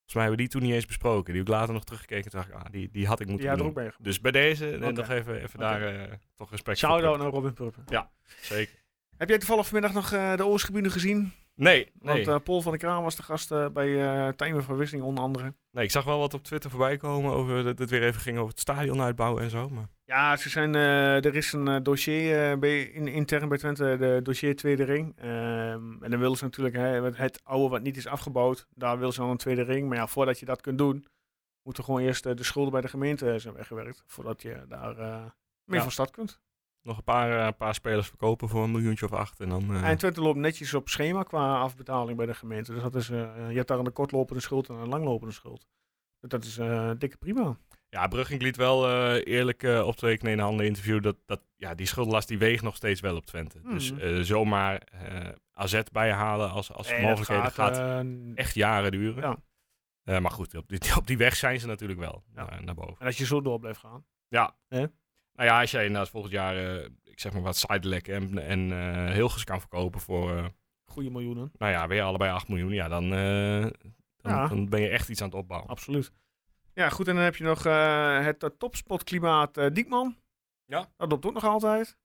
Volgens 0.06 0.14
mij 0.14 0.22
hebben 0.22 0.30
we 0.30 0.42
die 0.42 0.48
toen 0.48 0.62
niet 0.62 0.72
eens 0.72 0.86
besproken. 0.86 1.32
Die 1.32 1.42
heb 1.42 1.50
ik 1.50 1.54
later 1.54 1.74
nog 1.74 1.84
teruggekeken 1.84 2.30
en 2.30 2.38
dacht 2.38 2.48
ik, 2.48 2.54
ah, 2.54 2.64
die, 2.70 2.90
die 2.90 3.06
had 3.06 3.20
ik 3.20 3.28
moeten 3.28 3.58
doen. 3.58 3.66
ook. 3.66 3.92
Dus 3.98 4.20
bij 4.20 4.32
deze 4.32 4.70
eh, 4.70 4.88
nog 4.88 5.08
even, 5.08 5.42
even 5.42 5.58
daar 5.58 5.82
eh, 5.82 6.12
toch 6.34 6.50
respect 6.50 6.78
Shout-out 6.78 7.14
voor. 7.14 7.18
naar 7.18 7.32
Robin 7.32 7.52
Purpen. 7.52 7.84
Pruppen. 7.84 8.10
Zeker. 8.40 8.74
Heb 9.16 9.28
jij 9.28 9.38
toevallig 9.38 9.66
vanmiddag 9.66 9.92
nog 9.92 10.12
eh, 10.12 10.36
de 10.36 10.44
Oostgebieden 10.44 10.92
gezien? 10.92 11.32
Nee, 11.56 11.90
Want 11.98 12.16
nee. 12.26 12.34
eh, 12.34 12.40
Paul 12.44 12.60
van 12.62 12.70
der 12.72 12.80
Kraan 12.80 13.02
was 13.02 13.16
de 13.16 13.22
gast 13.22 13.52
eh, 13.52 13.68
bij 13.68 14.32
Timer 14.32 14.62
van 14.62 14.76
Wisseling 14.76 15.06
onder 15.06 15.24
andere. 15.24 15.54
nee, 15.70 15.84
ik 15.84 15.90
zag 15.90 16.04
wel 16.04 16.18
wat 16.18 16.34
op 16.34 16.42
Twitter 16.42 16.70
voorbij 16.70 16.96
komen 16.96 17.32
over 17.32 17.64
dat 17.64 17.78
het 17.78 17.90
weer 17.90 18.02
even 18.02 18.20
ging 18.20 18.36
over 18.38 18.50
het 18.50 18.60
stadion 18.60 19.00
uitbouwen 19.00 19.42
en 19.42 19.50
zo. 19.50 19.68
Maar 19.68 19.88
Ja, 20.04 20.36
ze 20.36 20.48
zijn, 20.48 20.74
er 20.74 21.34
is 21.34 21.52
een 21.52 21.82
dossier 21.82 22.58
bij, 22.58 22.80
in, 22.82 23.08
intern 23.08 23.48
bij 23.48 23.58
Twente, 23.58 23.96
de 23.98 24.20
dossier 24.22 24.56
Tweede 24.56 24.84
Ring. 24.84 25.16
Ehm, 25.18 26.02
en 26.02 26.10
dan 26.10 26.18
willen 26.20 26.36
ze 26.36 26.44
natuurlijk 26.44 26.76
hè, 26.76 27.02
het, 27.02 27.16
het 27.16 27.40
oude 27.44 27.68
wat 27.68 27.82
niet 27.82 27.96
is 27.96 28.06
afgebouwd, 28.06 28.66
daar 28.74 28.98
willen 28.98 29.12
ze 29.14 29.20
dan 29.20 29.30
een 29.30 29.36
tweede 29.36 29.62
ring. 29.62 29.88
Maar 29.88 29.96
ja, 29.98 30.06
voordat 30.06 30.38
je 30.38 30.46
dat 30.46 30.60
kunt 30.60 30.78
doen, 30.78 31.06
moeten 31.62 31.84
gewoon 31.84 32.00
eerst 32.00 32.22
de 32.36 32.44
schulden 32.44 32.72
bij 32.72 32.80
de 32.80 32.88
gemeente 32.88 33.38
zijn 33.38 33.54
weggewerkt. 33.54 34.02
Voordat 34.06 34.42
je 34.42 34.64
daar 34.68 34.94
mee 35.64 35.76
Ja. 35.78 35.82
van 35.82 35.90
start 35.92 36.10
kunt. 36.10 36.40
Nog 36.86 36.96
een 36.96 37.04
paar, 37.04 37.46
eh, 37.46 37.52
paar 37.58 37.74
spelers 37.74 38.06
verkopen 38.08 38.48
voor 38.48 38.62
een 38.64 38.70
miljoentje 38.70 39.04
of 39.04 39.12
acht. 39.12 39.40
En 39.40 39.48
dan, 39.48 39.74
eh, 39.74 39.88
En 39.88 39.98
Twente 39.98 40.20
loopt 40.20 40.38
netjes 40.38 40.74
op 40.74 40.88
schema 40.88 41.22
qua 41.22 41.58
afbetaling 41.60 42.16
bij 42.16 42.26
de 42.26 42.34
gemeente. 42.34 42.72
Dus 42.72 42.82
dat 42.82 42.94
is, 42.94 43.10
eh, 43.10 43.18
je 43.50 43.56
hebt 43.56 43.68
daar 43.68 43.78
een 43.78 43.92
kortlopende 43.92 44.42
schuld 44.42 44.68
en 44.68 44.74
een 44.74 44.88
langlopende 44.88 45.32
schuld. 45.34 45.66
Dus 46.20 46.30
dat 46.30 46.44
is 46.44 46.58
eh, 46.58 46.90
dikke 46.98 47.16
prima. 47.16 47.56
Ja, 47.88 48.06
Brugging 48.08 48.42
liet 48.42 48.56
wel 48.56 48.88
eh, 48.88 49.32
eerlijk 49.34 49.62
uh, 49.62 49.86
optekenen 49.86 50.32
in 50.32 50.38
een 50.38 50.44
ander 50.44 50.66
interview 50.66 51.02
dat, 51.02 51.16
dat 51.26 51.40
ja, 51.56 51.74
die 51.74 51.86
schuldenlast 51.86 52.28
die 52.28 52.38
weegt 52.38 52.62
nog 52.62 52.76
steeds 52.76 53.00
wel 53.00 53.16
op 53.16 53.26
Twente. 53.26 53.60
Dus 53.62 53.92
Mhm. 53.92 54.00
eh, 54.00 54.20
zomaar 54.20 54.78
eh, 54.78 55.28
AZ 55.52 55.82
bijhalen 55.92 56.50
als, 56.50 56.72
als 56.72 56.88
Nee, 56.90 57.02
mogelijkheden 57.02 57.50
gaat, 57.52 57.78
eh, 57.78 58.00
echt 58.34 58.54
jaren 58.54 58.90
duren. 58.90 59.22
Ja. 59.22 59.36
Eh, 60.02 60.18
maar 60.20 60.30
goed, 60.30 60.54
op 60.54 60.68
die, 60.68 60.78
op 60.98 61.06
die 61.06 61.16
weg 61.16 61.36
zijn 61.36 61.60
ze 61.60 61.66
natuurlijk 61.66 62.00
wel 62.00 62.24
Ja. 62.34 62.44
naar, 62.44 62.64
naar 62.64 62.74
boven. 62.74 62.96
En 62.98 63.06
als 63.06 63.18
je 63.18 63.26
zo 63.26 63.40
door 63.40 63.58
blijft 63.58 63.80
gaan. 63.80 64.04
Ja. 64.28 64.56
Nou 65.36 65.48
ja, 65.48 65.60
als 65.60 65.70
jij 65.70 65.84
inderdaad 65.86 66.08
volgend 66.10 66.32
jaar, 66.32 66.56
eh, 66.56 66.84
ik 67.04 67.20
zeg 67.20 67.32
maar 67.32 67.42
wat 67.42 67.56
Sidelec 67.56 68.08
en, 68.08 68.38
en 68.38 68.70
Hilgers 69.12 69.44
kan 69.44 69.60
verkopen 69.60 70.00
voor, 70.00 70.36
eh, 70.36 70.44
Goede 70.84 71.10
miljoenen. 71.10 71.52
nou 71.58 71.72
ja, 71.72 71.86
weer 71.86 72.02
allebei 72.02 72.30
8 72.30 72.48
miljoen, 72.48 72.72
ja, 72.72 72.88
dan, 72.88 73.10
dan, 73.10 74.32
Ja. 74.32 74.46
dan 74.48 74.68
ben 74.68 74.80
je 74.80 74.88
echt 74.88 75.08
iets 75.08 75.20
aan 75.20 75.28
het 75.28 75.36
opbouwen. 75.36 75.68
Absoluut. 75.70 76.12
Ja, 76.72 76.88
goed. 76.88 77.08
En 77.08 77.14
dan 77.14 77.24
heb 77.24 77.36
je 77.36 77.44
nog 77.44 77.62
het 78.24 78.42
uh, 78.42 78.50
topsportklimaat 78.58 79.56
eh, 79.56 79.66
Diekman. 79.72 80.16
Ja. 80.64 80.88
Dat 80.96 81.10
loopt 81.10 81.26
ook 81.26 81.32
nog 81.34 81.44
altijd. 81.44 81.96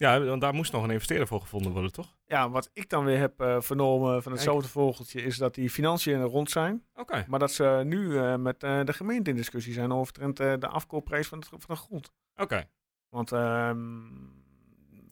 Ja, 0.00 0.20
want 0.20 0.40
daar 0.40 0.54
moest 0.54 0.72
nog 0.72 0.82
een 0.82 0.90
investeerder 0.90 1.26
voor 1.26 1.40
gevonden 1.40 1.72
worden, 1.72 1.92
toch? 1.92 2.14
Ja, 2.26 2.50
wat 2.50 2.70
ik 2.72 2.88
dan 2.88 3.04
weer 3.04 3.18
heb 3.18 3.40
eh, 3.40 3.60
vernomen 3.60 4.22
van 4.22 4.32
hetzelfde 4.32 4.68
vogeltje 4.68 5.22
is 5.22 5.36
dat 5.36 5.54
die 5.54 5.70
financiën 5.70 6.22
rond 6.22 6.50
zijn. 6.50 6.84
Oké. 6.94 7.24
Maar 7.28 7.38
dat 7.38 7.52
ze 7.52 7.82
nu 7.84 8.18
eh, 8.18 8.36
met 8.36 8.62
eh, 8.62 8.84
de 8.84 8.92
gemeente 8.92 9.30
in 9.30 9.36
discussie 9.36 9.72
zijn 9.72 9.92
over 9.92 10.34
de 10.34 10.66
afkoopprijs 10.66 11.28
van, 11.28 11.38
het, 11.38 11.48
van 11.48 11.60
de 11.66 11.76
grond. 11.76 12.12
Oké. 12.36 12.68
Want 13.08 13.32
ehm, 13.32 13.78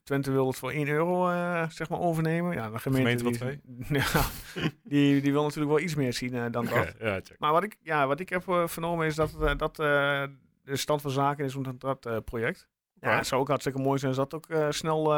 Twente 0.03 0.31
wil 0.31 0.47
het 0.47 0.57
voor 0.57 0.71
1 0.71 0.89
euro 0.89 1.27
zeg 1.69 1.89
maar 1.89 2.01
overnemen. 2.01 2.53
Ja, 2.53 2.71
de 2.71 2.79
gemeente, 2.79 3.25
gemeente 3.25 3.61
die, 3.65 3.99
ja, 3.99 4.25
die, 4.85 5.21
die 5.21 5.33
wil 5.33 5.43
natuurlijk 5.43 5.75
wel 5.75 5.85
iets 5.85 5.95
meer 5.95 6.13
zien 6.13 6.51
dan 6.53 6.67
okay, 6.67 6.85
dat. 6.99 7.29
Ja, 7.29 7.35
maar 7.39 7.53
wat 7.53 7.63
ik, 7.63 7.77
ja, 7.83 8.07
wat 8.07 8.21
ik 8.21 8.29
heb 8.29 8.43
vernomen 8.67 9.07
is 9.07 9.15
dat, 9.15 9.59
dat 9.59 9.77
de 9.77 10.31
stand 10.77 11.01
van 11.01 11.11
zaken 11.11 11.45
is 11.45 11.55
rond 11.55 11.81
dat 11.81 12.25
project. 12.25 12.69
Ja, 13.01 13.17
het 13.17 13.27
zou 13.27 13.41
ook 13.41 13.49
hartstikke 13.49 13.79
mooi 13.79 13.99
zijn 13.99 14.11
als 14.17 14.29
dat 14.29 14.35
ook 14.35 14.49
uh, 14.49 14.71
snel... 14.71 15.13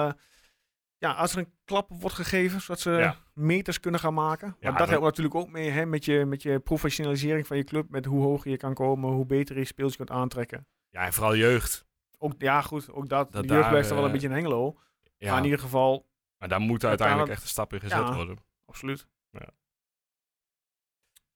ja, 0.98 1.12
als 1.12 1.32
er 1.32 1.38
een 1.38 1.52
klap 1.64 1.88
wordt 1.90 2.16
gegeven, 2.16 2.60
zodat 2.60 2.80
ze 2.80 2.90
Ja. 2.90 3.16
meters 3.34 3.80
kunnen 3.80 4.00
gaan 4.00 4.14
maken. 4.14 4.48
Maar 4.60 4.72
Ja, 4.72 4.78
dat 4.78 4.88
helpt 4.88 5.04
natuurlijk 5.04 5.34
ook 5.34 5.50
mee 5.50 5.70
hè, 5.70 5.86
met, 5.86 6.04
je, 6.04 6.24
met 6.24 6.42
je 6.42 6.60
professionalisering 6.60 7.46
van 7.46 7.56
je 7.56 7.64
club. 7.64 7.90
Met 7.90 8.04
hoe 8.04 8.22
hoger 8.22 8.50
je 8.50 8.56
kan 8.56 8.74
komen, 8.74 9.10
hoe 9.10 9.26
beter 9.26 9.58
je 9.58 9.64
speels 9.64 9.96
kunt 9.96 10.10
aantrekken. 10.10 10.66
Ja, 10.88 11.04
en 11.06 11.12
vooral 11.12 11.36
jeugd. 11.36 11.84
Ook, 12.18 12.34
ja, 12.38 12.60
goed, 12.62 12.90
ook 12.90 13.08
dat. 13.08 13.32
Dat 13.32 13.48
de 13.48 13.54
jeugd 13.54 13.68
blijft 13.68 13.88
er 13.88 13.94
wel 13.94 14.04
een 14.04 14.10
eh, 14.10 14.14
beetje 14.14 14.28
een 14.28 14.34
hengelo. 14.34 14.78
Ja, 15.16 15.28
Maar 15.30 15.38
in 15.38 15.44
ieder 15.44 15.58
geval, 15.60 16.08
maar 16.38 16.48
daar 16.48 16.60
moet 16.60 16.84
uiteindelijk 16.84 17.30
echt 17.30 17.42
een 17.42 17.48
stap 17.48 17.72
in 17.72 17.80
gezet 17.80 17.98
Ja. 17.98 18.14
worden. 18.14 18.36
absoluut. 18.64 19.06
Ja. 19.30 19.48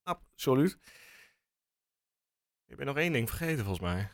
Absoluut. 0.02 0.78
Je 2.64 2.74
bent 2.76 2.88
nog 2.88 2.96
één 2.96 3.12
ding 3.12 3.28
vergeten, 3.28 3.64
volgens 3.64 3.80
mij. 3.80 4.10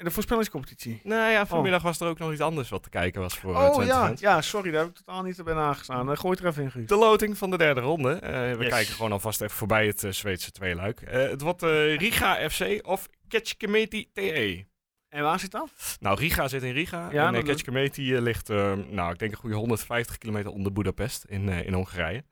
En 0.00 0.06
de 0.06 0.12
voorspellingscompetitie. 0.12 1.00
Nou 1.02 1.30
ja, 1.30 1.46
vanmiddag 1.46 1.82
was 1.82 2.00
er 2.00 2.08
ook 2.08 2.18
nog 2.18 2.32
iets 2.32 2.40
anders 2.40 2.68
wat 2.68 2.82
te 2.82 2.88
kijken 2.88 3.20
was 3.20 3.38
voor 3.38 3.54
eh, 3.54 3.70
Oh 3.78 3.84
ja, 3.84 4.06
fans. 4.06 4.20
ja, 4.20 4.40
sorry, 4.42 4.70
daar 4.70 4.80
heb 4.80 4.90
ik 4.90 4.96
totaal 4.96 5.22
niet 5.22 5.44
bij 5.44 5.54
nagestaan. 5.54 6.10
Uh, 6.10 6.16
gooi 6.16 6.34
het 6.34 6.40
er 6.44 6.46
even 6.50 6.62
in, 6.62 6.70
Guus. 6.70 6.86
De 6.86 6.96
loting 6.96 7.38
van 7.38 7.50
de 7.50 7.56
derde 7.56 7.80
ronde. 7.80 8.12
Eh, 8.12 8.30
we 8.56 8.62
Yes. 8.62 8.68
kijken 8.68 8.94
gewoon 8.94 9.12
alvast 9.12 9.40
even 9.40 9.56
voorbij 9.56 9.86
het 9.86 10.04
eh, 10.04 10.10
Zweedse 10.10 10.50
tweeluik. 10.50 11.00
Eh, 11.00 11.28
het 11.28 11.40
wordt 11.40 11.62
eh, 11.62 11.96
Riga 11.96 12.48
FC 12.50 12.86
of 12.86 13.08
Kecskemeti 13.28 14.10
TE. 14.12 14.64
En 15.08 15.22
waar 15.22 15.40
zit 15.40 15.50
dat? 15.50 15.96
Nou, 16.00 16.18
Riga 16.20 16.48
zit 16.48 16.62
in 16.62 16.72
Riga. 16.72 16.98
Ja, 16.98 17.26
en 17.26 17.34
uh, 17.46 18.16
eh, 18.16 18.22
ligt, 18.22 18.50
eh, 18.50 18.72
nou, 18.88 19.12
ik 19.12 19.18
denk 19.18 19.32
een 19.32 19.38
goede 19.38 19.56
150 19.56 20.18
kilometer 20.18 20.50
onder 20.50 20.72
Budapest 20.72 21.24
in, 21.24 21.48
eh, 21.48 21.66
in 21.66 21.72
Hongarije. 21.72 22.24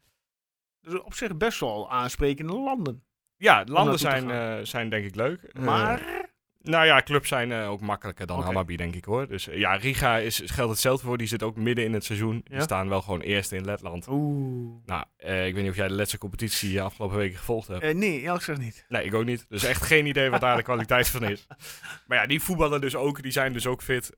Dus 0.80 1.00
op 1.00 1.14
zich 1.14 1.36
best 1.36 1.60
wel 1.60 1.90
aansprekende 1.90 2.52
landen. 2.52 3.02
Ja, 3.36 3.64
de 3.64 3.72
landen 3.72 3.98
zijn, 3.98 4.30
eh, 4.30 4.56
zijn 4.62 4.90
denk 4.90 5.04
ik 5.04 5.14
leuk. 5.14 5.42
Eh, 5.42 5.62
Maar, 5.62 6.27
Nou 6.62 6.86
ja, 6.86 7.02
clubs 7.02 7.28
zijn 7.28 7.52
eh, 7.52 7.70
ook 7.70 7.80
makkelijker 7.80 8.26
dan. 8.26 8.42
Hammarby, 8.42 8.76
denk 8.76 8.94
ik 8.94 9.04
hoor. 9.04 9.28
Dus 9.28 9.48
eh, 9.48 9.58
ja, 9.58 9.74
Riga 9.74 10.16
is, 10.18 10.42
geldt 10.44 10.70
hetzelfde 10.70 11.06
voor. 11.06 11.18
Die 11.18 11.26
zit 11.26 11.42
ook 11.42 11.56
midden 11.56 11.84
in 11.84 11.92
het 11.92 12.04
seizoen. 12.04 12.44
Die 12.44 12.60
staan 12.60 12.88
wel 12.88 13.02
gewoon 13.02 13.20
eerst 13.20 13.52
in 13.52 13.64
Letland. 13.64 14.08
oeh. 14.08 14.86
Nou, 14.86 15.04
eh, 15.16 15.46
ik 15.46 15.54
weet 15.54 15.62
niet 15.62 15.70
of 15.70 15.76
jij 15.76 15.88
de 15.88 15.94
laatste 15.94 16.18
competitie 16.18 16.82
afgelopen 16.82 17.16
weken 17.16 17.38
gevolgd 17.38 17.68
hebt. 17.68 17.94
Nee, 17.94 18.20
eerlijk 18.20 18.44
gezegd 18.44 18.60
niet. 18.60 18.84
Nee, 18.88 19.04
ik 19.04 19.14
ook 19.14 19.24
niet. 19.24 19.46
Dus 19.48 19.64
echt 19.64 19.82
geen 19.82 20.06
idee 20.06 20.30
wat 20.30 20.40
daar 20.40 20.56
de 20.56 20.62
kwaliteit 20.62 21.08
van 21.08 21.22
is. 21.24 21.46
Maar 22.06 22.18
ja, 22.18 22.26
die 22.26 22.40
voetballen 22.40 22.80
dus 22.80 22.96
ook. 22.96 23.22
Die 23.22 23.32
zijn 23.32 23.52
dus 23.52 23.66
ook 23.66 23.82
fit. 23.82 24.12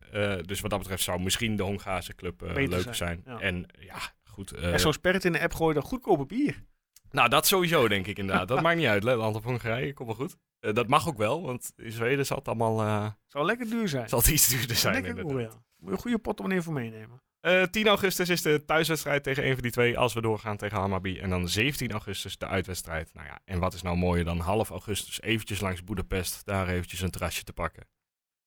Dus 0.47 0.61
wat 0.61 0.71
dat 0.71 0.79
betreft 0.79 1.03
zou 1.03 1.21
misschien 1.21 1.57
de 1.57 1.63
Hongaarse 1.63 2.15
club 2.15 2.41
leuker 2.41 2.81
zijn, 2.81 2.95
zijn. 2.95 3.23
ja. 3.25 3.39
En 3.41 3.67
ja, 3.79 3.99
goed. 4.25 4.53
en 4.53 4.81
zo'n 4.81 4.93
sperret 4.93 5.25
in 5.25 5.33
de 5.33 5.41
app 5.41 5.55
gooien, 5.55 5.75
dan 5.75 5.83
goedkope 5.83 6.27
bier. 6.27 6.63
Nou, 7.11 7.29
dat 7.29 7.47
sowieso 7.47 7.89
denk 7.89 8.07
ik 8.07 8.19
inderdaad. 8.19 8.49
Dat 8.49 8.63
maakt 8.63 8.77
niet 8.77 8.87
uit. 8.87 9.03
Letland 9.03 9.37
of 9.37 9.45
Hongarije, 9.45 9.93
komt 9.93 10.09
wel 10.09 10.17
goed. 10.27 10.37
Eh, 10.61 10.75
dat 10.75 10.89
mag 10.89 11.09
ook 11.09 11.17
wel, 11.17 11.43
want 11.43 11.73
in 11.77 11.93
Zweden 11.93 12.27
zal 12.27 12.37
het 12.37 12.49
allemaal 12.49 12.81
eh, 12.81 13.11
Zou 13.27 13.45
lekker 13.45 13.69
duur 13.69 13.89
zijn. 13.89 14.09
zal 14.09 14.19
het 14.19 14.29
iets 14.29 14.49
duurder 14.49 14.77
zijn. 14.77 14.95
lekker 14.95 15.11
inderdaad. 15.19 15.53
ja. 15.53 15.59
Moet 15.77 15.89
je 15.89 15.95
een 15.97 16.03
goede 16.03 16.19
portemonnee 16.19 16.61
voor 16.63 16.73
meenemen. 16.73 17.23
Eh, 17.41 17.63
10 17.63 17.87
augustus 17.87 18.29
is 18.29 18.43
de 18.43 18.65
thuiswedstrijd 18.65 19.23
tegen 19.23 19.47
een 19.47 19.53
van 19.53 19.63
die 19.63 19.71
twee 19.71 19.99
als 19.99 20.13
we 20.13 20.21
doorgaan 20.21 20.57
tegen 20.57 20.79
Hammarby. 20.79 21.19
En 21.21 21.31
dan 21.31 21.49
17 21.49 21.91
augustus 21.91 22.39
de 22.39 22.47
uitwedstrijd. 22.47 23.15
Nou 23.15 23.27
ja, 23.27 23.41
en 23.45 23.59
wat 23.59 23.75
is 23.75 23.83
nou 23.83 23.97
mooier 23.97 24.25
dan 24.25 24.39
half 24.41 24.71
augustus 24.71 25.21
eventjes 25.23 25.61
langs 25.61 25.85
Boedapest, 25.85 26.45
daar 26.45 26.69
eventjes 26.69 27.01
een 27.01 27.11
terrasje 27.11 27.45
te 27.45 27.53
pakken. 27.53 27.89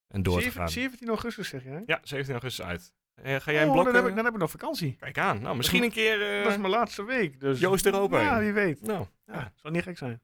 En 0.08 0.24
door 0.24 0.42
te 0.42 0.52
gaan. 0.52 0.70
17 0.70 1.08
augustus 1.08 1.48
zeg 1.50 1.64
je, 1.64 1.70
hè? 1.70 1.80
Ja, 1.86 2.00
17 2.04 2.34
augustus 2.34 2.66
uit. 2.66 2.94
Eh, 3.16 3.36
ga 3.40 3.52
jij 3.52 3.62
een 3.62 3.68
Oh, 3.68 3.74
blok... 3.74 3.86
dan, 3.86 3.96
heb 3.96 4.06
ik, 4.06 4.16
dan 4.16 4.26
heb 4.26 4.34
ik 4.34 4.40
nog 4.40 4.52
vakantie. 4.52 4.96
Kijk 5.00 5.18
aan. 5.18 5.42
Nou, 5.42 5.56
misschien 5.56 5.84
een 5.84 5.92
keer... 5.92 6.22
eh, 6.38 6.44
Dat 6.44 6.52
is 6.52 6.58
mijn 6.58 6.72
laatste 6.72 7.04
week. 7.04 7.40
Dus... 7.40 7.60
Joost 7.60 7.86
Europa 7.86 8.22
Ja, 8.22 8.40
wie 8.40 8.54
weet. 8.54 8.82
nou, 8.82 9.06
Ja, 9.26 9.54
zou 9.56 9.74
niet 9.74 9.84
gek 9.84 9.98
zijn. 9.98 10.22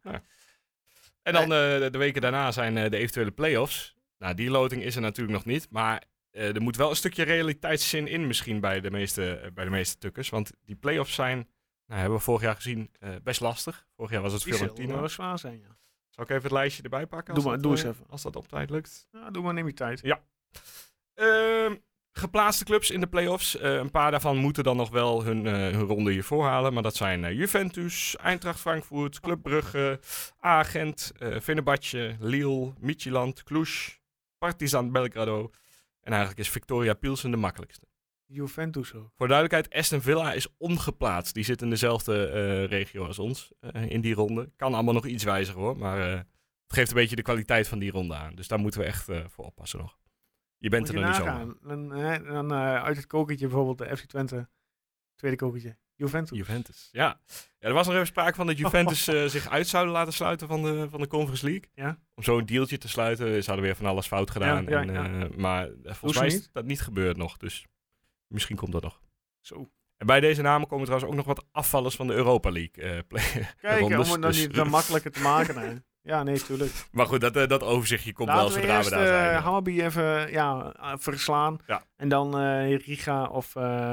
En 1.22 1.34
dan 1.34 1.42
eh, 1.44 1.50
de, 1.50 1.88
de 1.92 1.98
weken 1.98 2.22
daarna 2.22 2.52
zijn 2.52 2.90
de 2.90 2.98
eventuele 2.98 3.32
play-offs. 3.32 3.96
Nou, 4.18 4.34
die 4.34 4.50
loting 4.50 4.84
is 4.84 4.96
er 4.96 5.02
natuurlijk 5.02 5.38
nog 5.38 5.46
niet. 5.46 5.68
Maar 5.70 6.04
er 6.32 6.62
moet 6.62 6.76
wel 6.76 6.90
een 6.90 6.96
stukje 6.96 7.24
realiteitszin 7.24 8.08
in 8.08 8.28
misschien 8.28 8.60
bij 8.60 8.82
de 8.82 8.92
meeste, 8.92 9.52
bij 9.54 9.64
de 9.64 9.70
meeste 9.70 9.98
tukkers. 9.98 10.30
Want 10.30 10.52
die 10.66 10.76
play-offs 10.76 11.14
zijn, 11.14 11.38
nou, 11.86 12.00
hebben 12.00 12.18
we 12.18 12.24
vorig 12.24 12.42
jaar 12.42 12.56
gezien, 12.56 12.92
best 13.24 13.40
lastig. 13.42 13.88
Vorig 13.96 14.12
jaar 14.12 14.22
was 14.22 14.34
het 14.34 14.44
Die 14.44 14.54
Fiorentina. 14.54 15.00
wel 15.00 15.10
zwaar 15.10 15.40
zijn, 15.40 15.60
ja. 15.60 15.78
Zal 16.10 16.24
ik 16.24 16.30
even 16.30 16.44
het 16.44 16.52
lijstje 16.52 16.84
erbij 16.84 17.06
pakken? 17.08 17.34
Doe 17.34 17.44
maar, 17.44 17.54
dat, 17.54 17.64
doe 17.64 17.72
eens 17.72 17.84
even. 17.84 18.06
Als 18.10 18.22
dat 18.22 18.36
op 18.36 18.48
tijd 18.48 18.70
lukt. 18.70 19.08
ja. 19.12 19.30
Doe 19.32 19.44
maar, 19.44 19.54
neem 19.54 19.68
je 19.68 19.74
tijd. 19.74 20.02
Ehm, 21.14 21.76
geplaatste 22.12 22.66
clubs 22.66 22.92
in 22.92 23.00
de 23.00 23.08
play-offs. 23.08 23.58
Eh, 23.58 23.74
een 23.74 23.92
paar 23.92 24.12
daarvan 24.12 24.38
moeten 24.38 24.64
dan 24.64 24.78
nog 24.78 24.90
wel 24.90 25.24
hun, 25.24 25.48
eh, 25.48 25.54
hun 25.54 25.82
ronde 25.82 26.12
hiervoor 26.12 26.46
halen. 26.46 26.74
Maar 26.74 26.84
dat 26.84 26.96
zijn 26.96 27.24
eh, 27.24 27.34
Juventus, 27.34 28.16
Eintracht 28.16 28.60
Frankfurt, 28.60 29.20
Club 29.20 29.42
Brugge, 29.42 30.00
Agent, 30.40 31.12
Fenerbahce, 31.42 32.16
Lille, 32.20 32.74
Midtjylland, 32.80 33.44
Cluj, 33.44 33.68
Partizan 34.38 34.92
Belgrado. 34.92 35.52
En 36.02 36.12
eigenlijk 36.12 36.40
is 36.40 36.50
Victoria 36.50 36.94
Pilsen 36.94 37.32
de 37.32 37.38
makkelijkste. 37.38 37.88
Juventus 38.26 38.94
ook. 38.94 39.12
Voor 39.18 39.28
duidelijkheid, 39.28 39.80
Aston 39.80 40.02
Villa 40.02 40.34
is 40.34 40.48
ongeplaatst. 40.58 41.34
Die 41.34 41.44
zit 41.44 41.62
in 41.62 41.70
dezelfde 41.70 42.64
regio 42.64 43.06
als 43.06 43.20
ons 43.20 43.52
in 43.88 44.02
die 44.02 44.14
ronde. 44.14 44.52
Kan 44.56 44.74
allemaal 44.74 44.94
nog 44.94 45.06
iets 45.06 45.24
wijzigen 45.24 45.62
hoor. 45.62 45.78
Maar 45.78 46.00
het 46.08 46.26
geeft 46.68 46.90
een 46.90 46.96
beetje 46.96 47.16
de 47.16 47.22
kwaliteit 47.22 47.68
van 47.68 47.80
die 47.80 47.92
ronde 47.92 48.16
aan. 48.16 48.36
Dus 48.36 48.48
daar 48.48 48.60
moeten 48.60 48.80
we 48.80 48.86
echt 48.86 49.06
voor 49.28 49.46
oppassen 49.46 49.80
nog. 49.80 49.98
Je 50.60 50.70
bent 50.70 50.86
Moet 50.86 50.96
er 50.96 51.02
nog 51.02 51.06
niet 51.10 51.16
zo. 51.16 51.58
Dan, 51.62 52.24
dan 52.24 52.52
eh, 52.54 52.84
uit 52.84 52.98
het 52.98 53.08
kokertje 53.08 53.48
bijvoorbeeld 53.48 53.78
de 53.90 53.98
FC 53.98 54.06
Twente. 54.06 54.50
Tweede 55.16 55.38
kokertje. 55.38 55.78
Juventus. 55.96 56.38
Juventus. 56.38 56.90
Ja. 56.92 57.20
ja, 57.60 57.68
er 57.68 57.74
was 57.74 57.86
nog 57.86 57.96
even 57.96 58.08
sprake 58.08 58.36
van 58.36 58.48
dat 58.48 58.58
Juventus 58.58 59.08
eh, 59.14 59.26
zich 59.26 59.50
uit 59.50 59.68
zouden 59.68 59.94
laten 59.94 60.14
sluiten 60.14 60.48
van 60.48 60.64
de, 60.64 60.88
van 60.90 61.00
de 61.00 61.08
Conference 61.08 61.46
League. 61.46 61.70
Ja. 61.74 61.98
Om 62.16 62.24
zo'n 62.24 62.46
dealtje 62.46 62.78
te 62.78 62.88
sluiten. 62.90 63.28
Ze 63.44 63.46
hadden 63.50 63.66
weer 63.66 63.76
van 63.76 63.86
alles 63.86 64.08
fout 64.08 64.32
gedaan. 64.32 64.64
Ja, 64.64 64.82
ja, 64.82 65.04
en, 65.04 65.22
eh, 65.32 65.38
maar 65.38 65.70
volgens 65.84 66.18
mij 66.20 66.28
is 66.28 66.34
niet? 66.34 66.50
dat 66.54 66.66
niet 66.66 66.82
gebeurd 66.82 67.18
nog. 67.18 67.38
Dus 67.38 67.66
misschien 68.28 68.56
komt 68.56 68.72
dat 68.72 68.84
nog. 68.84 69.02
Zo. 69.40 69.70
En 69.98 70.06
bij 70.08 70.20
deze 70.20 70.42
namen 70.42 70.68
komen 70.68 70.86
trouwens 70.86 71.12
ook 71.12 71.18
nog 71.18 71.26
wat 71.28 71.46
afvallers 71.52 71.96
van 71.96 72.08
de 72.08 72.14
Europa 72.14 72.52
League. 72.52 73.04
play- 73.04 73.48
Kijk, 73.62 73.80
rondes. 73.80 74.08
om 74.08 74.12
het 74.14 74.22
dan 74.22 74.32
Dus- 74.32 74.40
niet 74.40 74.54
dan 74.56 74.70
makkelijker 74.70 75.12
te 75.12 75.22
maken. 75.22 75.56
Ja, 76.10 76.24
nee, 76.24 76.40
tuurlijk. 76.44 76.72
Maar 76.92 77.06
goed, 77.06 77.22
dat, 77.22 77.36
eh, 77.36 77.48
dat 77.48 77.64
overzichtje 77.64 78.14
komt 78.14 78.28
wel 78.30 78.38
Laten 78.38 78.54
we 78.54 78.60
zodra 78.60 78.78
eerst 78.78 78.90
we 78.90 78.96
daar 78.96 79.08
zijn. 79.08 79.36
eh, 79.36 79.44
Hammarby 79.44 79.82
even 79.82 80.32
ja, 80.32 80.74
eh, 80.80 80.94
verslaan. 80.98 81.58
Ja. 81.68 81.84
En 81.96 82.10
dan 82.10 82.40
eh, 82.40 82.78
Riga 82.78 83.26
of 83.26 83.56
eh, 83.56 83.92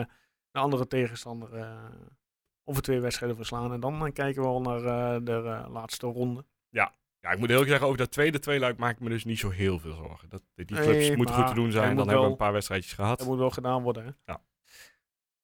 de 0.50 0.58
andere 0.58 0.86
tegenstander 0.86 1.54
eh 1.54 1.70
over 2.68 2.82
twee 2.82 3.00
wedstrijden 3.00 3.36
verslaan. 3.36 3.72
En 3.72 3.80
dan 3.80 4.06
eh, 4.06 4.12
kijken 4.12 4.42
we 4.42 4.48
al 4.48 4.60
naar 4.60 4.84
eh, 4.84 5.20
de 5.22 5.32
eh, 5.32 5.72
laatste 5.72 6.06
ronde. 6.06 6.44
Ja, 7.20 7.32
ik 7.32 7.38
moet 7.38 7.48
heel 7.48 7.58
erg 7.58 7.68
zeggen, 7.68 7.86
over 7.86 7.98
dat 7.98 8.10
tweede 8.10 8.38
tweeluik 8.38 8.78
maak 8.78 8.92
ik 8.94 9.00
me 9.00 9.08
dus 9.08 9.24
niet 9.24 9.38
zo 9.38 9.50
heel 9.50 9.78
veel 9.78 9.94
zorgen. 9.94 10.28
Dat, 10.28 10.42
die 10.54 10.66
clubs 10.66 10.86
Nee, 10.86 11.16
moeten 11.16 11.34
goed 11.34 11.46
te 11.46 11.54
doen 11.54 11.70
zijn. 11.72 11.96
Dan 11.96 12.06
hebben 12.08 12.24
we 12.24 12.30
een 12.30 12.36
paar 12.36 12.52
wedstrijdjes 12.52 12.92
gehad. 12.92 13.18
Dat 13.18 13.26
moet 13.26 13.38
wel 13.38 13.50
gedaan 13.50 13.82
worden. 13.82 14.04
Hè? 14.04 14.10
Ja. 14.32 14.40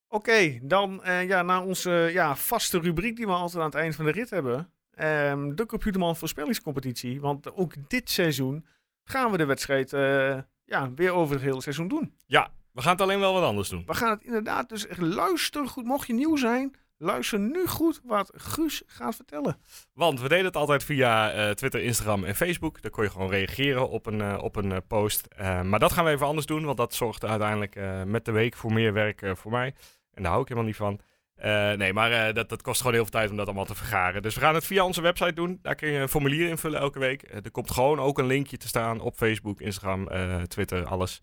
Oké, 0.08 0.58
dan 0.62 1.02
eh, 1.04 1.28
ja, 1.28 1.42
naar 1.42 1.62
onze 1.62 1.90
ja, 2.12 2.36
vaste 2.36 2.78
rubriek 2.78 3.16
die 3.16 3.26
we 3.26 3.32
altijd 3.32 3.58
aan 3.62 3.70
het 3.70 3.74
eind 3.74 3.94
van 3.94 4.04
de 4.04 4.10
rit 4.10 4.30
hebben. 4.30 4.72
Ehm, 4.94 5.54
de 5.54 5.66
Computerman 5.66 6.16
voorspellingscompetitie. 6.16 7.20
Want 7.20 7.56
ook 7.56 7.74
dit 7.88 8.10
seizoen 8.10 8.66
gaan 9.04 9.30
we 9.30 9.36
de 9.36 9.44
wedstrijd 9.44 9.92
eh, 9.92 10.38
ja, 10.64 10.92
weer 10.94 11.12
over 11.12 11.34
het 11.34 11.44
hele 11.44 11.62
seizoen 11.62 11.88
doen. 11.88 12.14
Ja, 12.26 12.50
we 12.72 12.82
gaan 12.82 12.92
het 12.92 13.00
alleen 13.00 13.20
wel 13.20 13.32
wat 13.32 13.42
anders 13.42 13.68
doen. 13.68 13.82
We 13.86 13.94
gaan 13.94 14.10
het 14.10 14.22
inderdaad 14.22 14.68
dus 14.68 14.86
echt 14.86 15.00
luisteren 15.00 15.68
goed. 15.68 15.84
Mocht 15.84 16.06
je 16.06 16.12
nieuw 16.12 16.36
zijn, 16.36 16.74
luister 16.98 17.38
nu 17.38 17.66
goed 17.66 18.00
wat 18.04 18.32
Guus 18.34 18.82
gaat 18.86 19.16
vertellen. 19.16 19.56
Want 19.92 20.20
we 20.20 20.28
deden 20.28 20.44
het 20.44 20.56
altijd 20.56 20.84
via 20.84 21.32
eh, 21.32 21.50
Twitter, 21.50 21.82
Instagram 21.82 22.24
en 22.24 22.34
Facebook. 22.34 22.82
Daar 22.82 22.90
kon 22.90 23.04
je 23.04 23.10
gewoon 23.10 23.30
reageren 23.30 23.88
op 23.88 24.06
een, 24.06 24.20
eh, 24.20 24.38
op 24.42 24.56
een 24.56 24.86
post. 24.86 25.28
Maar 25.38 25.78
dat 25.78 25.92
gaan 25.92 26.04
we 26.04 26.10
even 26.10 26.26
anders 26.26 26.46
doen, 26.46 26.64
want 26.64 26.76
dat 26.76 26.94
zorgt 26.94 27.24
uiteindelijk 27.24 27.80
met 28.06 28.24
de 28.24 28.32
week 28.32 28.54
voor 28.54 28.72
meer 28.72 28.92
werk 28.92 29.32
voor 29.34 29.50
mij. 29.50 29.74
En 30.14 30.22
daar 30.22 30.30
hou 30.30 30.42
ik 30.42 30.48
helemaal 30.48 30.68
niet 30.68 30.78
van. 30.78 31.00
Eh, 31.42 31.72
nee, 31.72 31.92
maar 31.92 32.12
eh, 32.12 32.34
dat, 32.34 32.48
dat 32.48 32.62
kost 32.62 32.78
gewoon 32.78 32.92
heel 32.92 33.02
veel 33.02 33.12
tijd 33.12 33.30
om 33.30 33.36
dat 33.36 33.46
allemaal 33.46 33.64
te 33.64 33.74
vergaren. 33.74 34.22
Dus 34.22 34.34
we 34.34 34.40
gaan 34.40 34.54
het 34.54 34.66
via 34.66 34.84
onze 34.84 35.00
website 35.00 35.32
doen. 35.32 35.58
Daar 35.62 35.74
kun 35.74 35.88
je 35.88 35.98
een 35.98 36.08
formulier 36.08 36.48
invullen 36.48 36.80
elke 36.80 36.98
week. 36.98 37.22
Eh, 37.22 37.44
er 37.44 37.50
komt 37.50 37.70
gewoon 37.70 37.98
ook 37.98 38.18
een 38.18 38.26
linkje 38.26 38.56
te 38.56 38.68
staan 38.68 39.00
op 39.00 39.16
Facebook, 39.16 39.60
Instagram, 39.60 40.08
Twitter, 40.46 40.84
alles. 40.84 41.22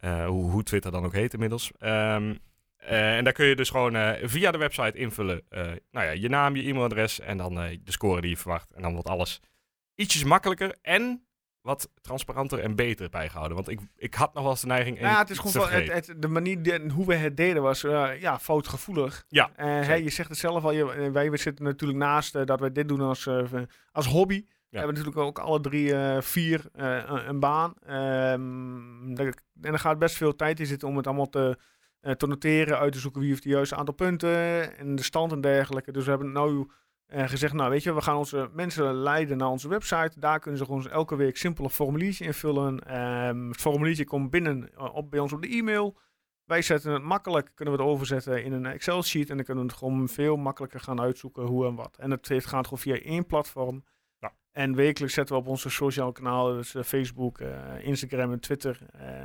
Hoe, 0.00 0.50
hoe 0.50 0.62
Twitter 0.62 0.90
dan 0.90 1.04
ook 1.04 1.12
heet 1.12 1.32
inmiddels. 1.32 1.72
Ehm, 1.78 2.34
eh, 2.76 3.16
en 3.16 3.24
daar 3.24 3.32
kun 3.32 3.46
je 3.46 3.56
dus 3.56 3.70
gewoon 3.70 4.16
via 4.22 4.50
de 4.50 4.58
website 4.58 4.98
invullen. 4.98 5.42
nou 5.90 6.06
ja, 6.06 6.10
je 6.10 6.28
naam, 6.28 6.56
je 6.56 6.62
e-mailadres 6.62 7.20
en 7.20 7.36
dan 7.36 7.54
de 7.54 7.92
score 7.92 8.20
die 8.20 8.30
je 8.30 8.36
verwacht. 8.36 8.70
En 8.70 8.82
dan 8.82 8.92
wordt 8.92 9.08
alles 9.08 9.40
ietsjes 9.94 10.24
makkelijker 10.24 10.74
en 10.82 11.26
wat 11.64 11.90
transparanter 12.00 12.58
en 12.58 12.74
beter 12.74 13.10
bijgehouden. 13.10 13.56
Want 13.56 13.68
ik, 13.68 13.80
ik 13.96 14.14
had 14.14 14.34
nog 14.34 14.42
wel 14.42 14.52
eens 14.52 14.60
de 14.60 14.66
neiging. 14.66 15.00
Ja, 15.00 15.18
het 15.18 15.30
is 15.30 15.38
gewoon 15.38 15.70
het, 15.70 16.14
de 16.16 16.28
manier 16.28 16.90
hoe 16.90 17.06
we 17.06 17.14
het 17.14 17.36
deden 17.36 17.62
was 17.62 17.84
eh, 17.84 18.20
ja, 18.20 18.38
foutgevoelig. 18.38 19.24
Ja, 19.28 19.50
zeker. 19.56 20.02
je 20.02 20.10
zegt 20.10 20.28
het 20.28 20.38
zelf 20.38 20.64
al, 20.64 20.72
je, 20.72 20.92
eh, 20.92 21.10
wij 21.10 21.30
we 21.30 21.36
zitten 21.36 21.64
natuurlijk 21.64 21.98
naast 21.98 22.34
eh, 22.34 22.44
dat 22.44 22.60
wij 22.60 22.72
dit 22.72 22.88
doen 22.88 23.00
als, 23.00 23.28
als 23.92 24.06
hobby. 24.06 24.44
We 24.70 24.80
hebben 24.80 24.96
natuurlijk 24.96 25.26
ook 25.26 25.38
alle 25.38 25.60
drie, 25.60 25.94
vier, 26.22 26.64
een, 26.72 27.28
een 27.28 27.40
baan. 27.40 27.74
Ehm, 27.86 29.16
en 29.16 29.72
er 29.72 29.78
gaat 29.78 29.98
best 29.98 30.16
veel 30.16 30.36
tijd 30.36 30.60
in 30.60 30.66
zitten 30.66 30.88
om 30.88 30.96
het 30.96 31.06
allemaal 31.06 31.28
te, 31.28 31.58
te 32.16 32.26
noteren, 32.26 32.78
uit 32.78 32.92
te 32.92 32.98
zoeken 32.98 33.20
wie 33.20 33.30
heeft 33.30 33.42
de 33.42 33.48
juiste 33.48 33.76
aantal 33.76 33.94
punten 33.94 34.76
en 34.78 34.94
de 34.94 35.02
stand 35.02 35.32
en 35.32 35.40
dergelijke. 35.40 35.92
Dus 35.92 36.04
we 36.04 36.10
hebben 36.10 36.32
nou 36.32 36.70
eh, 37.06 37.28
gezegd, 37.28 37.52
nou 37.52 37.70
weet 37.70 37.82
je, 37.82 37.94
we 37.94 38.00
gaan 38.00 38.16
onze 38.16 38.50
mensen 38.52 38.94
leiden 38.94 39.36
naar 39.36 39.48
onze 39.48 39.68
website. 39.68 40.20
Daar 40.20 40.38
kunnen 40.38 40.58
ze 40.58 40.64
gewoon 40.64 40.90
elke 40.90 41.16
week 41.16 41.36
simpel 41.36 41.64
een 41.64 41.70
formuliertje 41.70 42.24
invullen. 42.24 42.78
Ehm, 42.78 43.48
het 43.48 43.60
formuliertje 43.60 44.04
komt 44.04 44.30
binnen 44.30 44.74
eh, 44.74 44.94
op, 44.94 45.10
bij 45.10 45.20
ons 45.20 45.32
op 45.32 45.42
de 45.42 45.48
e-mail. 45.48 45.96
Wij 46.44 46.62
zetten 46.62 46.92
het 46.92 47.02
makkelijk, 47.02 47.50
kunnen 47.54 47.74
we 47.74 47.80
het 47.80 47.90
overzetten 47.90 48.44
in 48.44 48.52
een 48.52 48.66
Excel-sheet. 48.66 49.30
En 49.30 49.36
dan 49.36 49.44
kunnen 49.44 49.64
we 49.64 49.70
het 49.70 49.78
gewoon 49.78 50.08
veel 50.08 50.36
makkelijker 50.36 50.80
gaan 50.80 51.00
uitzoeken 51.00 51.42
hoe 51.42 51.66
en 51.66 51.74
wat. 51.74 51.96
En 51.96 52.10
het 52.10 52.28
heeft, 52.28 52.46
gaat 52.46 52.64
gewoon 52.64 52.78
via 52.78 53.00
één 53.00 53.26
platform. 53.26 53.84
Ja. 54.18 54.32
En 54.52 54.74
wekelijks 54.74 55.14
zetten 55.14 55.34
we 55.34 55.40
op 55.40 55.48
onze 55.48 55.70
sociale 55.70 56.12
kanalen, 56.12 56.56
dus 56.56 56.74
eh, 56.74 56.82
Facebook, 56.82 57.38
eh, 57.38 57.86
Instagram 57.86 58.32
en 58.32 58.40
Twitter, 58.40 58.78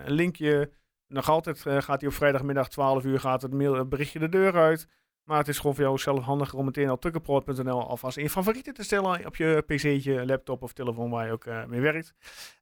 een 0.06 0.14
linkje. 0.14 0.72
Nog 1.08 1.30
altijd 1.30 1.60
gaat 1.60 2.00
hij 2.00 2.10
op 2.10 2.16
vrijdagmiddag 2.16 2.70
12 2.70 3.04
uur 3.04 3.20
gaat 3.20 3.42
het 3.42 3.54
mail, 3.54 3.74
het 3.74 3.90
berichtje 3.90 4.20
de 4.20 4.30
deur 4.30 4.56
uit. 4.56 4.88
Maar 5.30 5.38
het 5.38 5.48
is 5.48 5.58
gewoon 5.58 5.76
voor 5.76 5.84
jou 5.84 5.98
zelf 5.98 6.24
handiger 6.24 6.58
om 6.58 6.66
meteen 6.66 6.92
op 6.92 7.02
tukkenproot.nl 7.02 7.88
alvast 7.88 8.18
in 8.18 8.24
je 8.24 8.30
favorieten 8.30 8.74
te 8.74 8.84
stellen 8.84 9.26
op 9.26 9.36
je 9.36 9.64
pc'tje, 9.68 10.26
laptop 10.26 10.62
of 10.64 10.74
telefoon 10.74 11.10
waar 11.10 11.26
je 11.26 11.32
ook 11.32 11.46
eh, 11.46 11.66
mee 11.66 11.82
werkt. 11.82 12.14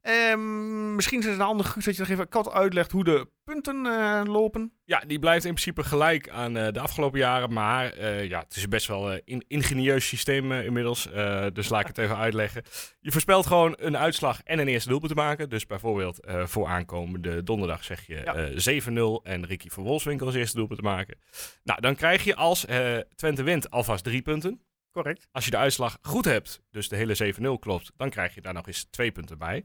Ehm, 0.02 0.94
misschien 0.94 1.18
is 1.18 1.24
het 1.24 1.34
een 1.34 1.40
ander 1.40 1.66
goed 1.66 1.84
dat 1.84 1.94
je 1.94 2.00
nog 2.00 2.10
even 2.10 2.28
kort 2.28 2.50
uitlegt 2.50 2.90
hoe 2.92 3.04
de 3.04 3.28
punten 3.44 3.86
eh, 3.86 4.20
lopen. 4.24 4.72
Ja, 4.84 5.02
die 5.06 5.18
blijft 5.18 5.44
in 5.44 5.52
principe 5.52 5.84
gelijk 5.84 6.28
aan 6.28 6.56
eh, 6.56 6.72
de 6.72 6.80
afgelopen 6.80 7.18
jaren. 7.18 7.52
Maar 7.52 8.04
ja, 8.24 8.38
het 8.38 8.56
is 8.56 8.68
best 8.68 8.86
wel 8.86 9.12
een 9.12 9.22
in 9.24 9.44
ingenieus 9.48 10.06
systeem 10.08 10.52
inmiddels. 10.52 11.08
Dus 11.52 11.68
laat 11.68 11.80
ik 11.80 11.86
het 11.86 11.98
even 11.98 12.16
uitleggen. 12.26 12.62
Je 13.00 13.12
voorspelt 13.12 13.46
gewoon 13.46 13.74
een 13.78 13.96
uitslag 13.96 14.42
en 14.42 14.58
een 14.58 14.68
eerste 14.68 14.88
doelpunt 14.88 15.12
te 15.12 15.18
maken. 15.18 15.48
Dus 15.48 15.66
bijvoorbeeld 15.66 16.26
voor 16.44 16.66
aankomende 16.66 17.42
donderdag 17.42 17.84
zeg 17.84 18.06
je 18.06 18.20
Ja. 18.24 18.34
eh 18.34 18.80
7-0 18.80 19.22
en 19.22 19.46
Ricky 19.46 19.68
van 19.68 19.84
Wolfswinkel 19.84 20.26
als 20.26 20.34
eerste 20.34 20.56
doelpunt 20.56 20.78
te 20.78 20.84
maken. 20.84 21.18
Nou, 21.64 21.80
dan 21.80 21.94
krijg 21.94 22.24
je 22.24 22.34
als 22.34 22.57
eh, 22.66 22.98
Twente 23.14 23.42
wint 23.42 23.70
alvast 23.70 24.04
drie 24.04 24.22
punten. 24.22 24.62
Correct. 24.90 25.28
Als 25.32 25.44
je 25.44 25.50
de 25.50 25.56
uitslag 25.56 25.98
goed 26.02 26.24
hebt, 26.24 26.62
dus 26.70 26.88
de 26.88 26.96
hele 26.96 27.34
7-0 27.56 27.58
klopt, 27.58 27.92
dan 27.96 28.10
krijg 28.10 28.34
je 28.34 28.40
daar 28.40 28.54
nog 28.54 28.66
eens 28.66 28.86
twee 28.90 29.12
punten 29.12 29.38
bij. 29.38 29.64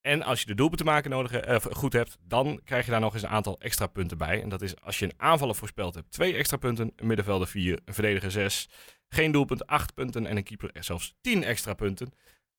En 0.00 0.22
als 0.22 0.40
je 0.40 0.46
de 0.46 0.54
doelpunten 0.54 0.86
maken 0.86 1.10
nodig, 1.10 1.32
eh, 1.32 1.56
goed 1.60 1.92
hebt, 1.92 2.16
dan 2.20 2.60
krijg 2.64 2.84
je 2.84 2.90
daar 2.90 3.00
nog 3.00 3.14
eens 3.14 3.22
een 3.22 3.28
aantal 3.28 3.60
extra 3.60 3.86
punten 3.86 4.18
bij. 4.18 4.42
En 4.42 4.48
dat 4.48 4.62
is 4.62 4.80
als 4.80 4.98
je 4.98 5.04
een 5.04 5.14
aanvaller 5.16 5.54
voorspeld 5.54 5.94
hebt, 5.94 6.10
twee 6.10 6.34
extra 6.34 6.56
punten, 6.56 6.92
een 6.96 7.06
middenvelder 7.06 7.48
vier, 7.48 7.80
een 7.84 7.94
verdediger 7.94 8.30
zes, 8.30 8.68
geen 9.08 9.32
doelpunt 9.32 9.66
acht 9.66 9.94
punten 9.94 10.26
en 10.26 10.36
een 10.36 10.44
keeper 10.44 10.70
zelfs 10.80 11.14
tien 11.20 11.44
extra 11.44 11.74
punten. 11.74 12.12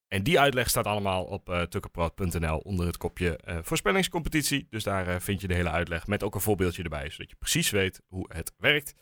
En 0.07 0.23
die 0.23 0.39
uitleg 0.39 0.69
staat 0.69 0.85
allemaal 0.85 1.23
op 1.23 1.49
uh, 1.49 2.57
onder 2.63 2.85
het 2.85 2.97
kopje 2.97 3.37
eh, 3.37 3.57
voorspellingscompetitie. 3.61 4.67
Dus 4.69 4.83
daar 4.83 5.21
vind 5.21 5.41
je 5.41 5.47
de 5.47 5.53
hele 5.53 5.69
uitleg 5.69 6.07
met 6.07 6.23
ook 6.23 6.35
een 6.35 6.41
voorbeeldje 6.41 6.83
erbij, 6.83 7.09
zodat 7.09 7.29
je 7.29 7.35
precies 7.35 7.69
weet 7.69 8.01
hoe 8.07 8.25
het 8.33 8.53
werkt. 8.57 8.93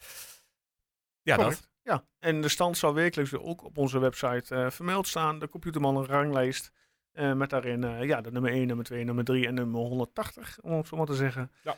Ja, 1.26 1.38
dat. 1.38 1.70
Ja, 1.82 2.06
en 2.20 2.42
de 2.42 2.50
stand 2.50 2.78
zal 2.78 2.94
wekelijks 2.94 3.34
ook 3.34 3.64
op 3.64 3.78
onze 3.78 4.00
website 4.00 4.56
eh, 4.56 4.70
vermeld 4.70 5.08
staan. 5.08 5.40
De 5.40 5.50
Computerman 5.50 6.06
ranglijst. 6.06 6.72
eh, 7.12 7.34
met 7.34 7.50
daarin 7.50 7.84
eh, 7.84 8.04
ja, 8.04 8.22
de 8.22 8.32
nummer 8.32 8.52
1, 8.52 8.68
nummer 8.68 8.86
2, 8.86 9.04
nummer 9.04 9.24
3 9.24 9.48
en 9.48 9.54
nummer 9.54 9.82
180, 9.82 10.58
om 10.62 10.72
het 10.72 10.88
zo 10.88 10.98
maar 10.98 11.06
te 11.06 11.16
zeggen. 11.16 11.52
Ja. 11.64 11.78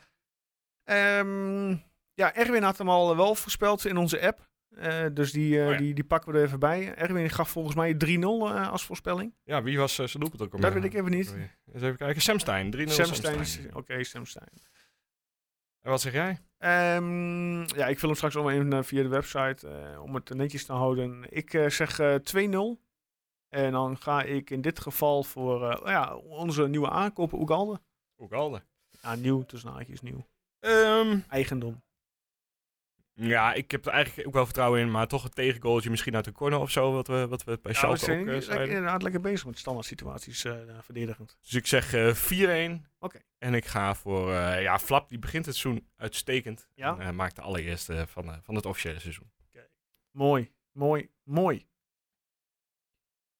Ehm, 0.84 1.70
ja, 2.14 2.34
Erwin 2.36 2.64
had 2.64 2.78
hem 2.78 2.90
al 2.90 3.16
wel 3.16 3.36
voorspeld 3.36 3.86
in 3.86 3.98
onze 3.98 4.22
app. 4.22 4.46
Dus 5.14 5.32
die, 5.32 5.60
Oh 5.66 5.72
ja. 5.72 5.78
die, 5.78 5.94
die 5.94 6.04
pakken 6.04 6.32
we 6.32 6.38
er 6.38 6.46
even 6.46 6.60
bij. 6.60 6.96
Erwin 6.96 7.30
gaf 7.30 7.50
volgens 7.50 7.76
mij 7.76 7.94
3-0 7.94 7.98
eh, 8.00 8.72
als 8.72 8.86
voorspelling. 8.86 9.34
Ja, 9.44 9.64
wie 9.64 9.78
was 9.78 9.96
zijn 9.96 10.10
doelpunt 10.12 10.42
ook 10.42 10.62
Dat 10.62 10.74
weet 10.74 10.84
ik 10.84 10.94
even 10.94 11.12
niet. 11.12 11.36
Eens 11.74 11.82
even 11.82 11.98
kijken. 11.98 12.22
Sam 12.22 12.40
Stein, 12.40 12.76
3-0 12.76 12.78
Sam 12.78 13.06
Sam 13.06 13.16
Stein. 13.16 13.46
Stein. 13.46 13.76
Oké, 13.76 14.04
Sam 14.04 14.26
Stein. 14.26 14.50
En 15.82 15.90
wat 15.90 16.02
zeg 16.02 16.14
jij? 16.14 16.40
Ehm, 16.58 17.62
ja, 17.62 17.88
ik 17.88 18.00
vul 18.00 18.10
hem 18.10 18.18
straks 18.18 18.36
allemaal 18.36 18.54
in 18.54 18.74
eh, 18.74 18.84
via 18.84 19.02
de 19.02 19.08
website 19.08 19.68
eh, 19.68 20.02
om 20.02 20.16
het 20.16 20.30
netjes 20.30 20.66
te 20.66 20.74
houden. 20.74 21.26
Ik 21.30 21.54
eh, 21.54 21.70
zeg 21.70 22.00
eh 22.00 22.16
2-0. 22.78 22.86
En 23.50 23.72
dan 23.72 23.98
ga 23.98 24.24
ik 24.24 24.50
in 24.50 24.62
dit 24.62 24.80
geval 24.80 25.24
voor 25.24 25.70
eh, 25.70 25.92
ja, 25.92 26.16
onze 26.16 26.68
nieuwe 26.68 26.90
aankopen 26.90 27.40
Oegalde. 27.40 27.80
Oegalde. 28.18 28.62
Ja, 29.02 29.16
nieuw, 29.16 29.44
tussen 29.44 29.72
haakjes 29.72 30.02
nieuw. 30.02 30.28
Um, 30.60 31.24
Eigendom. 31.30 31.82
Ja, 33.20 33.54
ik 33.54 33.72
heb 33.72 33.86
er 33.86 33.92
eigenlijk 33.92 34.28
ook 34.28 34.34
wel 34.34 34.46
vertrouwen 34.46 34.80
in, 34.80 34.92
maar 34.92 35.08
toch 35.08 35.24
een 35.24 35.30
tegengoaltje 35.30 35.90
misschien 35.90 36.16
uit 36.16 36.26
de 36.26 36.32
corner 36.32 36.60
of 36.60 36.72
zo, 36.72 36.92
wat 36.92 37.08
we, 37.08 37.28
wat 37.28 37.44
we 37.44 37.60
bij 37.62 37.72
Ja, 37.72 37.78
Schalke 37.78 37.98
zijn 37.98 38.20
ook 38.20 38.26
lekker, 38.26 38.44
zeiden. 38.44 38.68
inderdaad 38.68 39.02
lekker 39.02 39.22
bezig 39.22 39.46
met 39.46 39.58
standaard 39.58 39.86
situaties 39.86 40.46
uh, 40.46 40.54
verdedigend. 40.82 41.38
Dus 41.42 41.54
ik 41.54 41.68
zeg 41.68 41.94
uh, 41.94 42.80
4-1. 42.80 42.84
Oké. 43.00 43.20
En 43.38 43.54
ik 43.54 43.66
ga 43.66 43.96
voor, 43.96 44.30
uh, 44.30 44.62
ja, 44.62 44.80
Flap, 44.80 45.10
die 45.10 45.20
begint 45.20 45.46
het 45.46 45.56
seizoen 45.56 45.88
uitstekend. 45.96 46.70
Ja? 46.74 46.98
En 46.98 47.16
maakt 47.16 47.36
de 47.36 47.42
allereerste 47.42 48.06
van, 48.08 48.42
van 48.44 48.56
het 48.56 48.66
officiële 48.66 49.00
seizoen. 49.00 49.32
Okay. 49.50 49.70
Mooi, 50.12 50.52
mooi, 50.72 51.10
mooi. 51.24 51.68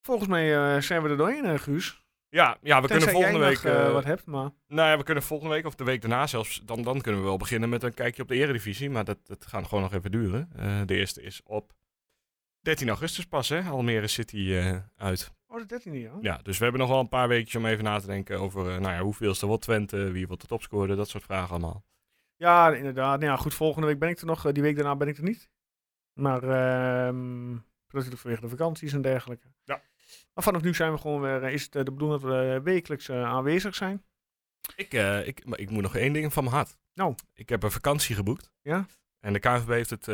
Volgens 0.00 0.28
mij 0.28 0.80
zijn 0.80 1.02
we 1.02 1.08
er 1.08 1.16
doorheen, 1.16 1.58
Guus. 1.58 2.06
Ja, 2.30 2.58
ja 2.62 2.80
we 2.80 2.86
Tenzij 2.88 3.12
kunnen 3.12 3.22
volgende 3.22 3.46
week. 3.46 3.62
Nog, 3.62 3.86
uh, 3.86 3.92
wat 3.92 4.04
hebt, 4.04 4.26
maar. 4.26 4.50
Nou 4.66 4.88
ja, 4.90 4.96
we 4.96 5.02
kunnen 5.02 5.22
volgende 5.22 5.54
week 5.54 5.66
of 5.66 5.74
de 5.74 5.84
week 5.84 6.00
daarna 6.00 6.26
zelfs. 6.26 6.60
Dan, 6.64 6.82
dan 6.82 7.00
kunnen 7.00 7.20
we 7.20 7.26
wel 7.26 7.36
beginnen 7.36 7.68
met 7.68 7.82
een 7.82 7.94
kijkje 7.94 8.22
op 8.22 8.28
de 8.28 8.34
Eredivisie. 8.34 8.90
Maar 8.90 9.04
dat, 9.04 9.18
dat 9.26 9.46
gaat 9.46 9.66
gewoon 9.66 9.82
nog 9.82 9.92
even 9.92 10.10
duren. 10.10 10.50
Uh, 10.58 10.80
de 10.86 10.94
eerste 10.96 11.22
is 11.22 11.40
op 11.44 11.72
13 12.60 12.88
augustus 12.88 13.26
pas, 13.26 13.48
hè? 13.48 13.62
Almere 13.62 14.06
City 14.06 14.36
uh, 14.36 14.76
uit. 14.96 15.32
Oh, 15.46 15.66
de 15.66 15.80
13e, 15.80 15.92
ja. 15.92 16.12
Ja, 16.20 16.38
dus 16.42 16.56
we 16.58 16.62
hebben 16.62 16.80
nog 16.80 16.90
wel 16.90 17.00
een 17.00 17.08
paar 17.08 17.28
weekjes 17.28 17.54
om 17.56 17.66
even 17.66 17.84
na 17.84 17.98
te 17.98 18.06
denken 18.06 18.38
over 18.40 18.60
eh, 18.74 18.78
nou 18.80 18.94
ja, 18.94 19.00
hoeveelste 19.00 19.46
wordt 19.46 19.62
Twente, 19.62 20.10
wie 20.10 20.26
wordt 20.26 20.42
de 20.42 20.48
topscorer, 20.48 20.96
dat 20.96 21.08
soort 21.08 21.24
vragen 21.24 21.50
allemaal. 21.50 21.84
Ja, 22.36 22.74
inderdaad. 22.74 23.20
Nou 23.20 23.32
ja, 23.32 23.36
goed, 23.38 23.54
volgende 23.54 23.86
week 23.86 23.98
ben 23.98 24.08
ik 24.08 24.18
er 24.18 24.26
nog. 24.26 24.46
eh, 24.46 24.52
Die 24.52 24.62
week 24.62 24.74
daarna 24.76 24.96
ben 24.96 25.08
ik 25.08 25.16
er 25.16 25.22
niet. 25.22 25.50
Maar 26.12 26.42
ehm 26.42 27.56
natuurlijk 27.90 28.20
vanwege 28.20 28.40
de 28.42 28.48
vakanties 28.48 28.92
en 28.92 29.02
dergelijke. 29.02 29.46
Ja. 29.64 29.82
Maar 30.38 30.46
vanaf 30.46 30.62
nu 30.62 30.74
zijn 30.74 30.92
we 30.92 30.98
gewoon 30.98 31.20
weer, 31.20 31.42
eh, 31.42 31.52
is 31.52 31.62
het 31.62 31.76
eh, 31.76 31.84
de 31.84 31.92
bedoeling 31.92 32.20
dat 32.20 32.30
we 32.30 32.54
eh, 32.54 32.60
wekelijks 32.60 33.10
aanwezig 33.10 33.74
zijn. 33.74 34.04
Ik, 34.76 34.92
ik, 35.26 35.44
maar 35.44 35.58
ik 35.58 35.70
moet 35.70 35.82
nog 35.82 35.96
één 35.96 36.12
ding 36.12 36.32
van 36.32 36.44
mijn 36.44 36.56
hart. 36.56 36.76
Nou. 36.94 37.14
Ik 37.34 37.48
heb 37.48 37.62
een 37.62 37.70
vakantie 37.70 38.14
geboekt. 38.14 38.52
Ja? 38.62 38.86
En 39.20 39.32
de 39.32 39.38
KNVB 39.38 39.68
heeft 39.68 39.90
het 39.90 40.06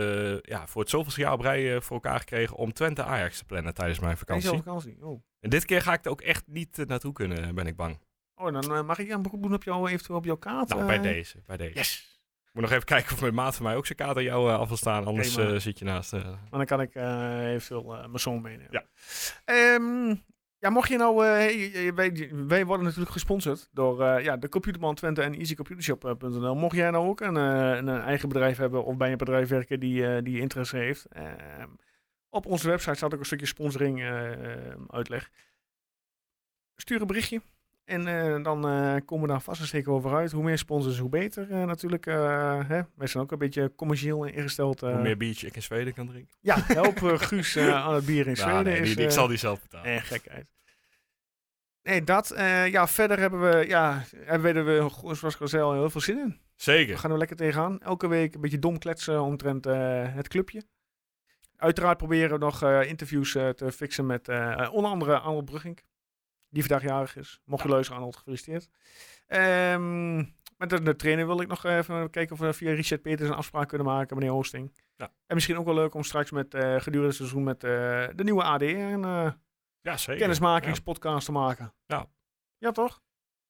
ja, 0.42 0.66
voor 0.66 0.80
het 0.80 0.90
zoveelste 0.90 1.20
jaar 1.20 1.32
op 1.32 1.40
rij 1.40 1.80
voor 1.80 1.94
elkaar 1.94 2.18
gekregen 2.18 2.56
om 2.56 2.72
Twente 2.72 3.02
Ajax 3.02 3.38
te 3.38 3.44
plannen 3.44 3.74
tijdens 3.74 3.98
mijn 3.98 4.16
vakantie. 4.16 4.48
vakantie. 4.48 5.04
Oh. 5.04 5.22
En 5.40 5.50
dit 5.50 5.64
keer 5.64 5.82
ga 5.82 5.92
ik 5.92 6.04
er 6.04 6.10
ook 6.10 6.20
echt 6.20 6.46
niet 6.46 6.84
naartoe 6.86 7.12
kunnen, 7.12 7.54
ben 7.54 7.66
ik 7.66 7.76
bang. 7.76 7.98
Oh, 8.34 8.60
dan 8.60 8.86
mag 8.86 8.98
ik 8.98 9.10
een 9.10 9.22
beroep 9.22 9.42
doen 9.42 9.54
op 9.54 9.62
jou, 9.62 9.90
eventueel 9.90 10.18
op 10.18 10.24
jouw 10.24 10.36
kaart? 10.36 10.68
Nou, 10.68 10.86
bij 10.86 11.00
deze, 11.00 11.42
bij 11.46 11.56
deze. 11.56 11.74
Yes. 11.74 12.13
Ik 12.54 12.60
moet 12.60 12.68
nog 12.70 12.78
even 12.78 12.94
kijken 12.94 13.12
of 13.14 13.20
mijn 13.20 13.34
maat 13.34 13.54
van 13.56 13.64
mij 13.64 13.76
ook 13.76 13.86
zijn 13.86 13.98
kaart 13.98 14.16
aan 14.16 14.22
jou 14.22 14.50
eh, 14.50 14.58
af 14.58 14.68
wil 14.68 14.76
staan, 14.76 15.04
anders 15.04 15.36
maar- 15.36 15.54
eh, 15.54 15.60
zit 15.60 15.78
je 15.78 15.84
naast. 15.84 16.12
eh, 16.12 16.24
Maar 16.24 16.38
dan 16.50 16.64
kan 16.66 16.80
ik 16.80 16.94
eventueel 16.94 17.82
mijn 17.84 18.18
zoon 18.18 18.40
meenemen. 18.42 18.68
Ja. 18.70 18.84
Ehm, 19.44 20.14
ja, 20.58 20.70
mocht 20.70 20.88
je 20.88 20.96
nou... 20.96 21.26
eh, 21.26 21.92
wij, 21.94 22.30
wij 22.46 22.64
worden 22.66 22.84
natuurlijk 22.84 23.12
gesponsord 23.12 23.68
door 23.72 24.04
ja, 24.22 24.36
de 24.36 24.48
Computerman 24.48 24.94
Twente 24.94 25.22
en 25.22 25.34
easycomputershop.nl. 25.34 26.54
Mocht 26.54 26.76
jij 26.76 26.90
nou 26.90 27.08
ook 27.08 27.20
een, 27.20 27.34
een 27.34 27.88
eigen 27.88 28.28
bedrijf 28.28 28.56
hebben 28.56 28.84
of 28.84 28.96
bij 28.96 29.10
een 29.12 29.16
bedrijf 29.18 29.48
werken 29.48 29.80
die, 29.80 30.22
die 30.22 30.40
interesse 30.40 30.76
heeft... 30.76 31.04
ehm, 31.04 31.68
op 32.28 32.46
onze 32.46 32.68
website 32.68 32.94
staat 32.94 33.14
ook 33.14 33.20
een 33.20 33.26
stukje 33.26 33.46
sponsoring 33.46 34.00
eh, 34.00 34.32
eh, 34.72 34.74
uitleg. 34.88 35.30
Stuur 36.76 37.00
een 37.00 37.06
berichtje. 37.06 37.42
En 37.84 38.06
eh, 38.08 38.42
dan 38.42 38.68
eh, 38.68 38.96
komen 39.04 39.26
we 39.26 39.32
daar 39.32 39.40
vast 39.40 39.60
en 39.60 39.66
zeker 39.66 39.92
over 39.92 40.14
uit. 40.14 40.32
Hoe 40.32 40.44
meer 40.44 40.58
sponsors, 40.58 40.98
hoe 40.98 41.08
beter 41.08 41.50
eh, 41.50 41.64
natuurlijk. 41.64 42.04
hè? 42.04 42.80
Wij 42.94 43.06
zijn 43.06 43.22
ook 43.22 43.32
een 43.32 43.38
beetje 43.38 43.72
commercieel 43.76 44.24
ingesteld. 44.24 44.80
hoe 44.80 45.02
meer 45.02 45.16
biertje 45.16 45.46
ik 45.46 45.56
in 45.56 45.62
Zweden 45.62 45.94
kan 45.94 46.06
drinken. 46.06 46.34
Ja, 46.40 46.56
help 46.66 46.98
Guus 46.98 47.58
aan 47.58 47.94
het 47.94 48.06
bier 48.06 48.26
in 48.26 48.32
Nou, 48.32 48.50
Zweden. 48.50 48.64
nee, 48.64 48.80
is, 48.80 48.96
die, 48.96 49.04
ik 49.04 49.10
zal 49.10 49.26
die 49.26 49.36
zelf 49.36 49.62
betalen. 49.62 49.86
Nee, 49.86 50.00
gekheid. 50.00 50.46
Nee, 51.82 52.04
dat. 52.04 52.32
ja, 52.70 52.88
verder 52.88 53.18
hebben 53.18 53.40
we, 53.40 53.66
ja, 53.66 54.02
hebben 54.16 54.64
we, 54.64 54.88
zoals 55.14 55.54
al 55.54 55.72
heel 55.72 55.90
veel 55.90 56.00
zin 56.00 56.18
in. 56.18 56.28
We 56.28 56.62
Zeker. 56.62 56.98
gaan 56.98 57.10
er 57.10 57.18
lekker 57.18 57.36
tegenaan. 57.36 57.80
Elke 57.80 58.08
week 58.08 58.34
een 58.34 58.40
beetje 58.40 58.58
dom 58.58 58.78
kletsen 58.78 59.22
omtrent 59.22 59.64
het 60.14 60.28
clubje. 60.28 60.62
Uiteraard 61.56 61.96
proberen 61.96 62.38
we 62.38 62.44
nog 62.44 62.62
interviews 62.64 63.32
te 63.32 63.72
fixen 63.72 64.06
met 64.06 64.28
onder 64.70 64.90
andere 64.90 65.18
Arnold 65.18 65.44
Brugging. 65.44 65.80
Die 66.54 66.64
vandaag 66.64 66.82
jarig 66.88 67.16
is. 67.16 67.40
Mocht 67.44 67.90
Arnold, 67.90 68.16
gefeliciteerd. 68.16 68.68
Ehm, 69.26 70.16
met 70.58 70.70
de, 70.70 70.82
de 70.82 70.96
trainer 70.96 71.26
wil 71.26 71.40
ik 71.40 71.48
nog 71.48 71.64
even 71.64 72.10
kijken 72.10 72.32
of 72.32 72.38
we 72.40 72.52
via 72.52 72.72
Richard 72.72 73.02
Peters 73.02 73.28
een 73.28 73.34
afspraak 73.34 73.68
kunnen 73.68 73.86
maken, 73.86 74.16
meneer 74.16 74.32
Oosting. 74.32 74.72
Ja. 74.96 75.12
En 75.26 75.34
misschien 75.34 75.58
ook 75.58 75.64
wel 75.64 75.74
leuk 75.74 75.94
om 75.94 76.02
straks 76.02 76.30
met 76.30 76.54
eh, 76.54 76.60
gedurende 76.60 77.06
het 77.06 77.16
seizoen 77.16 77.42
met 77.42 77.64
eh, 77.64 77.70
de 78.14 78.24
nieuwe 78.24 78.42
AD 78.42 78.62
een 78.62 79.04
eh, 79.04 79.30
Ja, 79.80 79.96
zeker. 79.96 80.20
kennismakingspodcast 80.20 81.26
te 81.26 81.32
maken. 81.32 81.74
Ja. 81.86 82.06
Ja, 82.58 82.70
toch? 82.70 83.02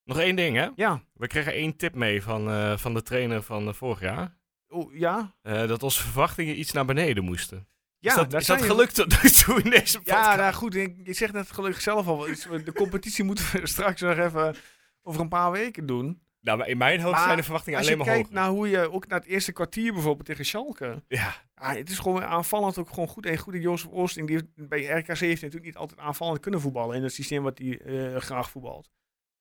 Nog 0.05 0.19
één 0.19 0.37
ding, 0.37 0.57
hè? 0.57 0.69
Ja. 0.75 1.03
We 1.13 1.27
kregen 1.27 1.53
één 1.53 1.77
tip 1.77 1.95
mee 1.95 2.23
van, 2.23 2.79
van 2.79 2.95
de 2.95 3.03
trainer 3.03 3.43
van 3.43 3.75
vorig 3.75 4.01
jaar. 4.01 4.37
Oeh, 4.69 4.99
ja. 4.99 5.35
Dat 5.43 5.83
onze 5.83 6.03
verwachtingen 6.03 6.59
iets 6.59 6.73
naar 6.73 6.85
beneden 6.85 7.25
moesten. 7.25 7.69
Ja, 8.05 8.11
is 8.11 8.17
dat, 8.29 8.41
is 8.41 8.47
dat 8.47 8.59
je- 8.61 8.65
gelukt 8.67 8.95
tot 8.95 9.23
nu 9.23 9.31
toe 9.31 9.63
in 9.63 9.71
deze 9.71 9.99
podcast? 9.99 10.25
Ja, 10.31 10.37
nou 10.37 10.53
goed, 10.55 10.75
ik, 10.75 10.95
je 11.05 11.13
zegt 11.13 11.33
net 11.33 11.51
gelukkig 11.53 11.81
zelf 11.83 12.07
al. 12.07 12.19
De 12.65 12.73
competitie 12.75 13.25
moeten 13.29 13.45
we 13.53 13.67
straks 13.67 14.01
nog 14.01 14.19
even 14.19 14.57
over 15.03 15.21
een 15.21 15.29
paar 15.29 15.51
weken 15.51 15.87
doen. 15.87 16.23
Nou, 16.41 16.59
maar 16.59 16.69
in 16.69 16.77
mijn 16.77 17.01
hoofd 17.01 17.15
Maar 17.15 17.25
zijn 17.25 17.37
de 17.37 17.43
verwachtingen 17.43 17.79
Als 17.79 17.89
je 17.89 17.95
alleen 17.95 18.05
maar 18.07 18.15
kijkt 18.15 18.29
hoger. 18.29 18.43
naar 18.43 18.53
hoe 18.53 18.69
je 18.69 18.93
ook 18.93 19.07
naar 19.07 19.19
het 19.19 19.29
eerste 19.29 19.53
kwartier 19.53 19.93
bijvoorbeeld 19.93 20.27
tegen 20.27 20.45
Schalke. 20.45 21.03
Ja, 21.09 21.33
het 21.55 21.91
is 21.91 21.99
gewoon 21.99 22.25
aanvallend 22.25 22.79
ook 22.79 22.89
gewoon 22.89 23.09
goed. 23.09 23.27
En 23.27 23.39
goed, 23.39 23.55
Jozef 23.55 23.91
Oosting, 23.91 24.27
die 24.27 24.51
bij 24.55 24.85
RKC 24.85 25.19
heeft 25.19 25.41
natuurlijk 25.43 25.65
niet 25.65 25.77
altijd 25.77 26.01
aanvallend 26.01 26.41
kunnen 26.41 26.61
voetballen 26.61 26.97
in 26.97 27.03
het 27.03 27.13
systeem 27.13 27.43
wat 27.43 27.59
hij 27.59 27.79
eh, 27.81 28.21
graag 28.21 28.51
voetbalt. 28.51 28.91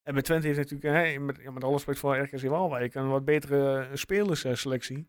En 0.04 0.14
bij 0.14 0.24
Twente 0.24 0.48
heeft 0.48 0.60
natuurlijk, 0.60 0.96
hè, 0.96 1.20
met, 1.20 1.40
ja, 1.42 1.52
met 1.52 1.64
alle 1.64 1.74
respect 1.74 2.00
voor 2.00 2.18
RKC 2.18 2.42
Waalwijk, 2.42 2.96
een 2.96 3.10
wat 3.10 3.26
betere 3.26 3.80
eh, 3.80 3.90
spelersselectie. 3.94 5.08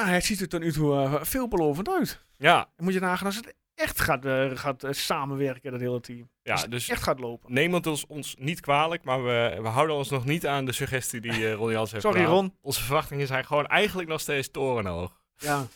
Maar 0.00 0.12
het 0.12 0.24
ziet 0.24 0.40
er 0.40 0.48
tot 0.48 0.60
nu 0.60 0.72
toe 0.72 0.94
eh, 0.94 1.14
veelbelovend 1.22 1.88
uit. 1.88 2.24
ja, 2.36 2.68
moet 2.76 2.92
je 2.92 3.00
nagaan 3.00 3.26
als 3.26 3.36
het 3.36 3.54
echt 3.74 4.00
gaat, 4.00 4.24
eh, 4.24 4.50
gaat 4.54 4.84
eh, 4.84 4.92
samenwerken, 4.92 5.70
dat 5.72 5.80
hele 5.80 6.00
team. 6.00 6.30
ja 6.42 6.52
Als 6.52 6.62
het 6.62 6.70
dus 6.70 6.88
echt 6.88 7.02
gaat 7.02 7.18
lopen. 7.20 7.52
neem 7.52 7.74
het 7.74 7.86
ons, 7.86 8.06
ons 8.06 8.34
niet 8.38 8.60
kwalijk, 8.60 9.04
maar 9.04 9.24
we, 9.24 9.58
we 9.62 9.68
houden 9.68 9.96
ons 9.96 10.10
nog 10.10 10.24
niet 10.24 10.46
aan 10.46 10.64
de 10.64 10.72
suggestie 10.72 11.20
die 11.20 11.32
eh, 11.46 11.54
Ron 11.54 11.70
Jans 11.70 11.90
heeft 11.90 12.02
Sorry 12.02 12.18
gedaan. 12.18 12.34
Ron. 12.34 12.54
Onze 12.60 12.82
verwachtingen 12.82 13.26
zijn 13.26 13.44
gewoon 13.44 13.66
eigenlijk 13.66 14.08
nog 14.08 14.20
steeds 14.20 14.50
torenhoog. 14.50 15.20
Ja. 15.36 15.66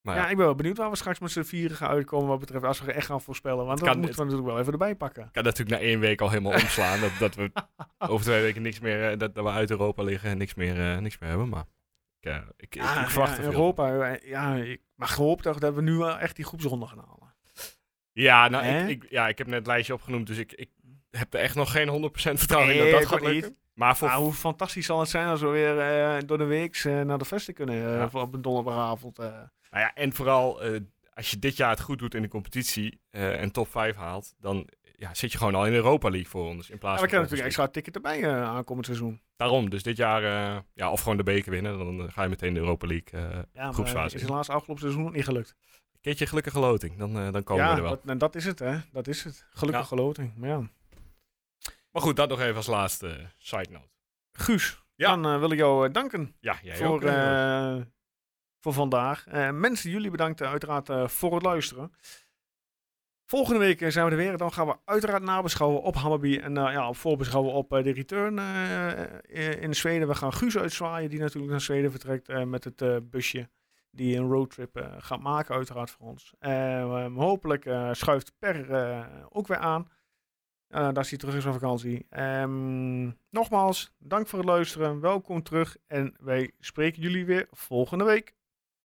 Maar 0.00 0.16
ja, 0.16 0.22
ja, 0.22 0.28
ik 0.30 0.36
ben 0.36 0.44
wel 0.44 0.54
benieuwd 0.54 0.76
waar 0.76 0.90
we 0.90 0.96
straks 0.96 1.18
met 1.18 1.30
z'n 1.30 1.42
vieren 1.42 1.76
gaan 1.76 1.88
uitkomen 1.90 2.28
wat 2.28 2.38
betreft 2.38 2.64
als 2.64 2.80
we 2.80 2.92
echt 2.92 3.06
gaan 3.06 3.20
voorspellen. 3.20 3.66
Want 3.66 3.78
dat 3.78 3.96
moeten 3.96 4.16
we 4.16 4.22
natuurlijk 4.22 4.48
wel 4.48 4.58
even 4.58 4.72
erbij 4.72 4.94
pakken. 4.94 5.24
ik 5.24 5.32
kan 5.32 5.44
natuurlijk 5.44 5.80
na 5.80 5.86
één 5.86 6.00
week 6.00 6.20
al 6.20 6.28
helemaal 6.28 6.52
omslaan. 6.62 7.00
Dat, 7.00 7.10
dat 7.18 7.34
we 7.34 7.50
over 7.98 8.24
twee 8.26 8.42
weken 8.42 8.62
niks 8.62 8.80
meer, 8.80 9.18
dat, 9.18 9.34
dat 9.34 9.44
we 9.44 9.50
uit 9.50 9.70
Europa 9.70 10.02
liggen 10.02 10.30
en 10.30 10.38
niks 10.38 10.54
meer, 10.54 11.02
niks 11.02 11.18
meer 11.18 11.28
hebben. 11.28 11.48
Maar 11.48 11.64
ik, 12.28 12.34
eh, 12.42 12.48
ik, 12.56 12.74
ik, 12.74 12.74
Ja, 12.74 13.02
ik 13.02 13.08
verwacht 13.08 13.36
ja, 13.36 13.42
er. 13.42 13.44
Europa, 13.44 14.10
eh, 14.10 14.28
ja, 14.28 14.54
ik 14.54 14.80
mag 14.94 15.14
gehoopt 15.14 15.42
dat 15.42 15.60
dat 15.60 15.74
we 15.74 15.82
nu 15.82 15.96
wel 15.96 16.18
echt 16.18 16.36
die 16.36 16.44
groepsronde 16.44 16.86
gaan 16.86 16.98
halen. 16.98 17.34
Ja, 18.12 18.48
nou, 18.48 18.64
ik, 18.66 18.88
ik, 19.02 19.10
ja, 19.10 19.28
ik 19.28 19.38
heb 19.38 19.46
net 19.46 19.56
het 19.58 19.66
lijstje 19.66 19.94
opgenoemd, 19.94 20.26
dus 20.26 20.38
ik, 20.38 20.52
ik 20.52 20.70
heb 21.10 21.34
er 21.34 21.40
echt 21.40 21.54
nog 21.54 21.70
geen 21.70 22.10
100% 22.10 22.10
vertrouwen 22.12 22.74
in 22.74 22.80
dat 22.90 22.90
dat 23.00 23.06
gaat 23.08 23.20
lukken. 23.20 23.48
niet. 23.50 23.58
Maar 23.74 23.96
voor, 23.96 24.08
Maar 24.08 24.16
hoe 24.16 24.32
fantastisch 24.32 24.86
zal 24.86 25.00
het 25.00 25.08
zijn 25.08 25.26
als 25.28 25.40
we 25.40 25.46
weer 25.48 25.78
eh, 25.80 26.22
door 26.26 26.38
de 26.38 26.44
week 26.44 26.84
naar 26.84 27.18
de 27.18 27.24
vesten 27.24 27.54
kunnen 27.54 27.76
Ja. 27.76 28.10
voor 28.10 28.20
op 28.20 28.34
een 28.34 28.42
donderdagavond. 28.42 29.16
nou 29.18 29.48
ja, 29.70 29.94
en 29.94 30.12
vooral, 30.12 30.62
als 31.14 31.30
je 31.30 31.38
dit 31.38 31.56
jaar 31.56 31.70
het 31.70 31.80
goed 31.80 31.98
doet 31.98 32.14
in 32.14 32.22
de 32.22 32.28
competitie 32.28 33.00
en 33.10 33.52
top 33.52 33.68
5 33.70 33.96
haalt, 33.96 34.34
dan 34.38 34.68
ja, 34.98 35.14
zit 35.14 35.32
je 35.32 35.38
gewoon 35.38 35.54
al 35.54 35.64
in 35.66 35.70
de 35.70 35.76
Europa 35.76 36.08
League 36.10 36.28
voor 36.28 36.44
ons. 36.46 36.70
In 36.70 36.78
plaats 36.78 36.96
Ja, 36.96 37.02
we 37.02 37.08
kunnen 37.08 37.20
natuurlijk 37.20 37.46
extra 37.46 37.68
ticket 37.68 37.94
erbij 37.94 38.22
eh, 38.22 38.42
aankomend 38.42 38.86
seizoen. 38.86 39.20
Daarom, 39.36 39.70
dus 39.70 39.82
dit 39.82 39.96
jaar, 39.96 40.22
eh, 40.24 40.60
ja, 40.74 40.90
of 40.90 41.00
gewoon 41.00 41.16
de 41.16 41.22
beker 41.22 41.50
winnen, 41.50 41.78
dan 41.78 42.00
eh, 42.00 42.12
ga 42.12 42.22
je 42.22 42.28
meteen 42.28 42.54
de 42.54 42.60
Europa 42.60 42.86
League 42.86 43.20
eh 43.20 43.38
Ja, 43.52 43.72
groepsfase 43.72 44.16
is 44.16 44.22
helaas 44.22 44.48
afgelopen 44.48 44.82
seizoen 44.82 45.02
nog 45.02 45.12
niet 45.12 45.24
gelukt. 45.24 45.54
Een 45.92 46.00
keertje 46.00 46.26
gelukkige 46.26 46.58
loting, 46.58 46.96
dan, 46.98 47.32
dan 47.32 47.42
komen 47.42 47.64
ja, 47.64 47.70
we 47.70 47.76
er 47.76 47.82
wel. 47.82 47.90
dat, 47.90 48.00
en 48.06 48.18
dat 48.18 48.34
is 48.34 48.44
het, 48.44 48.58
hè. 48.58 48.78
Dat 48.92 49.06
is 49.06 49.24
het. 49.24 49.46
Gelukkige 49.50 49.94
loting. 49.94 50.36
Maar 50.36 50.48
ja. 50.48 50.70
Maar 51.90 52.02
goed, 52.02 52.16
dat 52.16 52.28
nog 52.28 52.40
even 52.40 52.56
als 52.56 52.66
laatste 52.66 53.30
side 53.38 53.70
note. 53.70 53.88
Guus, 54.32 54.82
Ja. 54.94 55.16
dan 55.16 55.38
wil 55.40 55.50
ik 55.50 55.58
jou 55.58 55.90
danken 55.90 56.34
Ja, 56.40 56.58
jij 56.62 56.76
voor, 56.76 56.88
ook. 56.88 57.84
voor 58.60 58.72
vandaag. 58.72 59.26
Mensen, 59.52 59.90
jullie 59.90 60.10
bedankt 60.10 60.42
uiteraard 60.42 61.12
voor 61.12 61.34
het 61.34 61.42
luisteren. 61.42 61.92
Volgende 63.30 63.58
week 63.58 63.80
eh, 63.80 63.90
zijn 63.90 64.04
we 64.04 64.10
er 64.10 64.16
weer. 64.16 64.36
Dan 64.36 64.52
gaan 64.52 64.66
we 64.66 64.76
uiteraard 64.84 65.22
nabeschouwen 65.22 65.82
op 65.82 65.94
Hammarby. 65.94 66.38
En 66.38 66.56
eh, 66.56 66.72
ja, 66.72 66.88
op 66.88 66.96
voorbeschouwen 66.96 67.52
op 67.52 67.72
eh, 67.72 67.82
de 67.82 67.90
return 67.90 68.38
in 69.60 69.74
Zweden. 69.74 70.08
We 70.08 70.14
gaan 70.14 70.32
Guus 70.32 70.58
uitzwaaien, 70.58 71.10
die 71.10 71.18
natuurlijk 71.18 71.50
naar 71.50 71.60
Zweden 71.60 71.90
vertrekt 71.90 72.44
met 72.44 72.64
het 72.64 73.10
busje. 73.10 73.48
Die 73.90 74.16
een 74.16 74.28
roadtrip 74.28 74.88
gaat 74.98 75.20
maken, 75.20 75.54
uiteraard 75.54 75.90
voor 75.90 76.06
ons. 76.06 76.34
Hopelijk 77.14 77.70
schuift 77.92 78.32
Per 78.38 79.06
ook 79.28 79.46
weer 79.46 79.58
aan. 79.58 79.88
Daar 80.68 80.98
is 80.98 81.08
hij 81.08 81.18
terug 81.18 81.34
is 81.34 81.42
van 81.42 81.52
vakantie. 81.52 82.06
Ehm, 82.10 83.10
nogmaals, 83.30 83.92
dank 83.98 84.26
voor 84.26 84.38
het 84.38 84.48
luisteren. 84.48 85.00
Welkom 85.00 85.42
terug. 85.42 85.76
En 85.86 86.14
wij 86.20 86.50
spreken 86.60 87.02
jullie 87.02 87.24
weer 87.24 87.46
volgende 87.50 88.04
week. 88.04 88.36